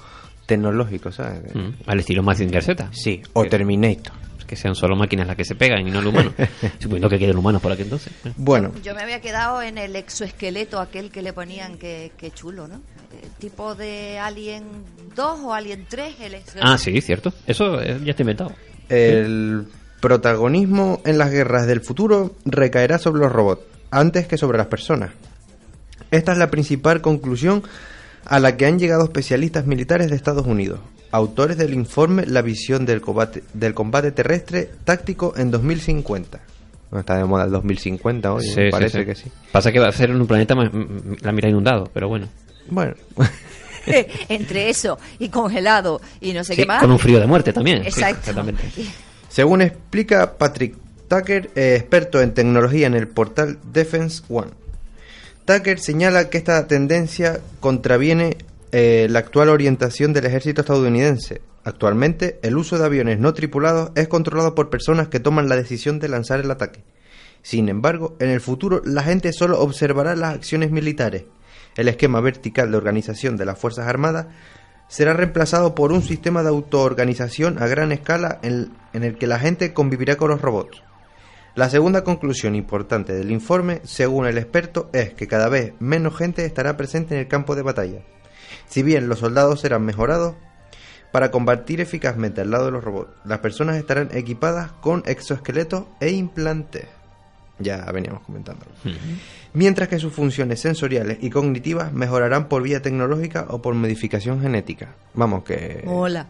tecnológico, 0.46 1.12
¿sabes? 1.12 1.54
Mm, 1.54 1.70
Al 1.86 2.00
estilo 2.00 2.22
Mazinger 2.22 2.62
Z. 2.62 2.88
Sí, 2.92 3.22
o 3.34 3.44
Terminator. 3.44 4.12
Que 4.50 4.56
sean 4.56 4.74
solo 4.74 4.96
máquinas 4.96 5.28
las 5.28 5.36
que 5.36 5.44
se 5.44 5.54
pegan 5.54 5.86
y 5.86 5.92
no 5.92 6.00
el 6.00 6.08
humano. 6.08 6.34
Suponiendo 6.80 7.08
que 7.08 7.20
queden 7.20 7.36
humanos 7.36 7.62
por 7.62 7.70
aquí 7.70 7.82
entonces. 7.82 8.12
Bueno, 8.36 8.72
Yo 8.82 8.96
me 8.96 9.02
había 9.02 9.20
quedado 9.20 9.62
en 9.62 9.78
el 9.78 9.94
exoesqueleto 9.94 10.80
aquel 10.80 11.12
que 11.12 11.22
le 11.22 11.32
ponían, 11.32 11.78
que, 11.78 12.10
que 12.18 12.32
chulo, 12.32 12.66
¿no? 12.66 12.80
tipo 13.38 13.76
de 13.76 14.18
Alien 14.18 14.64
2 15.14 15.40
o 15.44 15.54
Alien 15.54 15.86
3. 15.88 16.14
El 16.20 16.36
Ah, 16.60 16.78
sí, 16.78 17.00
cierto. 17.00 17.32
Eso 17.46 17.80
eh, 17.80 18.00
ya 18.04 18.10
está 18.10 18.24
inventado. 18.24 18.52
El 18.88 19.68
protagonismo 20.00 21.00
en 21.04 21.16
las 21.16 21.30
guerras 21.30 21.68
del 21.68 21.80
futuro 21.80 22.34
recaerá 22.44 22.98
sobre 22.98 23.20
los 23.22 23.30
robots, 23.30 23.62
antes 23.92 24.26
que 24.26 24.36
sobre 24.36 24.58
las 24.58 24.66
personas. 24.66 25.12
Esta 26.10 26.32
es 26.32 26.38
la 26.38 26.50
principal 26.50 27.00
conclusión 27.00 27.62
a 28.24 28.40
la 28.40 28.56
que 28.56 28.66
han 28.66 28.80
llegado 28.80 29.04
especialistas 29.04 29.66
militares 29.66 30.10
de 30.10 30.16
Estados 30.16 30.44
Unidos, 30.46 30.80
autores 31.12 31.56
del 31.58 31.74
informe 31.74 32.24
La 32.26 32.42
visión 32.42 32.86
del 32.86 33.00
combate, 33.00 33.42
del 33.54 33.74
combate 33.74 34.12
terrestre 34.12 34.70
táctico 34.84 35.34
en 35.36 35.50
2050. 35.50 36.40
No 36.92 36.98
está 37.00 37.16
de 37.16 37.24
moda 37.24 37.44
el 37.44 37.50
2050 37.52 38.32
hoy, 38.32 38.44
Sí, 38.44 38.56
me 38.56 38.64
sí, 38.66 38.70
parece 38.70 38.98
sí. 39.00 39.04
que 39.06 39.14
sí. 39.14 39.24
Pasa 39.52 39.70
que 39.72 39.78
va 39.78 39.88
a 39.88 39.92
ser 39.92 40.10
en 40.10 40.20
un 40.20 40.26
planeta 40.26 40.54
más- 40.54 40.70
la 41.22 41.32
mira 41.32 41.48
inundado, 41.48 41.88
pero 41.94 42.08
bueno. 42.08 42.28
Bueno. 42.68 42.94
Entre 44.28 44.68
eso 44.68 44.98
y 45.18 45.28
congelado 45.28 46.00
y 46.20 46.32
no 46.32 46.44
sé 46.44 46.54
Sí, 46.54 46.62
qué 46.62 46.66
más. 46.66 46.80
con 46.80 46.90
un 46.90 46.98
frío 46.98 47.18
de 47.20 47.26
muerte 47.26 47.52
también. 47.52 47.78
Exacto. 47.84 48.18
Exactamente. 48.30 48.62
Según 49.28 49.62
explica 49.62 50.36
Patrick 50.36 50.74
Tucker, 51.08 51.50
eh, 51.54 51.76
experto 51.78 52.20
en 52.20 52.34
tecnología 52.34 52.86
en 52.86 52.94
el 52.94 53.08
portal 53.08 53.58
Defense 53.72 54.22
One. 54.28 54.50
Tucker 55.44 55.78
señala 55.80 56.28
que 56.28 56.38
esta 56.38 56.66
tendencia 56.66 57.40
contraviene 57.60 58.36
eh, 58.72 59.08
la 59.10 59.18
actual 59.18 59.48
orientación 59.48 60.12
del 60.12 60.26
ejército 60.26 60.60
estadounidense. 60.60 61.42
Actualmente, 61.64 62.38
el 62.42 62.56
uso 62.56 62.78
de 62.78 62.84
aviones 62.84 63.18
no 63.18 63.34
tripulados 63.34 63.90
es 63.96 64.06
controlado 64.06 64.54
por 64.54 64.70
personas 64.70 65.08
que 65.08 65.18
toman 65.18 65.48
la 65.48 65.56
decisión 65.56 65.98
de 65.98 66.08
lanzar 66.08 66.40
el 66.40 66.50
ataque. 66.50 66.84
Sin 67.42 67.68
embargo, 67.68 68.16
en 68.20 68.30
el 68.30 68.40
futuro 68.40 68.80
la 68.84 69.02
gente 69.02 69.32
solo 69.32 69.60
observará 69.60 70.14
las 70.14 70.34
acciones 70.34 70.70
militares. 70.70 71.24
El 71.76 71.88
esquema 71.88 72.20
vertical 72.20 72.70
de 72.70 72.76
organización 72.76 73.36
de 73.36 73.44
las 73.44 73.58
Fuerzas 73.58 73.88
Armadas 73.88 74.26
será 74.88 75.14
reemplazado 75.14 75.74
por 75.74 75.92
un 75.92 76.02
sistema 76.02 76.42
de 76.42 76.50
autoorganización 76.50 77.62
a 77.62 77.66
gran 77.66 77.92
escala 77.92 78.38
en, 78.42 78.70
en 78.92 79.02
el 79.02 79.16
que 79.16 79.26
la 79.26 79.38
gente 79.38 79.72
convivirá 79.72 80.16
con 80.16 80.30
los 80.30 80.40
robots. 80.40 80.82
La 81.56 81.68
segunda 81.68 82.04
conclusión 82.04 82.54
importante 82.54 83.12
del 83.12 83.32
informe, 83.32 83.80
según 83.82 84.26
el 84.26 84.38
experto, 84.38 84.88
es 84.92 85.12
que 85.14 85.26
cada 85.26 85.48
vez 85.48 85.74
menos 85.80 86.16
gente 86.16 86.44
estará 86.44 86.76
presente 86.76 87.14
en 87.14 87.20
el 87.20 87.28
campo 87.28 87.56
de 87.56 87.62
batalla. 87.62 88.02
Si 88.70 88.84
bien 88.84 89.08
los 89.08 89.18
soldados 89.18 89.60
serán 89.60 89.84
mejorados 89.84 90.36
para 91.10 91.32
combatir 91.32 91.80
eficazmente 91.80 92.40
al 92.40 92.52
lado 92.52 92.66
de 92.66 92.70
los 92.70 92.84
robots, 92.84 93.10
las 93.24 93.40
personas 93.40 93.76
estarán 93.76 94.10
equipadas 94.12 94.70
con 94.80 95.02
exoesqueletos 95.06 95.86
e 95.98 96.10
implantes. 96.10 96.86
Ya 97.58 97.84
veníamos 97.92 98.22
comentándolo. 98.22 98.70
Mientras 99.52 99.88
que 99.88 99.98
sus 99.98 100.12
funciones 100.12 100.60
sensoriales 100.60 101.18
y 101.20 101.30
cognitivas 101.30 101.92
mejorarán 101.92 102.48
por 102.48 102.62
vía 102.62 102.80
tecnológica 102.80 103.46
o 103.48 103.60
por 103.60 103.74
modificación 103.74 104.40
genética. 104.40 104.94
Vamos, 105.14 105.42
que 105.42 105.82
Hola. 105.86 106.26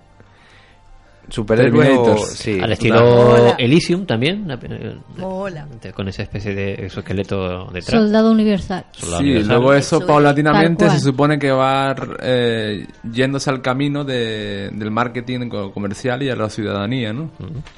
Terminators. 1.30 2.28
sí, 2.34 2.58
Al 2.60 2.72
estilo 2.72 3.30
Hola. 3.32 3.54
Elysium 3.58 4.04
también. 4.06 4.46
la- 4.48 4.58
eh. 4.62 5.92
Con 5.94 6.08
esa 6.08 6.22
especie 6.22 6.54
de 6.54 6.74
exoesqueleto 6.74 7.66
detrás. 7.72 8.00
Soldado 8.02 8.30
universal. 8.30 8.84
Soldado 8.92 9.18
Sí, 9.22 9.24
universal. 9.26 9.56
luego 9.56 9.74
eso 9.74 9.96
Eso 9.96 9.98
es. 10.00 10.04
paulatinamente 10.06 10.90
se 10.90 11.00
supone 11.00 11.38
que 11.38 11.50
va 11.50 11.94
eh, 12.22 12.86
yéndose 13.12 13.50
al 13.50 13.62
camino 13.62 14.04
de- 14.04 14.70
del 14.72 14.90
marketing 14.90 15.48
co- 15.48 15.72
comercial 15.72 16.22
y 16.22 16.30
a 16.30 16.36
la 16.36 16.50
ciudadanía, 16.50 17.12
¿no? 17.12 17.30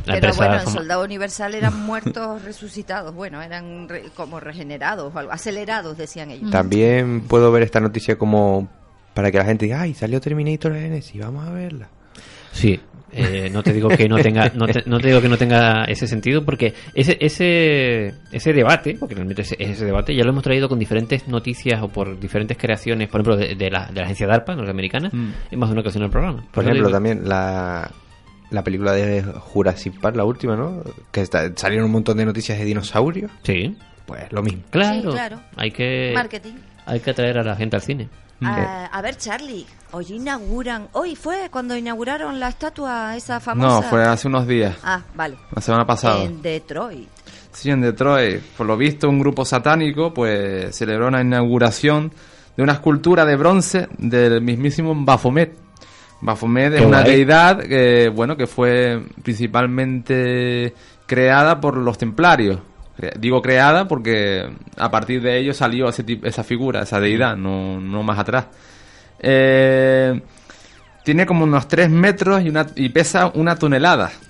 La 0.07 0.15
Pero 0.21 0.35
bueno, 0.35 0.61
en 0.61 0.67
Soldado 0.67 1.05
Universal 1.05 1.55
eran 1.55 1.79
muertos 1.85 2.43
resucitados. 2.45 3.15
Bueno, 3.15 3.43
eran 3.43 3.89
re- 3.89 4.05
como 4.15 4.41
regenerados 4.41 5.15
o 5.15 5.19
algo. 5.19 5.33
Acelerados, 5.33 5.97
decían 5.97 6.31
ellos. 6.31 6.51
También 6.51 7.23
puedo 7.23 7.53
ver 7.53 7.63
esta 7.63 7.81
noticia 7.81 8.17
como 8.17 8.69
para 9.15 9.31
que 9.31 9.39
la 9.39 9.45
gente 9.45 9.67
diga, 9.67 9.83
ay, 9.83 9.95
salió 9.95 10.21
Terminator 10.21 10.73
Genesis, 10.75 11.21
vamos 11.21 11.47
a 11.47 11.53
verla. 11.53 11.89
Sí, 12.53 12.79
eh, 13.15 13.51
no 13.53 13.63
te 13.63 13.73
digo 13.73 13.89
que 13.91 14.09
no 14.09 14.17
tenga, 14.19 14.51
no 14.55 14.67
te, 14.67 14.83
no 14.87 14.99
te 14.99 15.09
digo 15.09 15.21
que 15.21 15.29
no 15.29 15.37
tenga 15.37 15.85
ese 15.85 16.07
sentido, 16.07 16.45
porque 16.45 16.73
ese, 16.95 17.19
ese, 17.21 18.15
ese 18.31 18.53
debate, 18.53 18.97
porque 18.99 19.15
realmente 19.15 19.43
ese, 19.43 19.57
ese 19.59 19.85
debate 19.85 20.15
ya 20.15 20.25
lo 20.25 20.31
hemos 20.31 20.43
traído 20.43 20.69
con 20.69 20.79
diferentes 20.79 21.29
noticias 21.29 21.83
o 21.83 21.89
por 21.89 22.19
diferentes 22.19 22.57
creaciones, 22.57 23.09
por 23.09 23.21
ejemplo, 23.21 23.37
de, 23.37 23.55
de 23.55 23.71
la, 23.71 23.87
de 23.87 23.97
la 24.01 24.05
agencia 24.05 24.27
DARPA 24.27 24.55
norteamericana, 24.55 25.11
Mm. 25.13 25.33
en 25.51 25.59
más 25.59 25.69
de 25.69 25.73
una 25.73 25.81
ocasión 25.83 26.03
en 26.03 26.07
el 26.07 26.11
programa. 26.11 26.39
Por 26.53 26.63
eso 26.65 26.71
ejemplo, 26.71 26.89
digo- 26.89 26.97
también 26.97 27.29
la, 27.29 27.91
la 28.51 28.65
película 28.65 28.93
de 28.93 29.23
Jurassic 29.23 29.99
Park, 30.01 30.17
la 30.17 30.25
última, 30.25 30.57
¿no? 30.57 30.83
Que 31.11 31.21
está- 31.23 31.51
salieron 31.57 31.87
un 31.87 31.93
montón 31.93 32.17
de 32.17 32.25
noticias 32.25 32.59
de 32.59 32.65
dinosaurios. 32.65 33.31
Sí, 33.43 33.77
Pues 34.07 34.31
lo 34.33 34.43
mismo. 34.43 34.63
claro, 34.71 35.01
Sí, 35.03 35.09
claro. 35.09 35.41
hay 35.57 35.71
que 35.71 36.13
Marketing. 36.15 36.53
hay 36.87 37.01
que 37.01 37.11
atraer 37.11 37.39
a 37.39 37.45
la 37.45 37.57
gente 37.57 37.77
al 37.77 37.83
cine. 37.83 38.09
Ah, 38.45 38.89
a 38.93 39.01
ver, 39.03 39.17
Charlie, 39.17 39.67
hoy 39.93 40.07
inauguran. 40.11 40.89
Hoy 40.93 41.17
fue 41.17 41.49
cuando 41.51 41.77
inauguraron 41.77 42.39
la 42.41 42.49
estatua 42.49 43.17
esa 43.17 43.41
famosa. 43.41 43.69
No, 43.69 43.83
fue 43.83 44.05
hace 44.05 44.29
unos 44.29 44.47
días, 44.47 44.77
Ah, 44.83 45.01
vale. 45.15 45.37
la 45.55 45.63
semana 45.63 45.87
pasada. 45.87 46.23
En 46.25 46.41
Detroit. 46.43 47.09
Sí, 47.53 47.71
en 47.71 47.81
Detroit. 47.83 48.41
Por 48.57 48.67
lo 48.67 48.77
visto, 48.77 49.09
un 49.09 49.21
grupo 49.21 49.45
satánico 49.45 50.13
pues 50.15 50.75
celebró 50.75 51.09
una 51.09 51.21
inauguración 51.21 52.13
de 52.57 52.63
una 52.63 52.73
escultura 52.73 53.25
de 53.25 53.37
bronce 53.37 53.89
del 53.99 54.41
mismísimo 54.43 54.95
Baphomet. 54.95 55.57
Baphomet 56.21 56.75
es 56.75 56.81
una 56.83 57.01
guay. 57.03 57.11
deidad 57.17 57.59
que, 57.61 58.09
bueno, 58.09 58.37
que 58.37 58.47
fue 58.47 59.03
principalmente 59.23 60.75
creada 61.07 61.61
por 61.61 61.77
los 61.77 61.99
templarios. 61.99 62.59
Cre- 63.03 63.15
Digo 63.19 63.43
creada 63.43 63.89
porque 63.89 64.49
a 64.77 64.91
partir 64.91 65.21
de 65.23 65.39
ello 65.39 65.53
salió 65.53 65.89
ese 65.89 66.05
tip- 66.05 66.25
esa 66.25 66.45
figura, 66.45 66.83
esa 66.83 67.01
deidad, 67.01 67.37
no, 67.37 67.81
no 67.81 68.03
más 68.05 68.19
atrás. 68.19 68.47
Eh, 69.19 70.21
tiene 71.05 71.27
como 71.27 71.45
unos 71.45 71.67
3 71.69 71.91
metros 71.91 72.43
y, 72.45 72.49
una, 72.49 72.67
y 72.77 72.89
pesa 72.91 73.31
una 73.35 73.57
tonelada. 73.57 74.11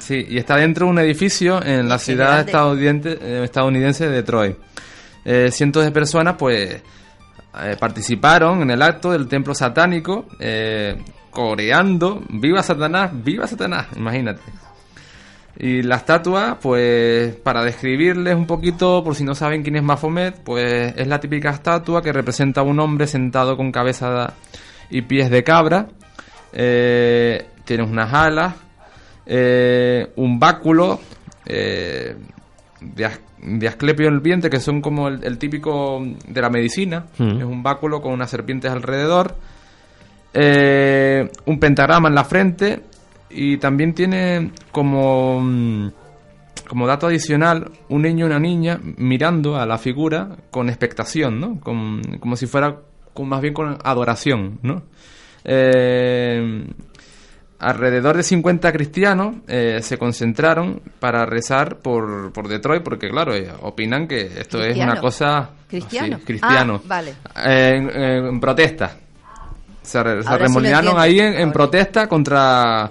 Sí, 0.00 0.26
y 0.28 0.36
está 0.38 0.56
dentro 0.56 0.86
de 0.86 0.92
un 0.92 0.98
edificio 0.98 1.64
en 1.64 1.88
la 1.88 1.98
ciudad 1.98 2.40
estadounidense, 2.46 3.18
eh, 3.20 3.40
estadounidense 3.44 4.06
de 4.08 4.16
Detroit. 4.16 4.56
Eh, 5.24 5.48
cientos 5.50 5.84
de 5.84 5.90
personas, 5.90 6.36
pues, 6.38 6.82
eh, 7.62 7.76
participaron 7.80 8.60
en 8.62 8.70
el 8.70 8.82
acto 8.82 9.10
del 9.10 9.26
templo 9.26 9.54
satánico, 9.54 10.26
eh, 10.38 10.96
coreando 11.30 12.22
"Viva 12.28 12.62
Satanás, 12.62 13.10
viva 13.14 13.46
Satanás", 13.46 13.86
imagínate. 13.96 14.42
Y 15.62 15.82
la 15.82 15.96
estatua, 15.96 16.58
pues, 16.58 17.34
para 17.36 17.62
describirles 17.62 18.34
un 18.34 18.46
poquito, 18.46 19.04
por 19.04 19.14
si 19.14 19.24
no 19.24 19.34
saben 19.34 19.62
quién 19.62 19.76
es 19.76 19.84
Baphomet, 19.84 20.34
pues 20.42 20.94
es 20.96 21.06
la 21.06 21.20
típica 21.20 21.50
estatua 21.50 22.00
que 22.02 22.12
representa 22.14 22.62
a 22.62 22.64
un 22.64 22.80
hombre 22.80 23.06
sentado 23.06 23.58
con 23.58 23.70
cabeza 23.70 24.32
y 24.88 25.02
pies 25.02 25.28
de 25.28 25.44
cabra. 25.44 25.86
Eh, 26.54 27.44
tiene 27.66 27.82
unas 27.82 28.10
alas, 28.12 28.54
eh, 29.26 30.10
un 30.16 30.40
báculo 30.40 30.98
eh, 31.44 32.16
de, 32.80 33.04
as- 33.04 33.20
de 33.42 33.68
asclepio 33.68 34.08
en 34.08 34.14
el 34.14 34.20
vientre, 34.20 34.48
que 34.48 34.60
son 34.60 34.80
como 34.80 35.08
el, 35.08 35.22
el 35.24 35.36
típico 35.36 36.02
de 36.26 36.40
la 36.40 36.48
medicina. 36.48 37.04
Mm. 37.18 37.36
Es 37.38 37.44
un 37.44 37.62
báculo 37.62 38.00
con 38.00 38.12
unas 38.12 38.30
serpientes 38.30 38.70
alrededor. 38.72 39.34
Eh, 40.32 41.28
un 41.44 41.58
pentagrama 41.60 42.08
en 42.08 42.14
la 42.14 42.24
frente. 42.24 42.80
Y 43.30 43.58
también 43.58 43.94
tiene 43.94 44.50
como, 44.72 45.40
mm, 45.40 45.90
como 46.68 46.86
dato 46.86 47.06
adicional 47.06 47.70
un 47.88 48.02
niño 48.02 48.26
y 48.26 48.28
una 48.28 48.38
niña 48.38 48.80
mirando 48.82 49.56
a 49.56 49.66
la 49.66 49.78
figura 49.78 50.28
con 50.50 50.68
expectación, 50.68 51.40
¿no? 51.40 51.60
Con- 51.60 52.02
como 52.20 52.36
si 52.36 52.46
fuera 52.46 52.76
con, 53.14 53.28
más 53.28 53.40
bien 53.40 53.54
con 53.54 53.78
adoración, 53.84 54.58
¿no? 54.62 54.82
Eh, 55.44 56.64
alrededor 57.60 58.16
de 58.16 58.22
50 58.22 58.72
cristianos 58.72 59.36
eh, 59.46 59.80
se 59.82 59.98
concentraron 59.98 60.80
para 60.98 61.26
rezar 61.26 61.76
por, 61.78 62.32
por 62.32 62.48
Detroit, 62.48 62.82
porque 62.82 63.08
claro, 63.10 63.34
eh, 63.34 63.50
opinan 63.62 64.08
que 64.08 64.22
esto 64.38 64.62
es 64.62 64.76
una 64.76 65.00
cosa... 65.00 65.50
¿Cristiano? 65.68 66.18
Sí, 66.18 66.24
cristiano. 66.24 66.80
Ah, 66.84 66.86
vale. 66.88 67.14
Eh, 67.44 67.74
en, 67.76 67.90
en 68.26 68.40
protesta. 68.40 68.96
Se, 69.82 69.98
se 70.22 70.28
sí 70.48 70.98
ahí 70.98 71.20
en, 71.20 71.52
protesta 71.52 72.06
contra 72.06 72.90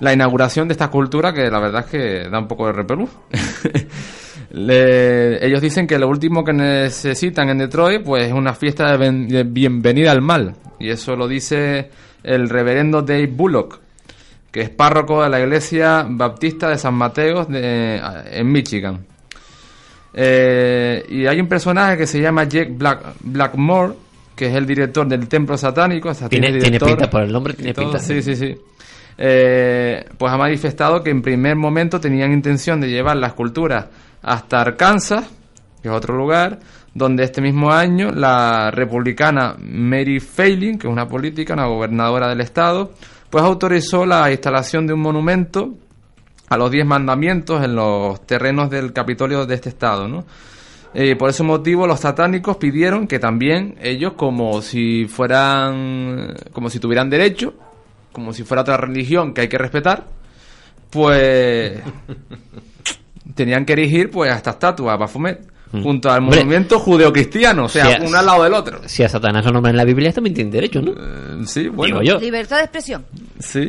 la 0.00 0.12
inauguración 0.12 0.68
de 0.68 0.72
esta 0.72 0.84
escultura 0.86 1.32
que 1.32 1.50
la 1.50 1.58
verdad 1.60 1.84
es 1.84 1.90
que 1.90 2.28
da 2.30 2.38
un 2.38 2.46
poco 2.48 2.66
de 2.66 2.72
repelús. 2.72 3.10
Le- 4.50 5.44
ellos 5.44 5.60
dicen 5.60 5.86
que 5.86 5.98
lo 5.98 6.08
último 6.08 6.42
que 6.44 6.52
necesitan 6.52 7.48
en 7.50 7.58
Detroit 7.58 8.02
pues 8.02 8.26
es 8.26 8.32
una 8.32 8.54
fiesta 8.54 8.90
de, 8.90 8.96
ben- 8.96 9.28
de 9.28 9.42
bienvenida 9.44 10.10
al 10.12 10.22
mal. 10.22 10.54
Y 10.78 10.88
eso 10.90 11.16
lo 11.16 11.28
dice 11.28 11.90
el 12.22 12.48
reverendo 12.48 13.02
Dave 13.02 13.26
Bullock, 13.26 13.80
que 14.50 14.62
es 14.62 14.70
párroco 14.70 15.22
de 15.22 15.28
la 15.28 15.40
iglesia 15.40 16.06
baptista 16.08 16.68
de 16.70 16.78
San 16.78 16.94
Mateo 16.94 17.44
de- 17.44 18.00
en 18.32 18.50
Michigan. 18.50 19.04
Eh, 20.14 21.04
y 21.10 21.26
hay 21.26 21.40
un 21.40 21.48
personaje 21.48 21.96
que 21.98 22.06
se 22.06 22.20
llama 22.20 22.44
Jake 22.44 22.72
Black, 22.72 23.00
Blackmore, 23.20 23.92
que 24.34 24.46
es 24.46 24.54
el 24.54 24.66
director 24.66 25.06
del 25.06 25.28
templo 25.28 25.56
satánico. 25.58 26.12
Tiene- 26.28 26.58
tiene 26.58 26.78
pinta, 26.80 27.10
por 27.10 27.22
el 27.22 27.32
nombre 27.32 27.52
tiene 27.54 27.74
todo. 27.74 27.84
pinta. 27.90 27.98
Sí, 27.98 28.22
sí, 28.22 28.34
sí. 28.34 28.56
Eh, 29.20 30.04
pues 30.16 30.32
ha 30.32 30.36
manifestado 30.36 31.02
que 31.02 31.10
en 31.10 31.22
primer 31.22 31.56
momento 31.56 31.98
tenían 31.98 32.32
intención 32.32 32.80
de 32.80 32.88
llevar 32.88 33.16
la 33.16 33.26
escultura 33.26 33.88
hasta 34.22 34.60
Arkansas, 34.60 35.28
que 35.82 35.88
es 35.88 35.94
otro 35.94 36.16
lugar, 36.16 36.60
donde 36.94 37.24
este 37.24 37.40
mismo 37.40 37.72
año 37.72 38.12
la 38.12 38.70
republicana 38.70 39.56
Mary 39.58 40.20
Failing, 40.20 40.78
que 40.78 40.86
es 40.86 40.92
una 40.92 41.08
política, 41.08 41.54
una 41.54 41.66
gobernadora 41.66 42.28
del 42.28 42.40
estado, 42.40 42.92
pues 43.28 43.42
autorizó 43.42 44.06
la 44.06 44.30
instalación 44.30 44.86
de 44.86 44.94
un 44.94 45.00
monumento 45.00 45.74
a 46.48 46.56
los 46.56 46.70
diez 46.70 46.86
mandamientos 46.86 47.62
en 47.62 47.74
los 47.74 48.24
terrenos 48.24 48.70
del 48.70 48.92
Capitolio 48.92 49.46
de 49.46 49.54
este 49.54 49.68
estado. 49.68 50.24
Eh, 50.94 51.16
por 51.16 51.28
ese 51.28 51.42
motivo 51.42 51.86
los 51.86 52.00
satánicos 52.00 52.56
pidieron 52.56 53.06
que 53.06 53.18
también 53.18 53.76
ellos 53.82 54.14
como 54.14 54.62
si 54.62 55.04
fueran 55.04 56.34
como 56.52 56.70
si 56.70 56.80
tuvieran 56.80 57.10
derecho 57.10 57.52
como 58.18 58.32
si 58.32 58.42
fuera 58.44 58.62
otra 58.62 58.76
religión 58.76 59.32
que 59.32 59.42
hay 59.42 59.48
que 59.48 59.58
respetar 59.58 60.04
pues 60.90 61.80
tenían 63.34 63.64
que 63.64 63.72
erigir 63.74 64.10
pues 64.10 64.32
a 64.32 64.36
esta 64.36 64.50
estatua 64.50 64.94
a 64.94 64.96
Baphomet 64.96 65.40
junto 65.70 66.10
al 66.10 66.20
Hombre, 66.22 66.38
movimiento 66.38 66.78
judeocristiano 66.78 67.66
o 67.66 67.68
sea 67.68 67.84
si 67.86 68.02
a- 68.02 68.06
uno 68.06 68.18
al 68.18 68.24
lado 68.26 68.42
del 68.44 68.54
otro 68.54 68.80
Si 68.86 69.02
a 69.02 69.08
Satanás 69.08 69.44
lo 69.44 69.52
nombran 69.52 69.74
en 69.74 69.76
la 69.76 69.84
Biblia, 69.84 70.12
también 70.12 70.34
tiene 70.34 70.50
derecho, 70.50 70.80
¿no? 70.80 70.92
Eh, 70.92 71.44
sí 71.46 71.68
bueno 71.68 72.00
Digo 72.00 72.14
yo. 72.14 72.20
Libertad 72.20 72.56
de 72.56 72.62
expresión. 72.62 73.04
Sí. 73.38 73.68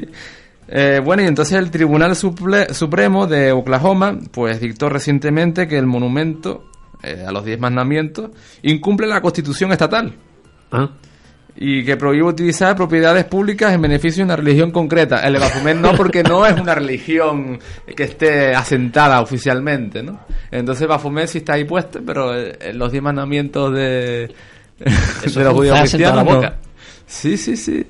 Eh, 0.70 1.02
bueno, 1.04 1.24
y 1.24 1.26
entonces 1.26 1.58
el 1.58 1.72
Tribunal 1.72 2.12
Suple- 2.12 2.72
Supremo 2.74 3.28
de 3.28 3.52
Oklahoma, 3.52 4.18
pues 4.32 4.62
dictó 4.62 4.88
recientemente 4.88 5.68
que 5.68 5.78
el 5.78 5.88
monumento 5.88 6.64
eh, 7.04 7.26
a 7.28 7.32
los 7.32 7.44
diez 7.44 7.60
mandamientos 7.60 8.30
incumple 8.62 9.08
la 9.08 9.20
constitución 9.20 9.72
estatal. 9.74 10.14
Ah. 10.72 10.90
Y 11.62 11.84
que 11.84 11.98
prohíbe 11.98 12.24
utilizar 12.24 12.74
propiedades 12.74 13.26
públicas 13.26 13.74
en 13.74 13.82
beneficio 13.82 14.22
de 14.22 14.32
una 14.32 14.38
religión 14.38 14.72
concreta. 14.72 15.20
El 15.28 15.34
de 15.34 15.40
Baphomet 15.40 15.76
no, 15.76 15.92
porque 15.92 16.24
no 16.24 16.46
es 16.46 16.58
una 16.58 16.74
religión 16.74 17.60
que 17.98 18.04
esté 18.04 18.56
asentada 18.56 19.20
oficialmente, 19.20 20.02
¿no? 20.02 20.22
Entonces 20.52 20.88
Baphomet 20.88 21.28
sí 21.28 21.40
está 21.40 21.56
ahí 21.56 21.66
puesto, 21.66 22.00
pero 22.06 22.34
eh, 22.34 22.72
los 22.74 22.94
diez 22.94 23.04
mandamientos 23.04 23.74
de, 23.74 24.34
de 24.80 25.44
los 25.44 25.54
judíos 25.54 25.80
cristianos 25.80 26.24
boca. 26.24 26.56
Sí, 27.06 27.36
sí, 27.36 27.58
sí. 27.58 27.86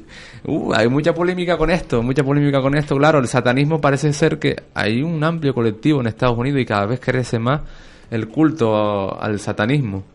Uh, 0.46 0.74
hay 0.74 0.88
mucha 0.88 1.14
polémica 1.14 1.56
con 1.56 1.70
esto, 1.70 2.02
mucha 2.02 2.24
polémica 2.24 2.62
con 2.62 2.76
esto. 2.76 2.98
Claro, 2.98 3.20
el 3.20 3.28
satanismo 3.28 3.80
parece 3.80 4.12
ser 4.14 4.40
que 4.40 4.56
hay 4.74 5.04
un 5.04 5.24
amplio 5.24 5.54
colectivo 5.54 6.02
en 6.02 6.08
Estados 6.08 6.36
Unidos 6.36 6.60
y 6.60 6.66
cada 6.66 6.88
vez 6.88 7.00
crece 7.00 7.38
más 7.38 7.62
el 8.10 8.30
culto 8.30 9.22
al 9.22 9.40
satanismo. 9.40 10.06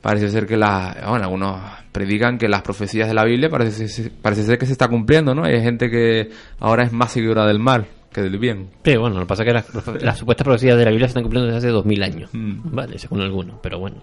Parece 0.00 0.28
ser 0.30 0.46
que 0.46 0.56
la, 0.56 0.96
bueno, 1.08 1.24
algunos 1.24 1.60
predican 1.92 2.38
que 2.38 2.48
las 2.48 2.62
profecías 2.62 3.08
de 3.08 3.14
la 3.14 3.24
Biblia 3.24 3.48
parece, 3.48 3.88
ser- 3.88 4.10
parece 4.10 4.42
ser 4.44 4.58
que 4.58 4.66
se 4.66 4.72
está 4.72 4.88
cumpliendo, 4.88 5.34
¿no? 5.34 5.44
Hay 5.44 5.60
gente 5.62 5.90
que 5.90 6.30
ahora 6.60 6.84
es 6.84 6.92
más 6.92 7.12
seguidora 7.12 7.46
del 7.46 7.58
mal 7.58 7.86
que 8.12 8.22
del 8.22 8.38
bien. 8.38 8.70
Sí, 8.84 8.96
bueno, 8.96 9.16
lo 9.16 9.22
que 9.22 9.26
pasa 9.26 9.42
es 9.42 9.48
que 9.48 9.52
las, 9.54 10.02
las 10.02 10.18
supuestas 10.18 10.44
profecías 10.44 10.76
de 10.78 10.84
la 10.84 10.90
Biblia 10.90 11.06
se 11.08 11.10
están 11.10 11.22
cumpliendo 11.24 11.46
desde 11.46 11.58
hace 11.58 11.68
2000 11.68 12.02
años. 12.02 12.30
Mm. 12.32 12.74
Vale, 12.74 12.98
según 12.98 13.20
algunos, 13.22 13.56
pero 13.62 13.78
bueno. 13.78 13.96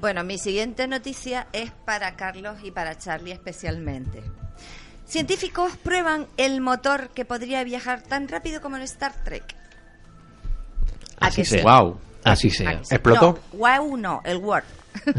Bueno, 0.00 0.24
mi 0.24 0.38
siguiente 0.38 0.88
noticia 0.88 1.46
es 1.52 1.70
para 1.84 2.16
Carlos 2.16 2.56
y 2.64 2.70
para 2.70 2.96
Charlie 2.96 3.32
especialmente. 3.32 4.22
Científicos 5.04 5.72
prueban 5.82 6.26
el 6.38 6.60
motor 6.60 7.10
que 7.14 7.24
podría 7.24 7.62
viajar 7.64 8.00
tan 8.02 8.28
rápido 8.28 8.60
como 8.62 8.76
en 8.76 8.82
Star 8.82 9.12
Trek. 9.24 9.42
¿A 11.18 11.26
Así 11.26 11.42
que 11.42 11.48
sea. 11.48 11.58
sí? 11.58 11.64
Wow. 11.64 11.98
Así 12.24 12.50
sea. 12.50 12.72
¿Explotó? 12.72 13.38
No, 13.98 14.20
el 14.24 14.38
Word. 14.38 14.64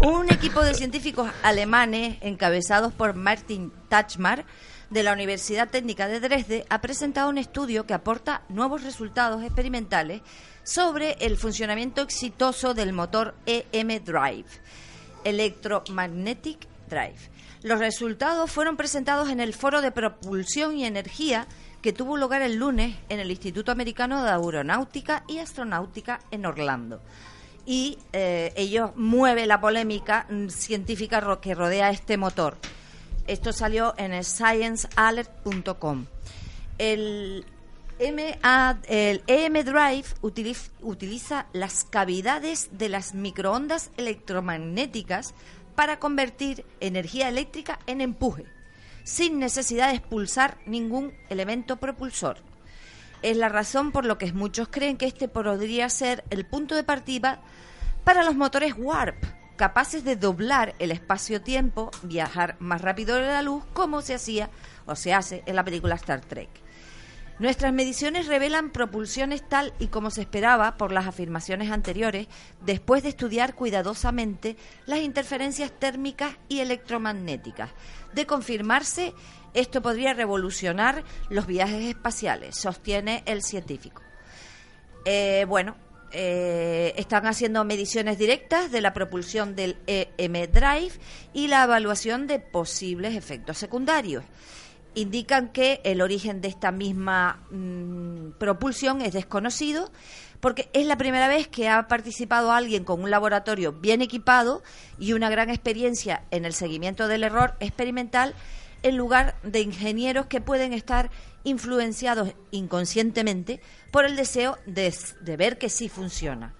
Un 0.00 0.30
equipo 0.30 0.62
de 0.62 0.74
científicos 0.74 1.30
alemanes 1.42 2.18
encabezados 2.20 2.92
por 2.92 3.14
Martin 3.14 3.72
Tachmar 3.88 4.44
de 4.90 5.02
la 5.02 5.12
Universidad 5.12 5.70
Técnica 5.70 6.06
de 6.06 6.20
Dresde 6.20 6.66
ha 6.68 6.80
presentado 6.82 7.30
un 7.30 7.38
estudio 7.38 7.86
que 7.86 7.94
aporta 7.94 8.42
nuevos 8.48 8.82
resultados 8.82 9.42
experimentales 9.42 10.20
sobre 10.64 11.12
el 11.20 11.38
funcionamiento 11.38 12.02
exitoso 12.02 12.74
del 12.74 12.92
motor 12.92 13.34
EM 13.46 14.04
Drive, 14.04 14.44
Electromagnetic 15.24 16.66
Drive. 16.88 17.30
Los 17.62 17.78
resultados 17.78 18.50
fueron 18.50 18.76
presentados 18.76 19.30
en 19.30 19.40
el 19.40 19.54
Foro 19.54 19.80
de 19.80 19.92
Propulsión 19.92 20.76
y 20.76 20.84
Energía 20.84 21.46
que 21.82 21.92
tuvo 21.92 22.16
lugar 22.16 22.42
el 22.42 22.56
lunes 22.56 22.96
en 23.08 23.18
el 23.20 23.30
Instituto 23.30 23.72
Americano 23.72 24.22
de 24.22 24.30
Aeronáutica 24.30 25.24
y 25.26 25.38
Astronáutica 25.38 26.20
en 26.30 26.46
Orlando. 26.46 27.00
Y 27.66 27.98
eh, 28.12 28.52
ellos 28.56 28.92
mueve 28.96 29.46
la 29.46 29.60
polémica 29.60 30.26
mm, 30.30 30.48
científica 30.48 31.38
que 31.40 31.54
rodea 31.54 31.90
este 31.90 32.16
motor. 32.16 32.56
Esto 33.26 33.52
salió 33.52 33.94
en 33.98 34.12
sciencealert.com. 34.24 36.06
El, 36.78 37.44
el 37.98 39.22
EM 39.26 39.64
Drive 39.64 40.04
utiliz- 40.22 40.70
utiliza 40.80 41.46
las 41.52 41.84
cavidades 41.84 42.70
de 42.72 42.88
las 42.88 43.14
microondas 43.14 43.90
electromagnéticas 43.96 45.34
para 45.76 45.98
convertir 45.98 46.64
energía 46.80 47.28
eléctrica 47.28 47.78
en 47.86 48.00
empuje, 48.00 48.44
sin 49.04 49.38
necesidad 49.38 49.88
de 49.88 49.96
expulsar 49.96 50.58
ningún 50.66 51.12
elemento 51.28 51.76
propulsor. 51.76 52.38
Es 53.22 53.36
la 53.36 53.48
razón 53.48 53.92
por 53.92 54.04
lo 54.04 54.18
que 54.18 54.32
muchos 54.32 54.68
creen 54.68 54.96
que 54.96 55.06
este 55.06 55.28
podría 55.28 55.88
ser 55.88 56.24
el 56.30 56.44
punto 56.44 56.74
de 56.74 56.84
partida 56.84 57.40
para 58.04 58.24
los 58.24 58.34
motores 58.34 58.74
Warp, 58.76 59.16
capaces 59.56 60.02
de 60.02 60.16
doblar 60.16 60.74
el 60.80 60.90
espacio-tiempo, 60.90 61.90
viajar 62.02 62.56
más 62.58 62.80
rápido 62.80 63.16
de 63.16 63.26
la 63.28 63.42
luz, 63.42 63.62
como 63.72 64.02
se 64.02 64.14
hacía 64.14 64.50
o 64.86 64.96
se 64.96 65.14
hace 65.14 65.42
en 65.46 65.54
la 65.54 65.64
película 65.64 65.94
Star 65.94 66.20
Trek. 66.20 66.61
Nuestras 67.38 67.72
mediciones 67.72 68.26
revelan 68.26 68.70
propulsiones 68.70 69.46
tal 69.48 69.72
y 69.78 69.88
como 69.88 70.10
se 70.10 70.20
esperaba 70.20 70.76
por 70.76 70.92
las 70.92 71.06
afirmaciones 71.06 71.70
anteriores, 71.70 72.28
después 72.64 73.02
de 73.02 73.08
estudiar 73.08 73.54
cuidadosamente 73.54 74.56
las 74.86 75.00
interferencias 75.00 75.72
térmicas 75.72 76.36
y 76.48 76.60
electromagnéticas. 76.60 77.70
De 78.12 78.26
confirmarse, 78.26 79.14
esto 79.54 79.82
podría 79.82 80.14
revolucionar 80.14 81.04
los 81.30 81.46
viajes 81.46 81.84
espaciales, 81.84 82.56
sostiene 82.56 83.22
el 83.26 83.42
científico. 83.42 84.02
Eh, 85.04 85.44
bueno, 85.48 85.74
eh, 86.12 86.92
están 86.96 87.26
haciendo 87.26 87.64
mediciones 87.64 88.18
directas 88.18 88.70
de 88.70 88.82
la 88.82 88.92
propulsión 88.92 89.56
del 89.56 89.78
EM 89.86 90.52
Drive 90.52 90.92
y 91.32 91.48
la 91.48 91.64
evaluación 91.64 92.26
de 92.26 92.38
posibles 92.38 93.16
efectos 93.16 93.56
secundarios. 93.56 94.22
Indican 94.94 95.48
que 95.48 95.80
el 95.84 96.02
origen 96.02 96.40
de 96.40 96.48
esta 96.48 96.70
misma 96.72 97.40
mm, 97.50 98.32
propulsión 98.38 99.00
es 99.00 99.12
desconocido 99.12 99.90
porque 100.40 100.68
es 100.72 100.86
la 100.86 100.98
primera 100.98 101.28
vez 101.28 101.46
que 101.46 101.68
ha 101.68 101.86
participado 101.86 102.50
alguien 102.50 102.82
con 102.82 103.00
un 103.00 103.10
laboratorio 103.10 103.72
bien 103.72 104.02
equipado 104.02 104.62
y 104.98 105.12
una 105.12 105.30
gran 105.30 105.50
experiencia 105.50 106.24
en 106.32 106.44
el 106.44 106.52
seguimiento 106.52 107.06
del 107.06 107.22
error 107.22 107.54
experimental 107.60 108.34
en 108.82 108.96
lugar 108.96 109.36
de 109.44 109.60
ingenieros 109.60 110.26
que 110.26 110.40
pueden 110.40 110.72
estar 110.72 111.10
influenciados 111.44 112.34
inconscientemente 112.50 113.60
por 113.90 114.04
el 114.04 114.16
deseo 114.16 114.58
de, 114.66 114.92
ver 115.36 115.58
que 115.58 115.68
sí 115.68 115.88
funciona. 115.88 116.54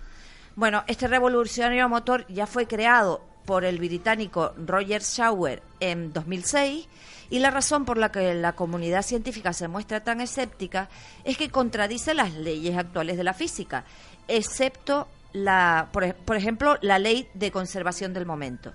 Bueno, 0.55 0.85
este 0.87 1.09
revolucionario 1.09 1.89
motor 1.89 2.27
ya 2.29 2.47
fue 2.47 2.67
creado 2.67 3.21
por 3.45 3.65
el 3.65 3.79
británico 3.79 4.55
Roger 4.57 5.03
Shauer 5.03 5.63
en 5.81 6.13
2006 6.13 6.89
y 7.31 7.39
la 7.39 7.51
razón 7.51 7.85
por 7.85 7.99
la 7.99 8.13
que 8.13 8.35
la 8.35 8.53
comunidad 8.53 9.03
científica 9.03 9.53
se 9.53 9.69
muestra 9.69 10.05
tan 10.05 10.21
escéptica 10.21 10.89
es 11.25 11.37
que 11.37 11.51
contradice 11.51 12.15
las 12.15 12.33
leyes 12.35 12.77
actuales 12.77 13.17
de 13.17 13.25
la 13.25 13.35
física, 13.35 13.85
excepto 14.29 15.09
la, 15.33 15.89
por, 15.93 16.15
por 16.15 16.37
ejemplo, 16.37 16.79
la 16.83 16.99
ley 16.99 17.29
de 17.35 17.51
conservación 17.51 18.13
del 18.13 18.27
momento. 18.27 18.73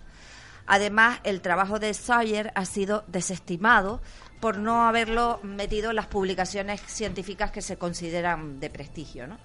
Además, 0.66 1.20
el 1.24 1.42
trabajo 1.42 1.80
de 1.80 1.94
Sawyer 1.94 2.52
ha 2.54 2.66
sido 2.66 3.06
desestimado 3.08 4.02
por 4.40 4.58
no 4.58 4.86
haberlo 4.88 5.40
metido 5.42 5.90
en 5.90 5.96
las 5.96 6.08
publicaciones 6.08 6.82
científicas 6.86 7.52
que 7.52 7.62
se 7.62 7.78
consideran 7.78 8.60
de 8.60 8.70
prestigio. 8.70 9.28
¿no? 9.28 9.38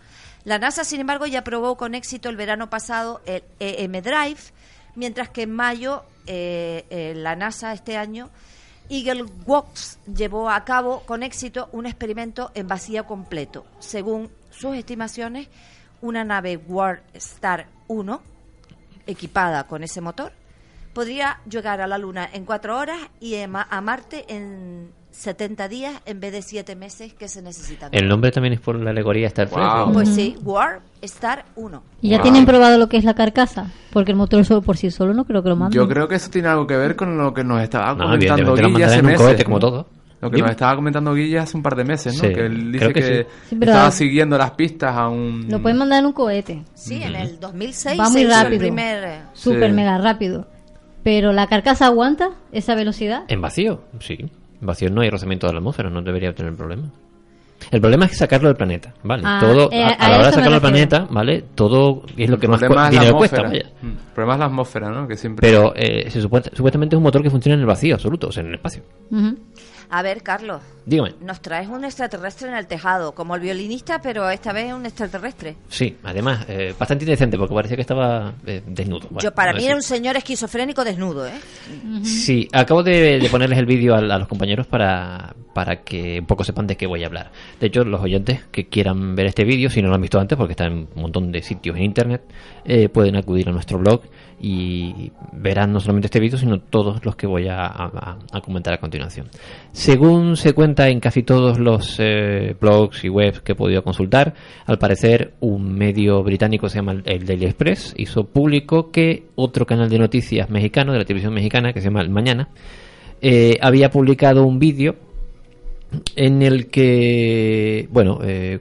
La 0.44 0.58
NASA, 0.58 0.84
sin 0.84 1.00
embargo, 1.00 1.26
ya 1.26 1.44
probó 1.44 1.76
con 1.76 1.94
éxito 1.94 2.28
el 2.28 2.36
verano 2.36 2.68
pasado 2.68 3.22
el 3.24 3.44
EM 3.60 4.02
Drive, 4.02 4.40
mientras 4.96 5.30
que 5.30 5.42
en 5.42 5.52
mayo 5.52 6.04
eh, 6.26 6.84
eh, 6.90 7.14
la 7.16 7.36
NASA 7.36 7.72
este 7.72 7.96
año 7.96 8.28
Eagle 8.88 9.24
Works 9.46 9.98
llevó 10.06 10.50
a 10.50 10.64
cabo 10.64 11.00
con 11.06 11.22
éxito 11.22 11.68
un 11.72 11.86
experimento 11.86 12.50
en 12.54 12.68
vacío 12.68 13.06
completo. 13.06 13.64
Según 13.78 14.30
sus 14.50 14.76
estimaciones, 14.76 15.48
una 16.00 16.24
nave 16.24 16.56
World 16.56 17.02
Star 17.14 17.68
1 17.88 18.20
equipada 19.06 19.66
con 19.66 19.82
ese 19.82 20.00
motor 20.00 20.32
podría 20.92 21.40
llegar 21.48 21.80
a 21.80 21.86
la 21.86 21.98
Luna 21.98 22.28
en 22.32 22.44
cuatro 22.44 22.78
horas 22.78 22.98
y 23.20 23.36
a 23.36 23.48
Marte 23.48 24.24
en 24.28 24.92
70 25.12 25.68
días 25.68 25.94
en 26.06 26.20
vez 26.20 26.32
de 26.32 26.42
siete 26.42 26.74
meses 26.74 27.12
que 27.14 27.28
se 27.28 27.42
necesitan. 27.42 27.90
El 27.92 28.08
nombre 28.08 28.32
también 28.32 28.54
es 28.54 28.60
por 28.60 28.76
la 28.76 28.90
alegoría 28.90 29.26
Star 29.28 29.48
Trek. 29.48 29.62
¿no? 29.62 29.92
Pues 29.92 30.08
sí, 30.08 30.36
Warp 30.42 30.82
Star 31.02 31.44
1. 31.54 31.82
¿Y 32.00 32.08
ya 32.10 32.22
tienen 32.22 32.44
probado 32.46 32.78
lo 32.78 32.88
que 32.88 32.96
es 32.96 33.04
la 33.04 33.14
carcasa? 33.14 33.70
Porque 33.92 34.10
el 34.12 34.16
motor 34.16 34.44
solo 34.44 34.62
por 34.62 34.76
sí 34.76 34.90
solo 34.90 35.14
no 35.14 35.24
creo 35.24 35.42
que 35.42 35.48
lo 35.50 35.56
manden. 35.56 35.76
Yo 35.80 35.88
creo 35.88 36.08
que 36.08 36.14
eso 36.16 36.30
tiene 36.30 36.48
algo 36.48 36.66
que 36.66 36.76
ver 36.76 36.96
con 36.96 37.16
lo 37.16 37.32
que 37.34 37.44
nos 37.44 37.62
estaba 37.62 37.94
No, 37.94 38.04
comentando 38.04 38.56
mandarán 38.56 38.82
hace 38.82 39.02
meses. 39.02 39.20
cohete 39.20 39.44
como 39.44 39.58
todo. 39.60 39.86
Lo 40.20 40.30
que 40.30 40.36
Dime. 40.36 40.46
nos 40.46 40.50
estaba 40.52 40.76
comentando 40.76 41.14
Guille 41.14 41.40
hace 41.40 41.56
un 41.56 41.64
par 41.64 41.74
de 41.74 41.82
meses, 41.84 42.14
¿no? 42.14 42.20
Sí, 42.28 42.32
que 42.32 42.46
él 42.46 42.70
dice 42.72 42.84
creo 42.84 42.94
que 42.94 43.00
que, 43.00 43.22
sí. 43.24 43.46
Sí, 43.50 43.56
estaba 43.60 43.90
siguiendo 43.90 44.38
las 44.38 44.52
pistas 44.52 44.96
a 44.96 45.08
un... 45.08 45.46
Lo 45.50 45.60
pueden 45.60 45.76
mandar 45.78 45.98
en 45.98 46.06
un 46.06 46.12
cohete. 46.12 46.62
Sí, 46.74 47.02
en 47.02 47.16
el 47.16 47.40
2006 47.40 47.98
Va 47.98 48.08
muy 48.08 48.20
hizo 48.22 48.30
el 48.30 48.36
rápido. 48.44 48.60
primer... 48.60 49.04
eh, 49.04 49.20
Súper 49.32 49.70
Sí. 49.70 49.74
mega 49.76 49.98
rápido. 49.98 50.46
Pero 51.02 51.32
la 51.32 51.48
carcasa 51.48 51.86
aguanta 51.86 52.30
esa 52.52 52.76
velocidad. 52.76 53.24
En 53.26 53.40
vacío, 53.40 53.82
sí. 53.98 54.30
Vacío 54.62 54.88
no 54.90 55.00
hay 55.02 55.10
rozamiento 55.10 55.46
de 55.46 55.52
la 55.52 55.58
atmósfera, 55.58 55.90
no 55.90 56.00
debería 56.02 56.32
tener 56.34 56.54
problema. 56.54 56.84
El 57.70 57.80
problema 57.80 58.06
es 58.06 58.16
sacarlo 58.16 58.48
del 58.48 58.56
planeta, 58.56 58.92
¿vale? 59.04 59.22
Ah, 59.24 59.38
todo, 59.40 59.70
eh, 59.70 59.84
a, 59.84 60.08
la 60.08 60.16
hora 60.16 60.26
de 60.26 60.32
sacarlo 60.32 60.52
del 60.52 60.60
planeta, 60.60 61.06
¿vale? 61.10 61.44
Todo 61.54 62.02
es 62.16 62.28
lo 62.28 62.36
que 62.38 62.48
más 62.48 62.60
cu- 62.60 62.74
dinero 62.90 63.16
cuesta, 63.16 63.42
vaya. 63.42 63.70
Mm. 63.82 63.86
El 63.86 63.96
problema 64.14 64.32
es 64.34 64.38
la 64.40 64.46
atmósfera, 64.46 64.90
¿no? 64.90 65.06
Que 65.06 65.16
siempre... 65.16 65.48
Pero 65.48 65.72
eh, 65.76 66.10
se 66.10 66.20
supone- 66.20 66.50
supuestamente 66.52 66.96
es 66.96 66.98
un 66.98 67.04
motor 67.04 67.22
que 67.22 67.30
funciona 67.30 67.54
en 67.54 67.60
el 67.60 67.66
vacío 67.66 67.94
absoluto, 67.94 68.28
o 68.28 68.32
sea, 68.32 68.42
en 68.42 68.48
el 68.48 68.54
espacio. 68.54 68.82
Ujú. 69.10 69.36
A 69.94 70.00
ver, 70.00 70.22
Carlos, 70.22 70.62
Dígame. 70.86 71.12
nos 71.20 71.42
traes 71.42 71.68
un 71.68 71.84
extraterrestre 71.84 72.48
en 72.48 72.54
el 72.54 72.66
tejado, 72.66 73.12
como 73.14 73.34
el 73.34 73.42
violinista, 73.42 74.00
pero 74.00 74.30
esta 74.30 74.50
vez 74.54 74.72
un 74.72 74.86
extraterrestre. 74.86 75.54
Sí, 75.68 75.98
además, 76.02 76.46
eh, 76.48 76.74
bastante 76.78 77.04
indecente 77.04 77.36
porque 77.36 77.54
parecía 77.54 77.76
que 77.76 77.82
estaba 77.82 78.32
eh, 78.46 78.62
desnudo. 78.66 79.08
Bueno, 79.10 79.20
Yo 79.20 79.34
para 79.34 79.52
mí 79.52 79.66
era 79.66 79.76
un 79.76 79.82
señor 79.82 80.16
esquizofrénico 80.16 80.82
desnudo, 80.82 81.26
¿eh? 81.26 81.32
Sí, 82.04 82.48
acabo 82.52 82.82
de, 82.82 83.18
de 83.18 83.28
ponerles 83.28 83.58
el 83.58 83.66
vídeo 83.66 83.94
a, 83.94 83.98
a 83.98 84.18
los 84.18 84.28
compañeros 84.28 84.66
para, 84.66 85.34
para 85.52 85.82
que 85.82 86.20
un 86.20 86.26
poco 86.26 86.42
sepan 86.42 86.66
de 86.66 86.76
qué 86.78 86.86
voy 86.86 87.02
a 87.04 87.06
hablar. 87.06 87.30
De 87.60 87.66
hecho, 87.66 87.84
los 87.84 88.00
oyentes 88.00 88.40
que 88.50 88.68
quieran 88.68 89.14
ver 89.14 89.26
este 89.26 89.44
vídeo, 89.44 89.68
si 89.68 89.82
no 89.82 89.88
lo 89.88 89.94
han 89.96 90.00
visto 90.00 90.18
antes, 90.18 90.38
porque 90.38 90.52
está 90.52 90.64
en 90.64 90.88
un 90.94 91.02
montón 91.02 91.30
de 91.32 91.42
sitios 91.42 91.76
en 91.76 91.82
internet, 91.82 92.22
eh, 92.64 92.88
pueden 92.88 93.16
acudir 93.16 93.46
a 93.48 93.52
nuestro 93.52 93.78
blog 93.78 94.00
y 94.44 95.12
verán 95.32 95.72
no 95.72 95.78
solamente 95.78 96.06
este 96.08 96.18
vídeo, 96.18 96.36
sino 96.36 96.58
todos 96.58 97.04
los 97.04 97.14
que 97.14 97.28
voy 97.28 97.46
a, 97.48 97.70
comentar 98.44 98.74
a 98.74 98.78
continuación. 98.78 99.28
Según 99.70 100.36
se 100.36 100.52
cuenta 100.52 100.88
en 100.88 100.98
casi 100.98 101.22
todos 101.22 101.60
los 101.60 101.96
eh, 102.00 102.56
blogs 102.60 103.04
y 103.04 103.08
webs 103.08 103.40
que 103.40 103.52
he 103.52 103.54
podido 103.54 103.84
consultar, 103.84 104.34
al 104.66 104.78
parecer 104.78 105.34
un 105.40 105.72
medio 105.72 106.24
británico 106.24 106.68
se 106.68 106.78
llama 106.78 106.90
el- 106.92 107.02
el 107.06 107.24
Daily 107.24 107.44
Express 107.44 107.94
hizo 107.96 108.24
público 108.24 108.90
que 108.90 109.26
otro 109.36 109.64
canal 109.64 109.88
de 109.88 109.98
noticias 109.98 110.50
mexicano, 110.50 110.92
de 110.92 110.98
la 110.98 111.04
televisión 111.04 111.32
mexicana, 111.34 111.72
que 111.72 111.80
se 111.80 111.86
llama 111.88 112.02
El 112.02 112.10
Mañana, 112.10 112.48
eh, 113.20 113.56
había 113.62 113.90
publicado 113.90 114.44
un 114.44 114.58
vídeo 114.58 114.96
en 116.16 116.42
el 116.42 116.66
que, 116.66 117.86
bueno, 117.92 118.18
eh, 118.24 118.58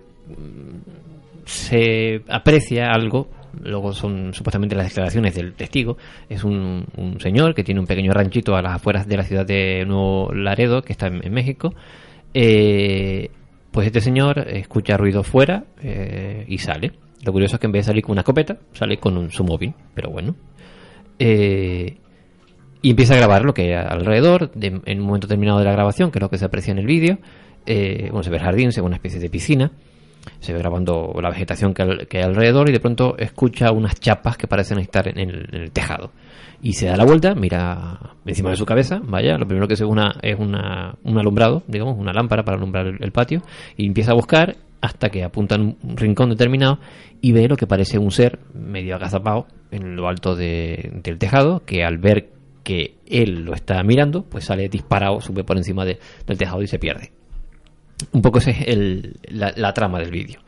se 1.46 2.22
aprecia 2.30 2.92
algo, 2.92 3.28
luego 3.64 3.94
son 3.94 4.34
supuestamente 4.34 4.76
las 4.76 4.88
declaraciones 4.88 5.36
del 5.36 5.54
testigo, 5.54 5.98
es 6.30 6.44
un, 6.44 6.86
señor 7.20 7.54
que 7.54 7.64
tiene 7.64 7.80
un 7.80 7.88
pequeño 7.88 8.14
ranchito 8.14 8.56
a 8.56 8.62
las 8.62 8.76
afueras 8.76 9.08
de 9.08 9.18
la 9.18 9.24
ciudad 9.24 9.46
de 9.46 9.86
Nuevo 9.86 10.32
Laredo, 10.34 10.82
que 10.82 10.94
está 10.94 11.08
en, 11.08 11.34
México, 11.34 11.74
eh, 12.34 13.30
pues 13.72 13.88
este 13.88 14.02
señor 14.02 14.40
escucha 14.40 14.98
ruido 14.98 15.24
fuera 15.24 15.64
eh, 15.82 16.46
y 16.48 16.58
sale. 16.58 16.94
Lo 17.24 17.32
curioso 17.32 17.56
es 17.56 17.60
que 17.60 17.68
en 17.68 17.72
vez 17.72 17.86
de 17.86 17.92
salir 17.92 18.04
con 18.04 18.14
una 18.14 18.22
escopeta, 18.22 18.58
sale 18.74 18.98
con 18.98 19.18
un, 19.18 19.32
su 19.32 19.44
móvil, 19.44 19.74
pero 19.94 20.10
bueno. 20.10 20.36
Eh, 21.20 21.98
y 22.82 22.90
empieza 22.90 23.14
a 23.14 23.18
grabar 23.18 23.46
lo 23.46 23.54
que 23.54 23.62
hay 23.62 23.74
alrededor, 23.74 24.52
de- 24.54 24.82
en 24.86 25.00
un 25.00 25.06
momento 25.06 25.28
terminado 25.28 25.60
de 25.60 25.66
la 25.66 25.72
grabación, 25.72 26.10
que 26.10 26.18
es 26.18 26.22
lo 26.22 26.30
que 26.30 26.40
se 26.40 26.46
aprecia 26.46 26.72
en 26.72 26.80
el 26.80 26.88
vídeo. 26.88 27.20
bueno, 27.66 28.24
se 28.24 28.32
ve 28.32 28.38
el 28.38 28.44
jardín, 28.44 28.72
se 28.72 28.82
ve 28.82 28.88
una 28.88 28.96
especie 28.96 29.20
de 29.20 29.30
piscina, 29.30 29.72
se 30.40 30.54
ve 30.54 30.60
grabando 30.60 31.14
la 31.22 31.30
vegetación 31.30 31.74
que, 31.74 31.84
hay 31.84 32.24
alrededor 32.24 32.70
y 32.70 32.74
de 32.74 32.80
pronto 32.80 33.16
escucha 33.18 33.72
unas 33.72 34.00
chapas 34.00 34.38
que 34.38 34.48
parecen 34.48 34.80
estar 34.80 35.08
en 35.08 35.20
el, 35.20 35.72
tejado. 35.72 36.12
Y 36.62 36.74
se 36.74 36.88
da 36.88 36.96
la 36.96 37.06
vuelta, 37.06 37.34
mira 37.34 38.00
encima 38.26 38.52
de 38.52 38.56
su 38.56 38.66
cabeza, 38.66 39.02
vaya, 39.04 39.38
lo 39.38 39.48
primero 39.48 39.68
que 39.68 39.76
se 39.76 39.84
ve 39.84 39.92
es 40.22 40.38
una, 40.40 40.96
un 41.04 41.18
alumbrado, 41.18 41.64
digamos, 41.68 41.98
una 41.98 42.14
lámpara 42.14 42.44
para 42.44 42.58
alumbrar 42.58 42.86
el, 42.88 42.98
el 43.02 43.12
patio, 43.12 43.42
y 43.78 43.88
empieza 43.88 44.12
a 44.12 44.16
buscar 44.16 44.56
hasta 44.82 45.10
que 45.10 45.24
apunta 45.24 45.56
en 45.56 45.78
un 45.82 45.98
rincón 45.98 46.30
determinado 46.30 46.80
y 47.22 47.32
ve 47.32 47.48
lo 47.48 47.56
que 47.56 47.68
parece 47.68 48.00
un 48.00 48.12
ser 48.12 48.40
medio 48.54 48.96
agazapado 48.96 49.46
en 49.70 49.96
lo 49.96 50.08
alto 50.08 50.36
de- 50.36 50.92
del 51.04 51.18
tejado, 51.20 51.64
que 51.66 51.84
al 51.84 51.98
ver 52.00 52.30
que 52.64 52.96
él 53.08 53.44
lo 53.46 53.54
está 53.54 53.82
mirando, 53.84 54.24
pues 54.24 54.46
sale 54.46 54.70
disparado, 54.70 55.22
sube 55.22 55.44
por 55.44 55.58
encima 55.58 55.86
de- 55.86 56.00
del 56.26 56.38
tejado 56.38 56.62
y 56.62 56.68
se 56.68 56.80
pierde. 56.80 57.12
Un 58.12 58.22
poco 58.22 58.40
esa 58.40 58.52
es 58.52 58.68
el- 58.68 59.18
la, 59.30 59.54
la 59.56 59.74
trama 59.74 60.00
del 60.00 60.12
vídeo. 60.12 60.40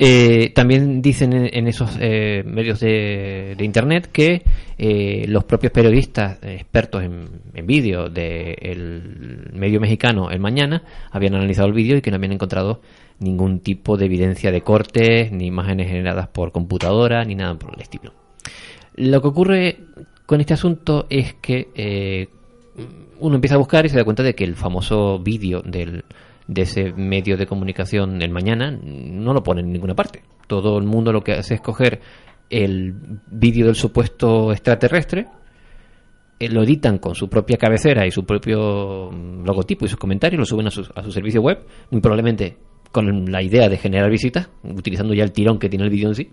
Eh, 0.00 0.52
también 0.54 1.02
dicen 1.02 1.32
en, 1.32 1.66
esos 1.66 1.90
eh, 2.00 2.44
medios 2.46 2.78
de, 2.78 3.56
de 3.58 3.64
internet 3.64 4.08
que 4.12 4.42
eh, 4.78 5.24
los 5.26 5.42
propios 5.42 5.72
periodistas 5.72 6.38
expertos 6.42 7.02
en, 7.02 7.24
en 7.52 7.66
vídeo 7.66 8.08
del 8.08 9.50
medio 9.54 9.80
mexicano 9.80 10.30
El 10.30 10.38
Mañana 10.38 10.84
habían 11.10 11.34
analizado 11.34 11.66
el 11.66 11.74
vídeo 11.74 11.96
y 11.96 12.00
que 12.00 12.10
no 12.12 12.16
habían 12.16 12.30
encontrado 12.30 12.80
ningún 13.18 13.58
tipo 13.58 13.96
de 13.96 14.06
evidencia 14.06 14.52
de 14.52 14.60
cortes, 14.60 15.32
ni 15.32 15.46
imágenes 15.46 15.88
generadas 15.88 16.28
por 16.28 16.52
computadora, 16.52 17.24
ni 17.24 17.34
nada 17.34 17.58
por 17.58 17.74
el 17.74 17.80
estilo. 17.82 18.12
Lo 18.94 19.20
que 19.20 19.26
ocurre 19.28 19.78
con 20.26 20.40
este 20.40 20.54
asunto 20.54 21.06
es 21.10 21.34
que 21.34 21.70
eh, 21.74 22.28
uno 23.18 23.34
empieza 23.34 23.56
a 23.56 23.58
buscar 23.58 23.84
y 23.84 23.88
se 23.88 23.96
da 23.96 24.04
cuenta 24.04 24.22
de 24.22 24.36
que 24.36 24.44
el 24.44 24.54
famoso 24.54 25.18
vídeo 25.18 25.60
del, 25.62 26.04
de 26.48 26.62
ese 26.62 26.92
medio 26.94 27.36
de 27.36 27.46
comunicación 27.46 28.20
el 28.22 28.30
mañana 28.30 28.70
no 28.72 29.32
lo 29.34 29.42
pone 29.42 29.60
en 29.60 29.70
ninguna 29.70 29.94
parte. 29.94 30.22
Todo 30.46 30.78
el 30.78 30.84
mundo 30.84 31.12
lo 31.12 31.22
que 31.22 31.32
hace 31.32 31.54
es 31.54 31.60
coger 31.60 32.00
el 32.50 32.94
vídeo 33.30 33.66
del 33.66 33.74
supuesto 33.74 34.50
extraterrestre, 34.50 35.26
eh, 36.40 36.48
lo 36.48 36.62
editan 36.62 36.98
con 36.98 37.14
su 37.14 37.28
propia 37.28 37.58
cabecera 37.58 38.06
y 38.06 38.10
su 38.10 38.24
propio 38.24 39.10
mm, 39.12 39.44
logotipo 39.44 39.84
y 39.84 39.88
sus 39.88 39.98
comentarios, 39.98 40.38
lo 40.38 40.46
suben 40.46 40.66
a 40.66 40.70
su, 40.70 40.86
a 40.94 41.02
su 41.02 41.12
servicio 41.12 41.42
web, 41.42 41.58
muy 41.90 42.00
probablemente 42.00 42.56
con 42.90 43.30
la 43.30 43.42
idea 43.42 43.68
de 43.68 43.76
generar 43.76 44.10
visitas, 44.10 44.48
utilizando 44.62 45.12
ya 45.12 45.24
el 45.24 45.32
tirón 45.32 45.58
que 45.58 45.68
tiene 45.68 45.84
el 45.84 45.90
vídeo 45.90 46.08
en 46.08 46.14
sí. 46.14 46.32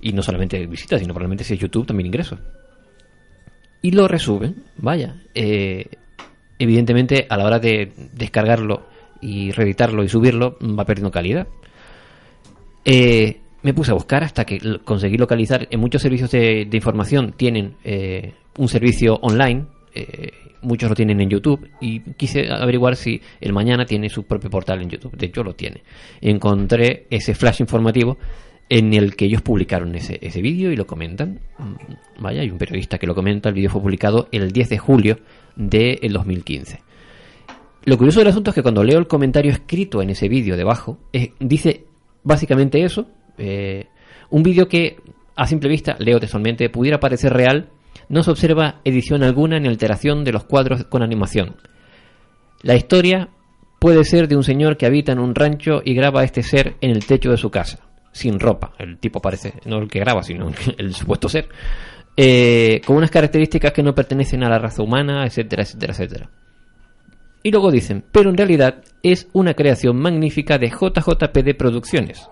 Y 0.00 0.12
no 0.12 0.22
solamente 0.22 0.66
visitas, 0.66 1.00
sino 1.00 1.14
probablemente 1.14 1.44
si 1.44 1.54
es 1.54 1.60
YouTube 1.60 1.86
también 1.86 2.06
ingresos. 2.06 2.40
Y 3.82 3.92
lo 3.92 4.08
resuben, 4.08 4.64
vaya. 4.78 5.22
eh, 5.34 5.86
evidentemente 6.58 7.26
a 7.28 7.36
la 7.36 7.44
hora 7.44 7.58
de 7.60 7.92
descargarlo 8.12 8.91
y 9.22 9.52
reeditarlo 9.52 10.04
y 10.04 10.08
subirlo 10.08 10.58
va 10.60 10.84
perdiendo 10.84 11.10
calidad. 11.10 11.46
Eh, 12.84 13.38
me 13.62 13.72
puse 13.72 13.92
a 13.92 13.94
buscar 13.94 14.24
hasta 14.24 14.44
que 14.44 14.58
conseguí 14.84 15.16
localizar. 15.16 15.68
En 15.70 15.80
muchos 15.80 16.02
servicios 16.02 16.30
de, 16.30 16.66
de 16.68 16.76
información 16.76 17.32
tienen 17.36 17.76
eh, 17.84 18.32
un 18.58 18.68
servicio 18.68 19.14
online, 19.22 19.66
eh, 19.94 20.32
muchos 20.62 20.90
lo 20.90 20.96
tienen 20.96 21.20
en 21.20 21.30
YouTube, 21.30 21.68
y 21.80 22.00
quise 22.00 22.50
averiguar 22.50 22.96
si 22.96 23.20
el 23.40 23.52
mañana 23.52 23.84
tiene 23.84 24.08
su 24.08 24.24
propio 24.24 24.50
portal 24.50 24.82
en 24.82 24.90
YouTube. 24.90 25.16
De 25.16 25.26
hecho, 25.26 25.42
lo 25.44 25.54
tiene. 25.54 25.82
Encontré 26.20 27.06
ese 27.10 27.34
flash 27.34 27.60
informativo 27.60 28.18
en 28.68 28.94
el 28.94 29.14
que 29.14 29.26
ellos 29.26 29.42
publicaron 29.42 29.94
ese, 29.94 30.18
ese 30.20 30.40
vídeo 30.40 30.72
y 30.72 30.76
lo 30.76 30.86
comentan. 30.86 31.40
Mm, 31.58 32.22
Vaya, 32.22 32.40
hay 32.40 32.50
un 32.50 32.58
periodista 32.58 32.98
que 32.98 33.06
lo 33.06 33.14
comenta. 33.14 33.48
El 33.48 33.54
vídeo 33.54 33.70
fue 33.70 33.80
publicado 33.80 34.28
el 34.32 34.50
10 34.50 34.68
de 34.70 34.78
julio 34.78 35.18
del 35.56 36.12
2015. 36.12 36.80
Lo 37.84 37.96
curioso 37.96 38.20
del 38.20 38.28
asunto 38.28 38.50
es 38.50 38.54
que 38.54 38.62
cuando 38.62 38.84
leo 38.84 38.98
el 38.98 39.08
comentario 39.08 39.50
escrito 39.50 40.02
en 40.02 40.10
ese 40.10 40.28
vídeo 40.28 40.56
debajo, 40.56 40.98
eh, 41.12 41.32
dice 41.40 41.84
básicamente 42.22 42.82
eso. 42.84 43.06
eh, 43.38 43.86
un 44.30 44.42
vídeo 44.42 44.68
que 44.68 44.96
a 45.36 45.46
simple 45.46 45.68
vista, 45.68 45.96
leo 45.98 46.20
textualmente, 46.20 46.68
pudiera 46.70 47.00
parecer 47.00 47.32
real, 47.32 47.70
no 48.08 48.22
se 48.22 48.30
observa 48.30 48.80
edición 48.84 49.22
alguna 49.22 49.58
ni 49.58 49.68
alteración 49.68 50.24
de 50.24 50.32
los 50.32 50.44
cuadros 50.44 50.84
con 50.84 51.02
animación. 51.02 51.56
La 52.62 52.74
historia 52.76 53.30
puede 53.80 54.04
ser 54.04 54.28
de 54.28 54.36
un 54.36 54.44
señor 54.44 54.76
que 54.76 54.86
habita 54.86 55.12
en 55.12 55.18
un 55.18 55.34
rancho 55.34 55.82
y 55.84 55.94
graba 55.94 56.20
a 56.20 56.24
este 56.24 56.42
ser 56.42 56.76
en 56.80 56.90
el 56.90 57.04
techo 57.04 57.30
de 57.30 57.36
su 57.36 57.50
casa, 57.50 57.80
sin 58.12 58.38
ropa. 58.38 58.72
El 58.78 58.98
tipo 58.98 59.20
parece, 59.20 59.54
no 59.66 59.78
el 59.78 59.88
que 59.88 59.98
graba, 60.00 60.22
sino 60.22 60.50
el 60.78 60.94
supuesto 60.94 61.28
ser. 61.28 61.48
eh, 62.16 62.80
con 62.86 62.96
unas 62.96 63.10
características 63.10 63.72
que 63.72 63.82
no 63.82 63.94
pertenecen 63.94 64.44
a 64.44 64.48
la 64.50 64.58
raza 64.58 64.82
humana, 64.82 65.24
etcétera, 65.26 65.62
etcétera, 65.62 65.92
etcétera. 65.94 66.30
Y 67.42 67.50
luego 67.50 67.70
dicen, 67.70 68.04
pero 68.12 68.30
en 68.30 68.36
realidad 68.36 68.82
es 69.02 69.28
una 69.32 69.54
creación 69.54 69.96
magnífica 69.96 70.58
de 70.58 70.68
JJPD 70.68 71.56
Producciones. 71.56 72.28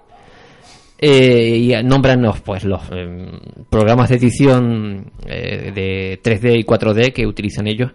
Eh, 1.03 1.57
y 1.57 1.83
nombran 1.83 2.23
pues, 2.45 2.65
los 2.65 2.83
em, 2.93 3.31
programas 3.71 4.11
de 4.11 4.17
edición 4.17 5.11
eh, 5.27 5.73
de 5.75 6.21
3D 6.23 6.61
y 6.61 6.65
4D 6.65 7.13
que 7.13 7.27
utilizan 7.27 7.67
ellos, 7.67 7.93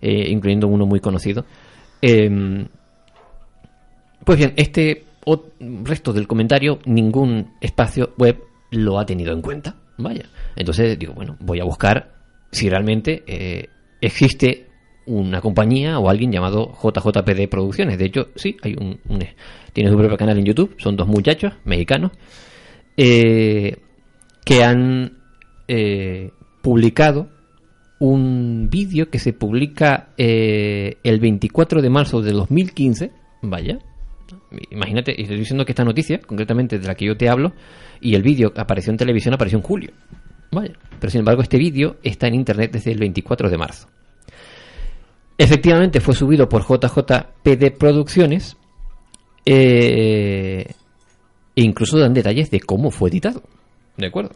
eh, 0.00 0.28
incluyendo 0.30 0.66
uno 0.66 0.86
muy 0.86 1.00
conocido. 1.00 1.44
Em, 2.00 2.66
pues 4.24 4.38
bien, 4.38 4.54
este 4.56 5.04
resto 5.84 6.12
del 6.12 6.26
comentario, 6.26 6.78
ningún 6.86 7.52
espacio 7.60 8.14
web 8.16 8.42
lo 8.70 8.98
ha 8.98 9.06
tenido 9.06 9.32
en 9.32 9.42
cuenta. 9.42 9.76
Vaya. 9.98 10.26
Entonces 10.54 10.98
digo, 10.98 11.14
bueno, 11.14 11.36
voy 11.40 11.60
a 11.60 11.64
buscar 11.64 12.12
si 12.50 12.68
realmente 12.68 13.22
eh, 13.26 13.68
existe 14.00 14.65
una 15.06 15.40
compañía 15.40 15.98
o 15.98 16.08
alguien 16.08 16.32
llamado 16.32 16.72
JJPD 16.82 17.48
Producciones. 17.48 17.98
De 17.98 18.06
hecho, 18.06 18.28
sí, 18.34 18.56
hay 18.62 18.74
un, 18.74 18.98
tiene 19.72 19.90
su 19.90 19.96
propio 19.96 20.16
canal 20.16 20.38
en 20.38 20.44
YouTube. 20.44 20.74
Son 20.78 20.96
dos 20.96 21.06
muchachos 21.06 21.52
mexicanos 21.64 22.12
eh, 22.96 23.76
que 24.44 24.64
han 24.64 25.18
eh, 25.68 26.30
publicado 26.62 27.28
un 27.98 28.68
vídeo 28.70 29.08
que 29.08 29.18
se 29.18 29.32
publica 29.32 30.10
eh, 30.18 30.98
el 31.02 31.20
24 31.20 31.80
de 31.80 31.90
marzo 31.90 32.20
de 32.20 32.32
2015, 32.32 33.10
vaya, 33.42 33.78
imagínate, 34.70 35.20
estoy 35.20 35.38
diciendo 35.38 35.64
que 35.64 35.72
esta 35.72 35.84
noticia, 35.84 36.20
concretamente 36.20 36.78
de 36.78 36.86
la 36.86 36.94
que 36.94 37.06
yo 37.06 37.16
te 37.16 37.28
hablo, 37.28 37.52
y 38.00 38.14
el 38.14 38.22
vídeo 38.22 38.52
apareció 38.56 38.90
en 38.90 38.98
televisión, 38.98 39.34
apareció 39.34 39.58
en 39.58 39.62
julio. 39.62 39.90
Vaya. 40.52 40.74
Pero 41.00 41.10
sin 41.10 41.20
embargo, 41.20 41.42
este 41.42 41.58
vídeo 41.58 41.96
está 42.02 42.28
en 42.28 42.34
internet 42.34 42.70
desde 42.72 42.92
el 42.92 42.98
24 42.98 43.50
de 43.50 43.58
marzo. 43.58 43.88
Efectivamente, 45.38 46.00
fue 46.00 46.14
subido 46.14 46.48
por 46.48 46.62
JJPD 46.62 47.76
Producciones. 47.78 48.56
eh, 49.44 50.66
e 51.56 51.62
incluso 51.62 51.98
dan 51.98 52.12
detalles 52.12 52.50
de 52.50 52.60
cómo 52.60 52.90
fue 52.90 53.08
editado. 53.08 53.42
¿De 53.96 54.06
acuerdo? 54.06 54.32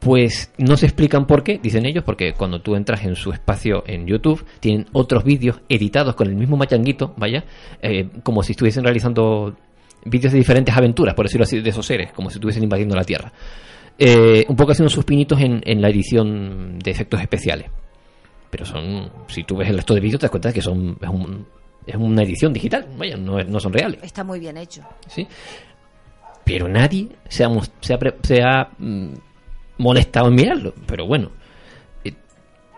Pues 0.00 0.50
no 0.58 0.76
se 0.76 0.86
explican 0.86 1.26
por 1.26 1.42
qué, 1.44 1.58
dicen 1.62 1.86
ellos, 1.86 2.04
porque 2.04 2.32
cuando 2.32 2.60
tú 2.60 2.74
entras 2.74 3.04
en 3.04 3.14
su 3.16 3.32
espacio 3.32 3.84
en 3.86 4.06
YouTube, 4.06 4.44
tienen 4.60 4.86
otros 4.92 5.24
vídeos 5.24 5.60
editados 5.68 6.14
con 6.14 6.28
el 6.28 6.36
mismo 6.36 6.56
machanguito, 6.56 7.14
vaya, 7.16 7.44
eh, 7.82 8.08
como 8.22 8.42
si 8.42 8.52
estuviesen 8.52 8.82
realizando 8.82 9.56
vídeos 10.04 10.32
de 10.32 10.38
diferentes 10.38 10.74
aventuras, 10.74 11.14
por 11.14 11.26
decirlo 11.26 11.44
así, 11.44 11.60
de 11.60 11.70
esos 11.70 11.86
seres, 11.86 12.12
como 12.12 12.30
si 12.30 12.36
estuviesen 12.36 12.64
invadiendo 12.64 12.96
la 12.96 13.04
Tierra. 13.04 13.32
Eh, 13.98 14.44
un 14.48 14.56
poco 14.56 14.72
haciendo 14.72 14.90
sus 14.90 15.04
pinitos 15.04 15.40
en, 15.40 15.62
en 15.64 15.80
la 15.80 15.88
edición 15.88 16.78
de 16.78 16.90
efectos 16.90 17.20
especiales. 17.20 17.70
Pero 18.54 18.64
son, 18.64 19.10
si 19.26 19.42
tú 19.42 19.56
ves 19.56 19.68
el 19.68 19.74
resto 19.78 19.94
de 19.94 20.00
vídeos, 20.00 20.20
te 20.20 20.26
das 20.26 20.30
cuenta 20.30 20.48
de 20.50 20.54
que 20.54 20.62
son, 20.62 20.96
es, 21.00 21.08
un- 21.08 21.44
es 21.84 21.96
una 21.96 22.22
edición 22.22 22.52
digital, 22.52 22.86
vaya, 22.96 23.16
no, 23.16 23.42
no 23.42 23.58
son 23.58 23.72
reales. 23.72 23.98
Está 24.00 24.22
muy 24.22 24.38
bien 24.38 24.56
hecho. 24.56 24.82
¿sí? 25.08 25.26
Pero 26.44 26.68
nadie 26.68 27.08
se 27.28 27.42
ha, 27.42 27.48
se 27.80 27.94
ha, 27.94 27.98
se 28.22 28.42
ha, 28.44 28.68
mm, 28.78 29.08
molestado 29.78 30.28
en 30.28 30.34
mirarlo. 30.36 30.72
Pero 30.86 31.04
bueno, 31.04 31.32
eh, 32.04 32.12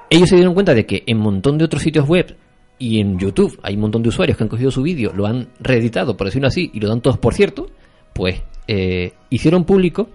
ellos 0.09 0.31
se 0.31 0.37
dieron 0.37 0.55
cuenta 0.55 0.73
de 0.73 0.87
que 0.87 1.03
en 1.07 1.19
un 1.19 1.25
montón 1.25 1.59
de 1.59 1.67
otros 1.67 1.83
sitios 1.83 2.09
web 2.09 2.35
y 2.79 2.99
en 3.01 3.19
YouTube 3.19 3.59
hay 3.63 3.75
un 3.75 3.83
montón 3.83 4.03
de 4.03 4.09
usuarios 4.09 4.39
que 4.39 4.45
han 4.45 4.49
cogido 4.49 4.71
su 4.71 4.81
vídeo, 4.81 5.13
lo 5.15 5.27
han 5.27 5.49
reeditado, 5.61 6.17
por 6.17 6.27
decirlo 6.29 6.49
así, 6.49 6.71
y 6.73 6.81
lo 6.81 6.89
dan 6.89 7.03
todos 7.03 7.19
por 7.19 7.35
cierto, 7.35 7.69
pues 8.15 8.43
eh, 8.67 9.13
hicieron 9.29 9.65
público 9.65 10.09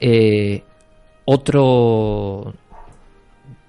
eh, 0.00 0.62
otro 1.24 2.52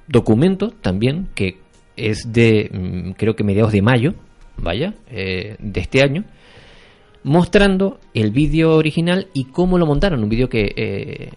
documento 0.08 0.70
también 0.72 1.28
que 1.36 1.58
es 1.96 2.32
de, 2.32 2.70
mm, 2.72 3.12
creo 3.12 3.36
que 3.36 3.44
mediados 3.44 3.72
de 3.72 3.82
mayo, 3.82 4.14
vaya, 4.58 4.94
eh, 5.10 5.56
de 5.60 5.80
este 5.80 6.02
año, 6.02 6.24
mostrando 7.24 8.00
el 8.14 8.32
vídeo 8.32 8.76
original 8.76 9.28
y 9.34 9.46
cómo 9.46 9.78
lo 9.78 9.86
montaron. 9.86 10.24
Un 10.24 10.30
vídeo 10.30 10.48
que, 10.50 10.72
eh, 10.76 11.30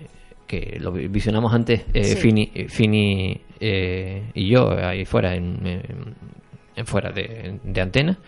que 0.47 0.79
lo 0.81 0.93
visionamos 0.93 1.53
antes, 1.53 1.85
eh, 1.95 2.05
Sí. 2.05 2.17
Fini, 2.17 2.51
eh, 2.55 2.69
Fini 2.69 3.41
y 4.35 4.49
yo, 4.49 4.71
ahí 4.71 5.05
fuera, 5.05 5.35
en, 5.35 5.83
fuera 6.85 7.11
de, 7.13 7.59
de 7.63 7.81
antena. 7.81 8.19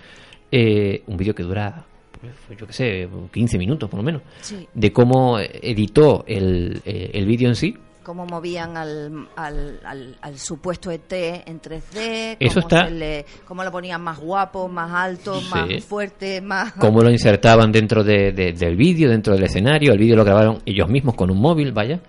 Un 1.06 1.16
vídeo 1.16 1.34
que 1.34 1.42
dura, 1.42 1.84
pues, 2.20 2.58
yo 2.58 2.66
qué 2.66 2.72
sé, 2.72 3.08
15 3.32 3.58
minutos 3.58 3.88
por 3.88 3.98
lo 3.98 4.04
menos, 4.04 4.22
Sí. 4.40 4.66
de 4.74 4.92
cómo 4.92 5.38
editó 5.38 6.24
el, 6.26 6.82
el 6.84 7.26
vídeo 7.26 7.48
en 7.48 7.56
sí. 7.56 7.74
Cómo 8.02 8.26
movían 8.26 8.76
al, 8.76 9.28
al, 9.36 9.80
al, 9.84 10.16
al 10.20 10.38
supuesto 10.38 10.90
ET 10.90 11.12
en 11.12 11.60
3D. 11.60 12.36
Eso 12.40 12.60
cómo, 12.62 12.68
está- 12.68 12.84
se 12.88 12.90
le- 12.94 13.24
cómo 13.46 13.62
lo 13.64 13.70
ponían 13.70 14.02
más 14.02 14.18
guapo, 14.18 14.68
más 14.68 14.90
alto, 14.92 15.40
Sí. 15.40 15.48
más 15.50 15.84
fuerte, 15.84 16.40
más... 16.40 16.72
cómo 16.80 17.00
lo 17.02 17.10
insertaban 17.10 17.70
dentro 17.70 18.02
de- 18.02 18.32
de- 18.32 18.52
del 18.52 18.76
vídeo, 18.76 19.08
dentro 19.10 19.34
del 19.34 19.44
escenario. 19.44 19.92
El 19.92 19.98
vídeo 19.98 20.16
lo 20.16 20.24
grabaron 20.24 20.58
ellos 20.66 20.88
mismos 20.88 21.14
con 21.14 21.30
un 21.30 21.40
móvil, 21.40 21.72
vaya. 21.72 22.00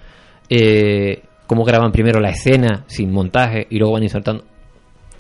Eh, 0.50 1.22
cómo 1.48 1.64
graban 1.64 1.92
primero 1.92 2.20
la 2.20 2.30
escena 2.30 2.84
sin 2.88 3.12
montaje 3.12 3.68
y 3.70 3.78
luego 3.78 3.94
van 3.94 4.04
insertando. 4.04 4.44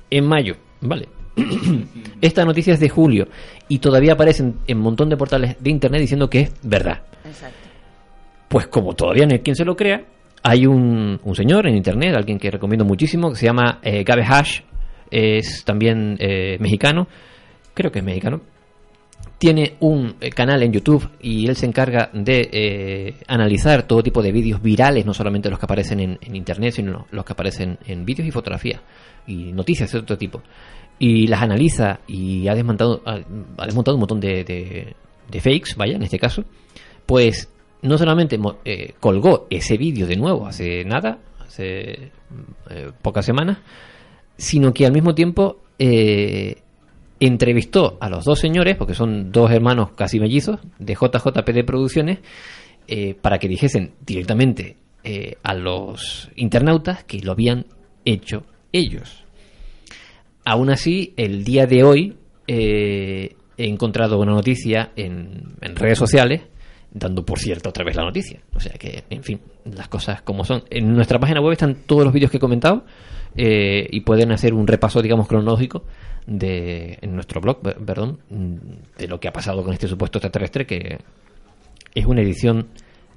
En 0.09 0.25
mayo, 0.25 0.55
vale. 0.81 1.07
Esta 2.21 2.45
noticia 2.45 2.73
es 2.73 2.79
de 2.79 2.89
julio 2.89 3.27
y 3.67 3.79
todavía 3.79 4.13
aparecen 4.13 4.59
en 4.67 4.77
un 4.77 4.83
montón 4.83 5.09
de 5.09 5.17
portales 5.17 5.55
de 5.59 5.69
internet 5.69 6.01
diciendo 6.01 6.29
que 6.29 6.41
es 6.41 6.51
verdad. 6.63 7.01
Exacto. 7.25 7.57
Pues 8.47 8.67
como 8.67 8.93
todavía 8.93 9.25
no 9.25 9.33
hay 9.33 9.39
quien 9.39 9.55
se 9.55 9.65
lo 9.65 9.75
crea, 9.75 10.05
hay 10.43 10.65
un, 10.65 11.19
un 11.23 11.35
señor 11.35 11.67
en 11.67 11.75
internet, 11.75 12.15
alguien 12.15 12.37
que 12.37 12.51
recomiendo 12.51 12.85
muchísimo, 12.85 13.29
que 13.31 13.37
se 13.37 13.45
llama 13.45 13.79
eh, 13.81 14.03
Gabe 14.03 14.23
Hash, 14.23 14.61
es 15.09 15.63
también 15.63 16.17
eh, 16.19 16.57
mexicano, 16.59 17.07
creo 17.73 17.91
que 17.91 17.99
es 17.99 18.05
mexicano. 18.05 18.41
Tiene 19.37 19.75
un 19.81 20.15
eh, 20.21 20.29
canal 20.29 20.63
en 20.63 20.71
YouTube 20.71 21.09
y 21.21 21.47
él 21.47 21.55
se 21.55 21.65
encarga 21.65 22.09
de 22.13 22.49
eh, 22.51 23.15
analizar 23.27 23.83
todo 23.83 24.01
tipo 24.01 24.21
de 24.21 24.31
vídeos 24.31 24.61
virales, 24.61 25.05
no 25.05 25.13
solamente 25.13 25.49
los 25.49 25.59
que 25.59 25.65
aparecen 25.65 25.99
en, 25.99 26.35
internet, 26.35 26.73
sino 26.73 27.07
los 27.11 27.25
que 27.25 27.33
aparecen 27.33 27.77
en 27.85 28.05
vídeos 28.05 28.27
y 28.27 28.31
fotografías 28.31 28.81
y 29.27 29.51
noticias 29.51 29.91
de 29.91 29.99
otro 29.99 30.17
tipo. 30.17 30.41
Y 30.99 31.27
las 31.27 31.41
analiza 31.41 31.99
y 32.07 32.47
ha 32.47 32.55
desmontado, 32.55 33.01
ha 33.05 33.65
desmontado 33.65 33.95
un 33.97 34.01
montón 34.01 34.19
de, 34.19 34.43
de- 34.43 34.95
de 35.29 35.39
fakes, 35.41 35.73
vaya, 35.75 35.95
en 35.95 36.03
este 36.03 36.19
caso. 36.19 36.43
Pues 37.05 37.49
no 37.83 37.97
solamente 37.97 38.39
eh, 38.65 38.93
colgó 38.99 39.45
ese 39.49 39.77
vídeo 39.77 40.07
de 40.07 40.15
nuevo 40.15 40.47
hace 40.47 40.83
nada, 40.85 41.19
hace 41.39 42.11
eh, 42.69 42.91
pocas 43.01 43.25
semanas, 43.25 43.59
sino 44.37 44.73
que 44.73 44.85
al 44.85 44.93
mismo 44.93 45.13
tiempo 45.13 45.61
eh, 45.77 46.61
entrevistó 47.19 47.97
a 47.99 48.09
los 48.09 48.25
dos 48.25 48.39
señores, 48.39 48.75
porque 48.77 48.95
son 48.95 49.31
dos 49.31 49.51
hermanos 49.51 49.91
casi 49.95 50.19
mellizos, 50.19 50.59
de 50.79 50.95
JJPD 50.95 51.65
Producciones, 51.65 52.19
eh, 52.87 53.15
para 53.21 53.37
que 53.37 53.47
dijesen 53.47 53.93
directamente 54.05 54.77
a 55.43 55.53
los 55.53 56.31
internautas 56.37 57.03
que 57.03 57.19
lo 57.19 57.33
habían 57.33 57.65
hecho 58.05 58.45
ellos. 58.71 59.25
Aún 60.45 60.69
así, 60.69 61.13
el 61.17 61.43
día 61.43 61.67
de 61.67 61.83
hoy 61.83 62.15
he 62.47 63.35
encontrado 63.57 64.17
una 64.17 64.31
noticia 64.31 64.93
en, 64.95 65.57
en 65.59 65.75
redes 65.75 65.97
sociales 65.97 66.43
dando 66.93 67.25
por 67.25 67.39
cierto 67.39 67.69
otra 67.69 67.83
vez 67.83 67.95
la 67.95 68.03
noticia. 68.03 68.39
O 68.55 68.59
sea 68.59 68.73
que, 68.73 69.03
en 69.09 69.23
fin, 69.23 69.41
las 69.65 69.87
cosas 69.87 70.21
como 70.21 70.45
son. 70.45 70.63
En 70.69 70.93
nuestra 70.93 71.19
página 71.19 71.41
web 71.41 71.53
están 71.53 71.75
todos 71.85 72.03
los 72.03 72.13
vídeos 72.13 72.29
que 72.31 72.37
he 72.37 72.39
comentado 72.39 72.85
eh, 73.35 73.87
y 73.89 74.01
pueden 74.01 74.31
hacer 74.31 74.53
un 74.53 74.67
repaso, 74.67 75.01
digamos, 75.01 75.27
cronológico 75.27 75.83
de 76.27 76.97
en 77.01 77.15
nuestro 77.15 77.41
blog, 77.41 77.61
per- 77.61 77.77
perdón, 77.77 78.19
mm, 78.29 78.55
de 78.99 79.07
lo 79.07 79.19
que 79.19 79.27
ha 79.27 79.33
pasado 79.33 79.63
con 79.63 79.73
este 79.73 79.87
supuesto 79.87 80.19
extraterrestre 80.19 80.65
que 80.65 80.99
es 81.95 82.05
una 82.05 82.21
edición 82.21 82.67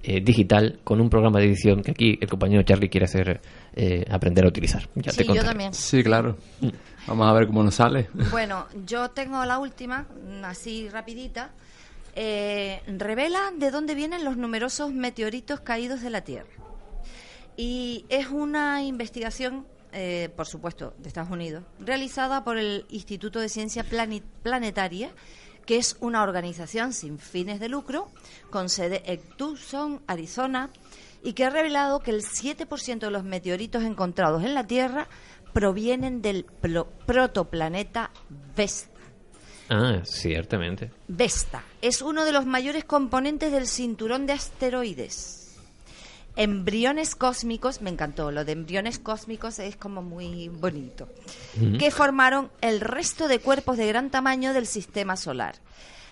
eh, 0.03 0.21
digital 0.21 0.79
con 0.85 1.01
un 1.01 1.09
programa 1.11 1.39
de 1.41 1.47
edición 1.47 1.83
que 1.83 1.91
aquí 1.91 2.19
el 2.21 2.29
compañero 2.29 2.63
Charlie 2.63 2.89
quiere 2.89 3.05
hacer 3.07 3.41
eh, 3.75 4.05
aprender 4.11 4.45
a 4.45 4.49
utilizar. 4.49 4.89
Ya 4.95 5.11
Sí, 5.13 5.25
te 5.25 5.35
yo 5.35 5.43
también. 5.45 5.75
Sí, 5.75 6.03
claro. 6.03 6.37
Vamos 7.07 7.27
a 7.29 7.33
ver 7.33 7.47
cómo 7.47 7.63
nos 7.63 7.75
sale. 7.75 8.09
Bueno, 8.31 8.67
yo 8.87 9.11
tengo 9.11 9.45
la 9.45 9.59
última, 9.59 10.03
mm, 10.03 10.45
así 10.45 10.89
rapidita. 10.89 11.51
Eh, 12.19 12.81
revela 12.87 13.53
de 13.55 13.71
dónde 13.71 13.95
vienen 13.95 14.25
los 14.25 14.39
numerosos 14.39 14.91
meteoritos 14.93 15.61
caídos 15.61 16.01
de 16.01 16.09
la 16.11 16.23
Tierra. 16.23 16.49
Y 17.59 18.07
es 18.09 18.29
una 18.29 18.83
investigación, 18.83 19.67
eh, 19.93 20.31
por 20.35 20.47
supuesto, 20.47 20.95
de 20.99 21.09
Estados 21.09 21.31
Unidos, 21.31 21.65
realizada 21.79 22.43
por 22.43 22.57
el 22.57 22.87
Instituto 22.89 23.39
de 23.39 23.51
Ciencia 23.51 23.85
Plani- 23.85 24.23
Planetaria, 24.43 25.11
que 25.67 25.77
es 25.77 25.97
una 26.01 26.23
organización 26.23 26.93
sin 26.95 27.19
fines 27.19 27.61
de 27.61 27.69
lucro, 27.69 28.09
con 28.51 28.69
sede 28.71 29.03
en 29.05 29.21
Tucson, 29.37 30.01
Arizona, 30.07 30.71
y 31.23 31.35
que 31.35 31.45
ha 31.45 31.51
revelado 31.51 32.01
que 32.01 32.13
el 32.13 32.23
7% 32.23 33.07
de 33.07 33.11
los 33.11 33.25
meteoritos 33.25 33.83
encontrados 33.83 34.43
en 34.45 34.55
la 34.55 34.67
Tierra 34.67 35.09
provienen 35.53 36.23
del 36.23 36.45
protoplaneta 36.45 38.11
Vesta. 38.57 38.96
Ah, 39.69 40.01
ciertamente. 40.05 40.91
Vesta 41.09 41.65
es 41.83 42.03
uno 42.03 42.25
de 42.25 42.33
los 42.33 42.47
mayores 42.47 42.85
componentes 42.85 43.51
del 43.53 43.67
cinturón 43.67 44.27
de 44.27 44.35
asteroides. 44.35 45.57
Embriones 46.37 47.15
cósmicos, 47.15 47.81
me 47.81 47.89
encantó, 47.89 48.31
lo 48.31 48.45
de 48.45 48.53
embriones 48.53 48.99
cósmicos 48.99 49.59
es 49.59 49.75
como 49.77 50.03
muy 50.03 50.49
bonito, 50.49 51.09
que 51.79 51.91
formaron 51.91 52.51
el 52.61 52.81
resto 52.81 53.27
de 53.27 53.39
cuerpos 53.39 53.79
de 53.79 53.87
gran 53.87 54.11
tamaño 54.11 54.53
del 54.53 54.67
sistema 54.67 55.17
solar. 55.17 55.55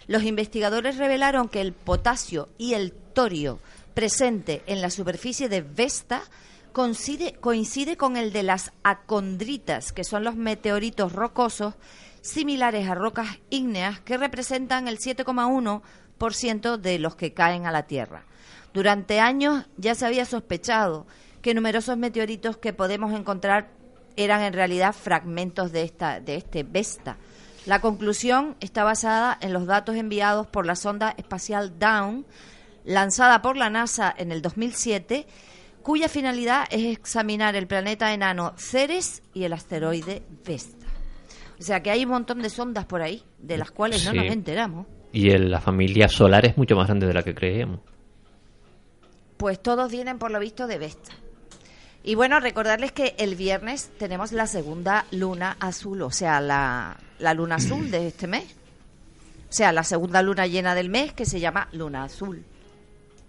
Los 0.07 0.23
investigadores 0.23 0.97
revelaron 0.97 1.51
que 1.51 1.61
el 1.61 1.75
potasio 1.75 2.49
y 2.57 2.73
el 2.73 2.93
torio 2.93 3.59
presente 3.93 4.63
en 4.67 4.81
la 4.81 4.89
superficie 4.89 5.51
de 5.51 5.61
Vesta 5.61 6.23
coincide, 6.73 7.35
coincide 7.35 7.99
con 7.99 8.17
el 8.17 8.33
de 8.33 8.45
las 8.45 8.73
acondritas, 8.83 9.93
que 9.93 10.05
son 10.05 10.25
los 10.25 10.37
meteoritos 10.37 11.13
rocosos 11.13 11.75
similares 12.25 12.89
a 12.89 12.95
rocas 12.95 13.39
ígneas 13.51 14.01
que 14.01 14.17
representan 14.17 14.89
el 14.89 14.99
7,1% 14.99 16.77
de 16.79 16.99
los 16.99 17.17
que 17.17 17.35
caen 17.35 17.67
a 17.67 17.71
la 17.71 17.83
Tierra. 17.87 18.25
Durante 18.73 19.21
años 19.21 19.67
ya 19.77 19.95
se 19.95 20.07
había 20.07 20.25
sospechado 20.25 21.07
que 21.43 21.53
numerosos 21.53 21.99
meteoritos 21.99 22.57
que 22.57 22.73
podemos 22.73 23.13
encontrar 23.13 23.69
eran 24.17 24.41
en 24.41 24.55
realidad 24.55 24.95
fragmentos 24.95 25.71
de 25.71 25.83
esta 25.83 26.19
de 26.19 26.37
este 26.37 26.63
Vesta. 26.63 27.19
La 27.67 27.83
conclusión 27.83 28.57
está 28.61 28.85
basada 28.85 29.37
en 29.43 29.53
los 29.53 29.67
datos 29.67 29.95
enviados 29.97 30.47
por 30.47 30.65
la 30.65 30.77
sonda 30.77 31.15
espacial 31.19 31.79
Dawn, 31.79 32.25
lanzada 32.85 33.43
por 33.43 33.59
la 33.59 33.69
NASA 33.69 34.15
en 34.17 34.33
el 34.33 34.41
2007, 34.41 35.27
cuya 35.83 36.09
finalidad 36.09 36.65
es 36.71 36.85
examinar 36.97 37.55
el 37.55 37.67
planeta 37.67 38.15
enano 38.15 38.55
Ceres 38.57 39.23
y 39.35 39.45
el 39.45 39.53
asteroide 39.53 40.23
Vesta. 40.43 40.84
O 41.65 41.67
sea 41.67 41.83
que 41.83 41.91
hay 41.91 42.05
un 42.05 42.11
montón 42.11 42.43
de 42.43 42.51
sondas 42.51 42.85
por 42.85 43.01
ahí, 43.01 43.23
de 43.39 43.57
las 43.57 43.71
cuales 43.71 44.05
no 44.05 44.13
nos 44.13 44.27
enteramos. 44.31 44.87
Y 45.15 45.31
el- 45.31 45.51
la 45.51 45.63
familia 45.63 46.09
solar 46.09 46.45
es 46.45 46.59
mucho 46.59 46.77
más 46.77 46.87
grande 46.89 47.07
de 47.07 47.15
la 47.15 47.23
que 47.23 47.35
creíamos. 47.35 47.81
Pues 49.39 49.63
todos 49.63 49.91
vienen 49.91 50.19
por 50.19 50.31
lo 50.31 50.39
visto 50.41 50.67
de 50.67 50.77
Vesta. 50.77 51.13
Y 52.03 52.17
bueno, 52.17 52.39
recordarles 52.39 52.93
que 52.93 53.15
el 53.17 53.35
viernes 53.35 53.91
tenemos 53.99 54.33
la 54.33 54.47
segunda 54.47 55.07
luna 55.11 55.57
azul, 55.59 56.03
o 56.03 56.11
sea, 56.11 56.39
la, 56.43 56.99
la 57.19 57.33
luna 57.33 57.55
azul 57.55 57.91
de 57.91 58.09
este 58.09 58.27
mes. 58.27 58.45
O 59.49 59.53
sea, 59.57 59.73
la 59.73 59.85
segunda 59.85 60.21
luna 60.21 60.47
llena 60.47 60.75
del 60.75 60.91
mes 60.91 61.15
que 61.15 61.25
se 61.25 61.41
llama 61.41 61.69
luna 61.73 62.05
azul. 62.05 62.45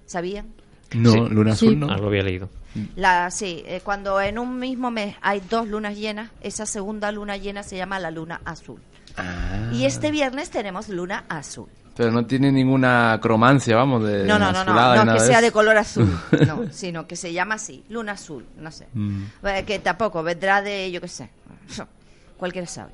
¿Sabían? 0.08 0.48
No, 0.94 1.12
Sí. 1.12 1.20
Luna 1.30 1.52
Azul 1.54 1.80
no. 1.80 1.90
Algo 1.90 2.08
había 2.08 2.24
leído. 2.24 2.50
La, 2.96 3.32
sí, 3.32 3.64
eh, 3.66 3.82
cuando 3.84 4.20
en 4.22 4.38
un 4.40 4.60
mismo 4.60 4.92
mes 4.92 5.16
hay 5.22 5.42
dos 5.50 5.68
lunas 5.68 5.96
llenas, 5.96 6.32
esa 6.42 6.66
segunda 6.66 7.12
luna 7.12 7.38
llena 7.38 7.64
se 7.64 7.78
llama 7.78 8.00
la 8.00 8.12
luna 8.12 8.42
azul. 8.46 8.80
Ah. 9.18 9.70
Y 9.72 9.86
este 9.86 10.12
viernes 10.12 10.50
tenemos 10.50 10.90
luna 10.90 11.26
azul. 11.30 11.70
Pero 11.96 12.12
no 12.12 12.26
tiene 12.26 12.52
ninguna 12.52 13.18
cromancia, 13.22 13.78
vamos, 13.78 14.04
de 14.04 14.26
No, 14.26 14.38
no, 14.38 14.52
no, 14.52 14.66
no, 14.66 15.14
que 15.14 15.20
sea 15.22 15.40
de 15.40 15.52
color 15.52 15.78
azul, 15.78 16.10
no, 16.46 16.70
sino 16.72 17.08
que 17.08 17.16
se 17.16 17.32
llama 17.32 17.56
así, 17.56 17.86
luna 17.88 18.14
azul, 18.14 18.46
no 18.58 18.70
sé. 18.72 18.88
Mm. 18.94 19.24
Eh, 19.44 19.64
Que 19.66 19.80
tampoco 19.80 20.22
vendrá 20.22 20.62
de, 20.62 20.92
yo 20.92 21.00
qué 21.00 21.08
sé, 21.08 21.30
cualquiera 22.38 22.68
sabe. 22.68 22.92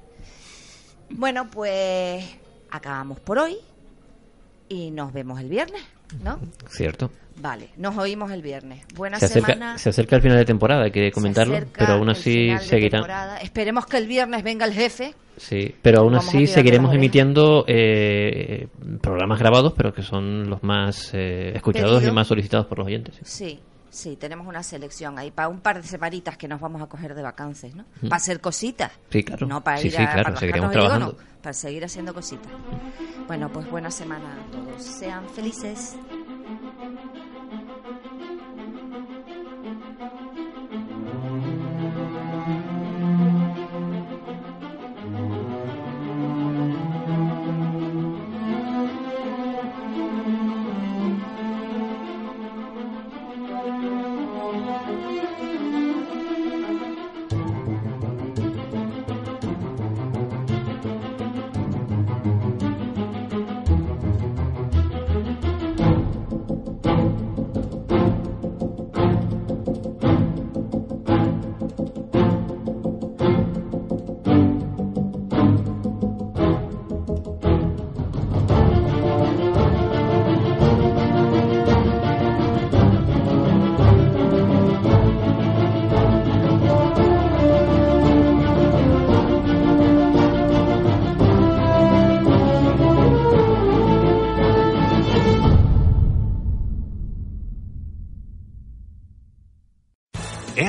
Bueno, 1.10 1.50
pues 1.50 2.24
acabamos 2.70 3.20
por 3.20 3.40
hoy 3.40 3.58
y 4.70 4.92
nos 4.92 5.12
vemos 5.12 5.40
el 5.40 5.50
viernes, 5.50 5.82
¿no? 6.24 6.40
Cierto. 6.70 7.12
Vale, 7.42 7.70
nos 7.78 7.98
oímos 7.98 8.30
el 8.32 8.42
viernes. 8.44 8.86
Buena 8.94 9.18
Se 9.18 9.26
acerca, 9.26 9.54
semana. 9.54 9.78
se 9.80 9.90
acerca 9.90 10.16
el 10.18 10.22
final 10.22 10.38
de 10.38 10.46
temporada, 10.46 10.84
hay 10.84 10.92
que 10.92 11.12
comentarlo, 11.12 11.58
pero 11.76 11.94
aún 11.94 12.10
así 12.10 12.52
seguirá. 12.60 13.38
Esperemos 13.42 13.88
que 13.88 13.98
el 13.98 14.06
viernes 14.06 14.44
venga 14.44 14.66
el 14.66 14.74
jefe. 14.74 15.16
Sí, 15.38 15.74
pero 15.82 16.02
aún 16.02 16.14
así 16.14 16.46
seguiremos 16.46 16.94
emitiendo 16.94 17.66
eh, 17.68 18.68
programas 19.02 19.40
grabados, 19.40 19.74
pero 19.76 19.92
que 19.92 20.04
son 20.04 20.50
los 20.52 20.62
más 20.62 21.12
eh, 21.16 21.54
escuchados 21.56 21.96
Pedido. 21.98 22.12
y 22.12 22.16
más 22.16 22.28
solicitados 22.28 22.68
por 22.68 22.78
los 22.78 22.86
oyentes. 22.86 23.16
Sí, 23.24 23.60
sí, 23.90 24.18
tenemos 24.18 24.46
una 24.46 24.62
selección 24.62 25.18
ahí 25.18 25.32
para 25.32 25.48
un 25.48 25.62
par 25.62 25.82
de 25.82 25.88
semanitas 25.88 26.38
que 26.38 26.48
nos 26.48 26.62
vamos 26.62 26.80
a 26.84 26.86
coger 26.86 27.16
de 27.16 27.24
vacances, 27.24 27.74
¿no? 27.76 27.86
Mm. 28.02 28.10
Para 28.10 28.18
hacer 28.18 28.40
cositas. 28.40 28.92
Sí, 29.10 29.24
claro. 29.24 29.48
No 29.48 29.64
para 29.64 29.78
Sí, 29.80 29.88
ir 29.88 29.94
sí, 29.96 30.02
a 30.04 30.12
claro, 30.12 30.24
para 30.26 30.40
seguiremos 30.40 30.72
trabajando. 30.72 31.06
no, 31.18 31.42
para 31.42 31.54
seguir 31.54 31.86
haciendo 31.86 32.14
cositas. 32.14 32.52
Bueno, 33.26 33.50
pues 33.52 33.68
buena 33.72 33.90
semana 33.90 34.36
a 34.48 34.52
todos. 34.52 34.84
Sean 34.84 35.28
felices. 35.30 35.96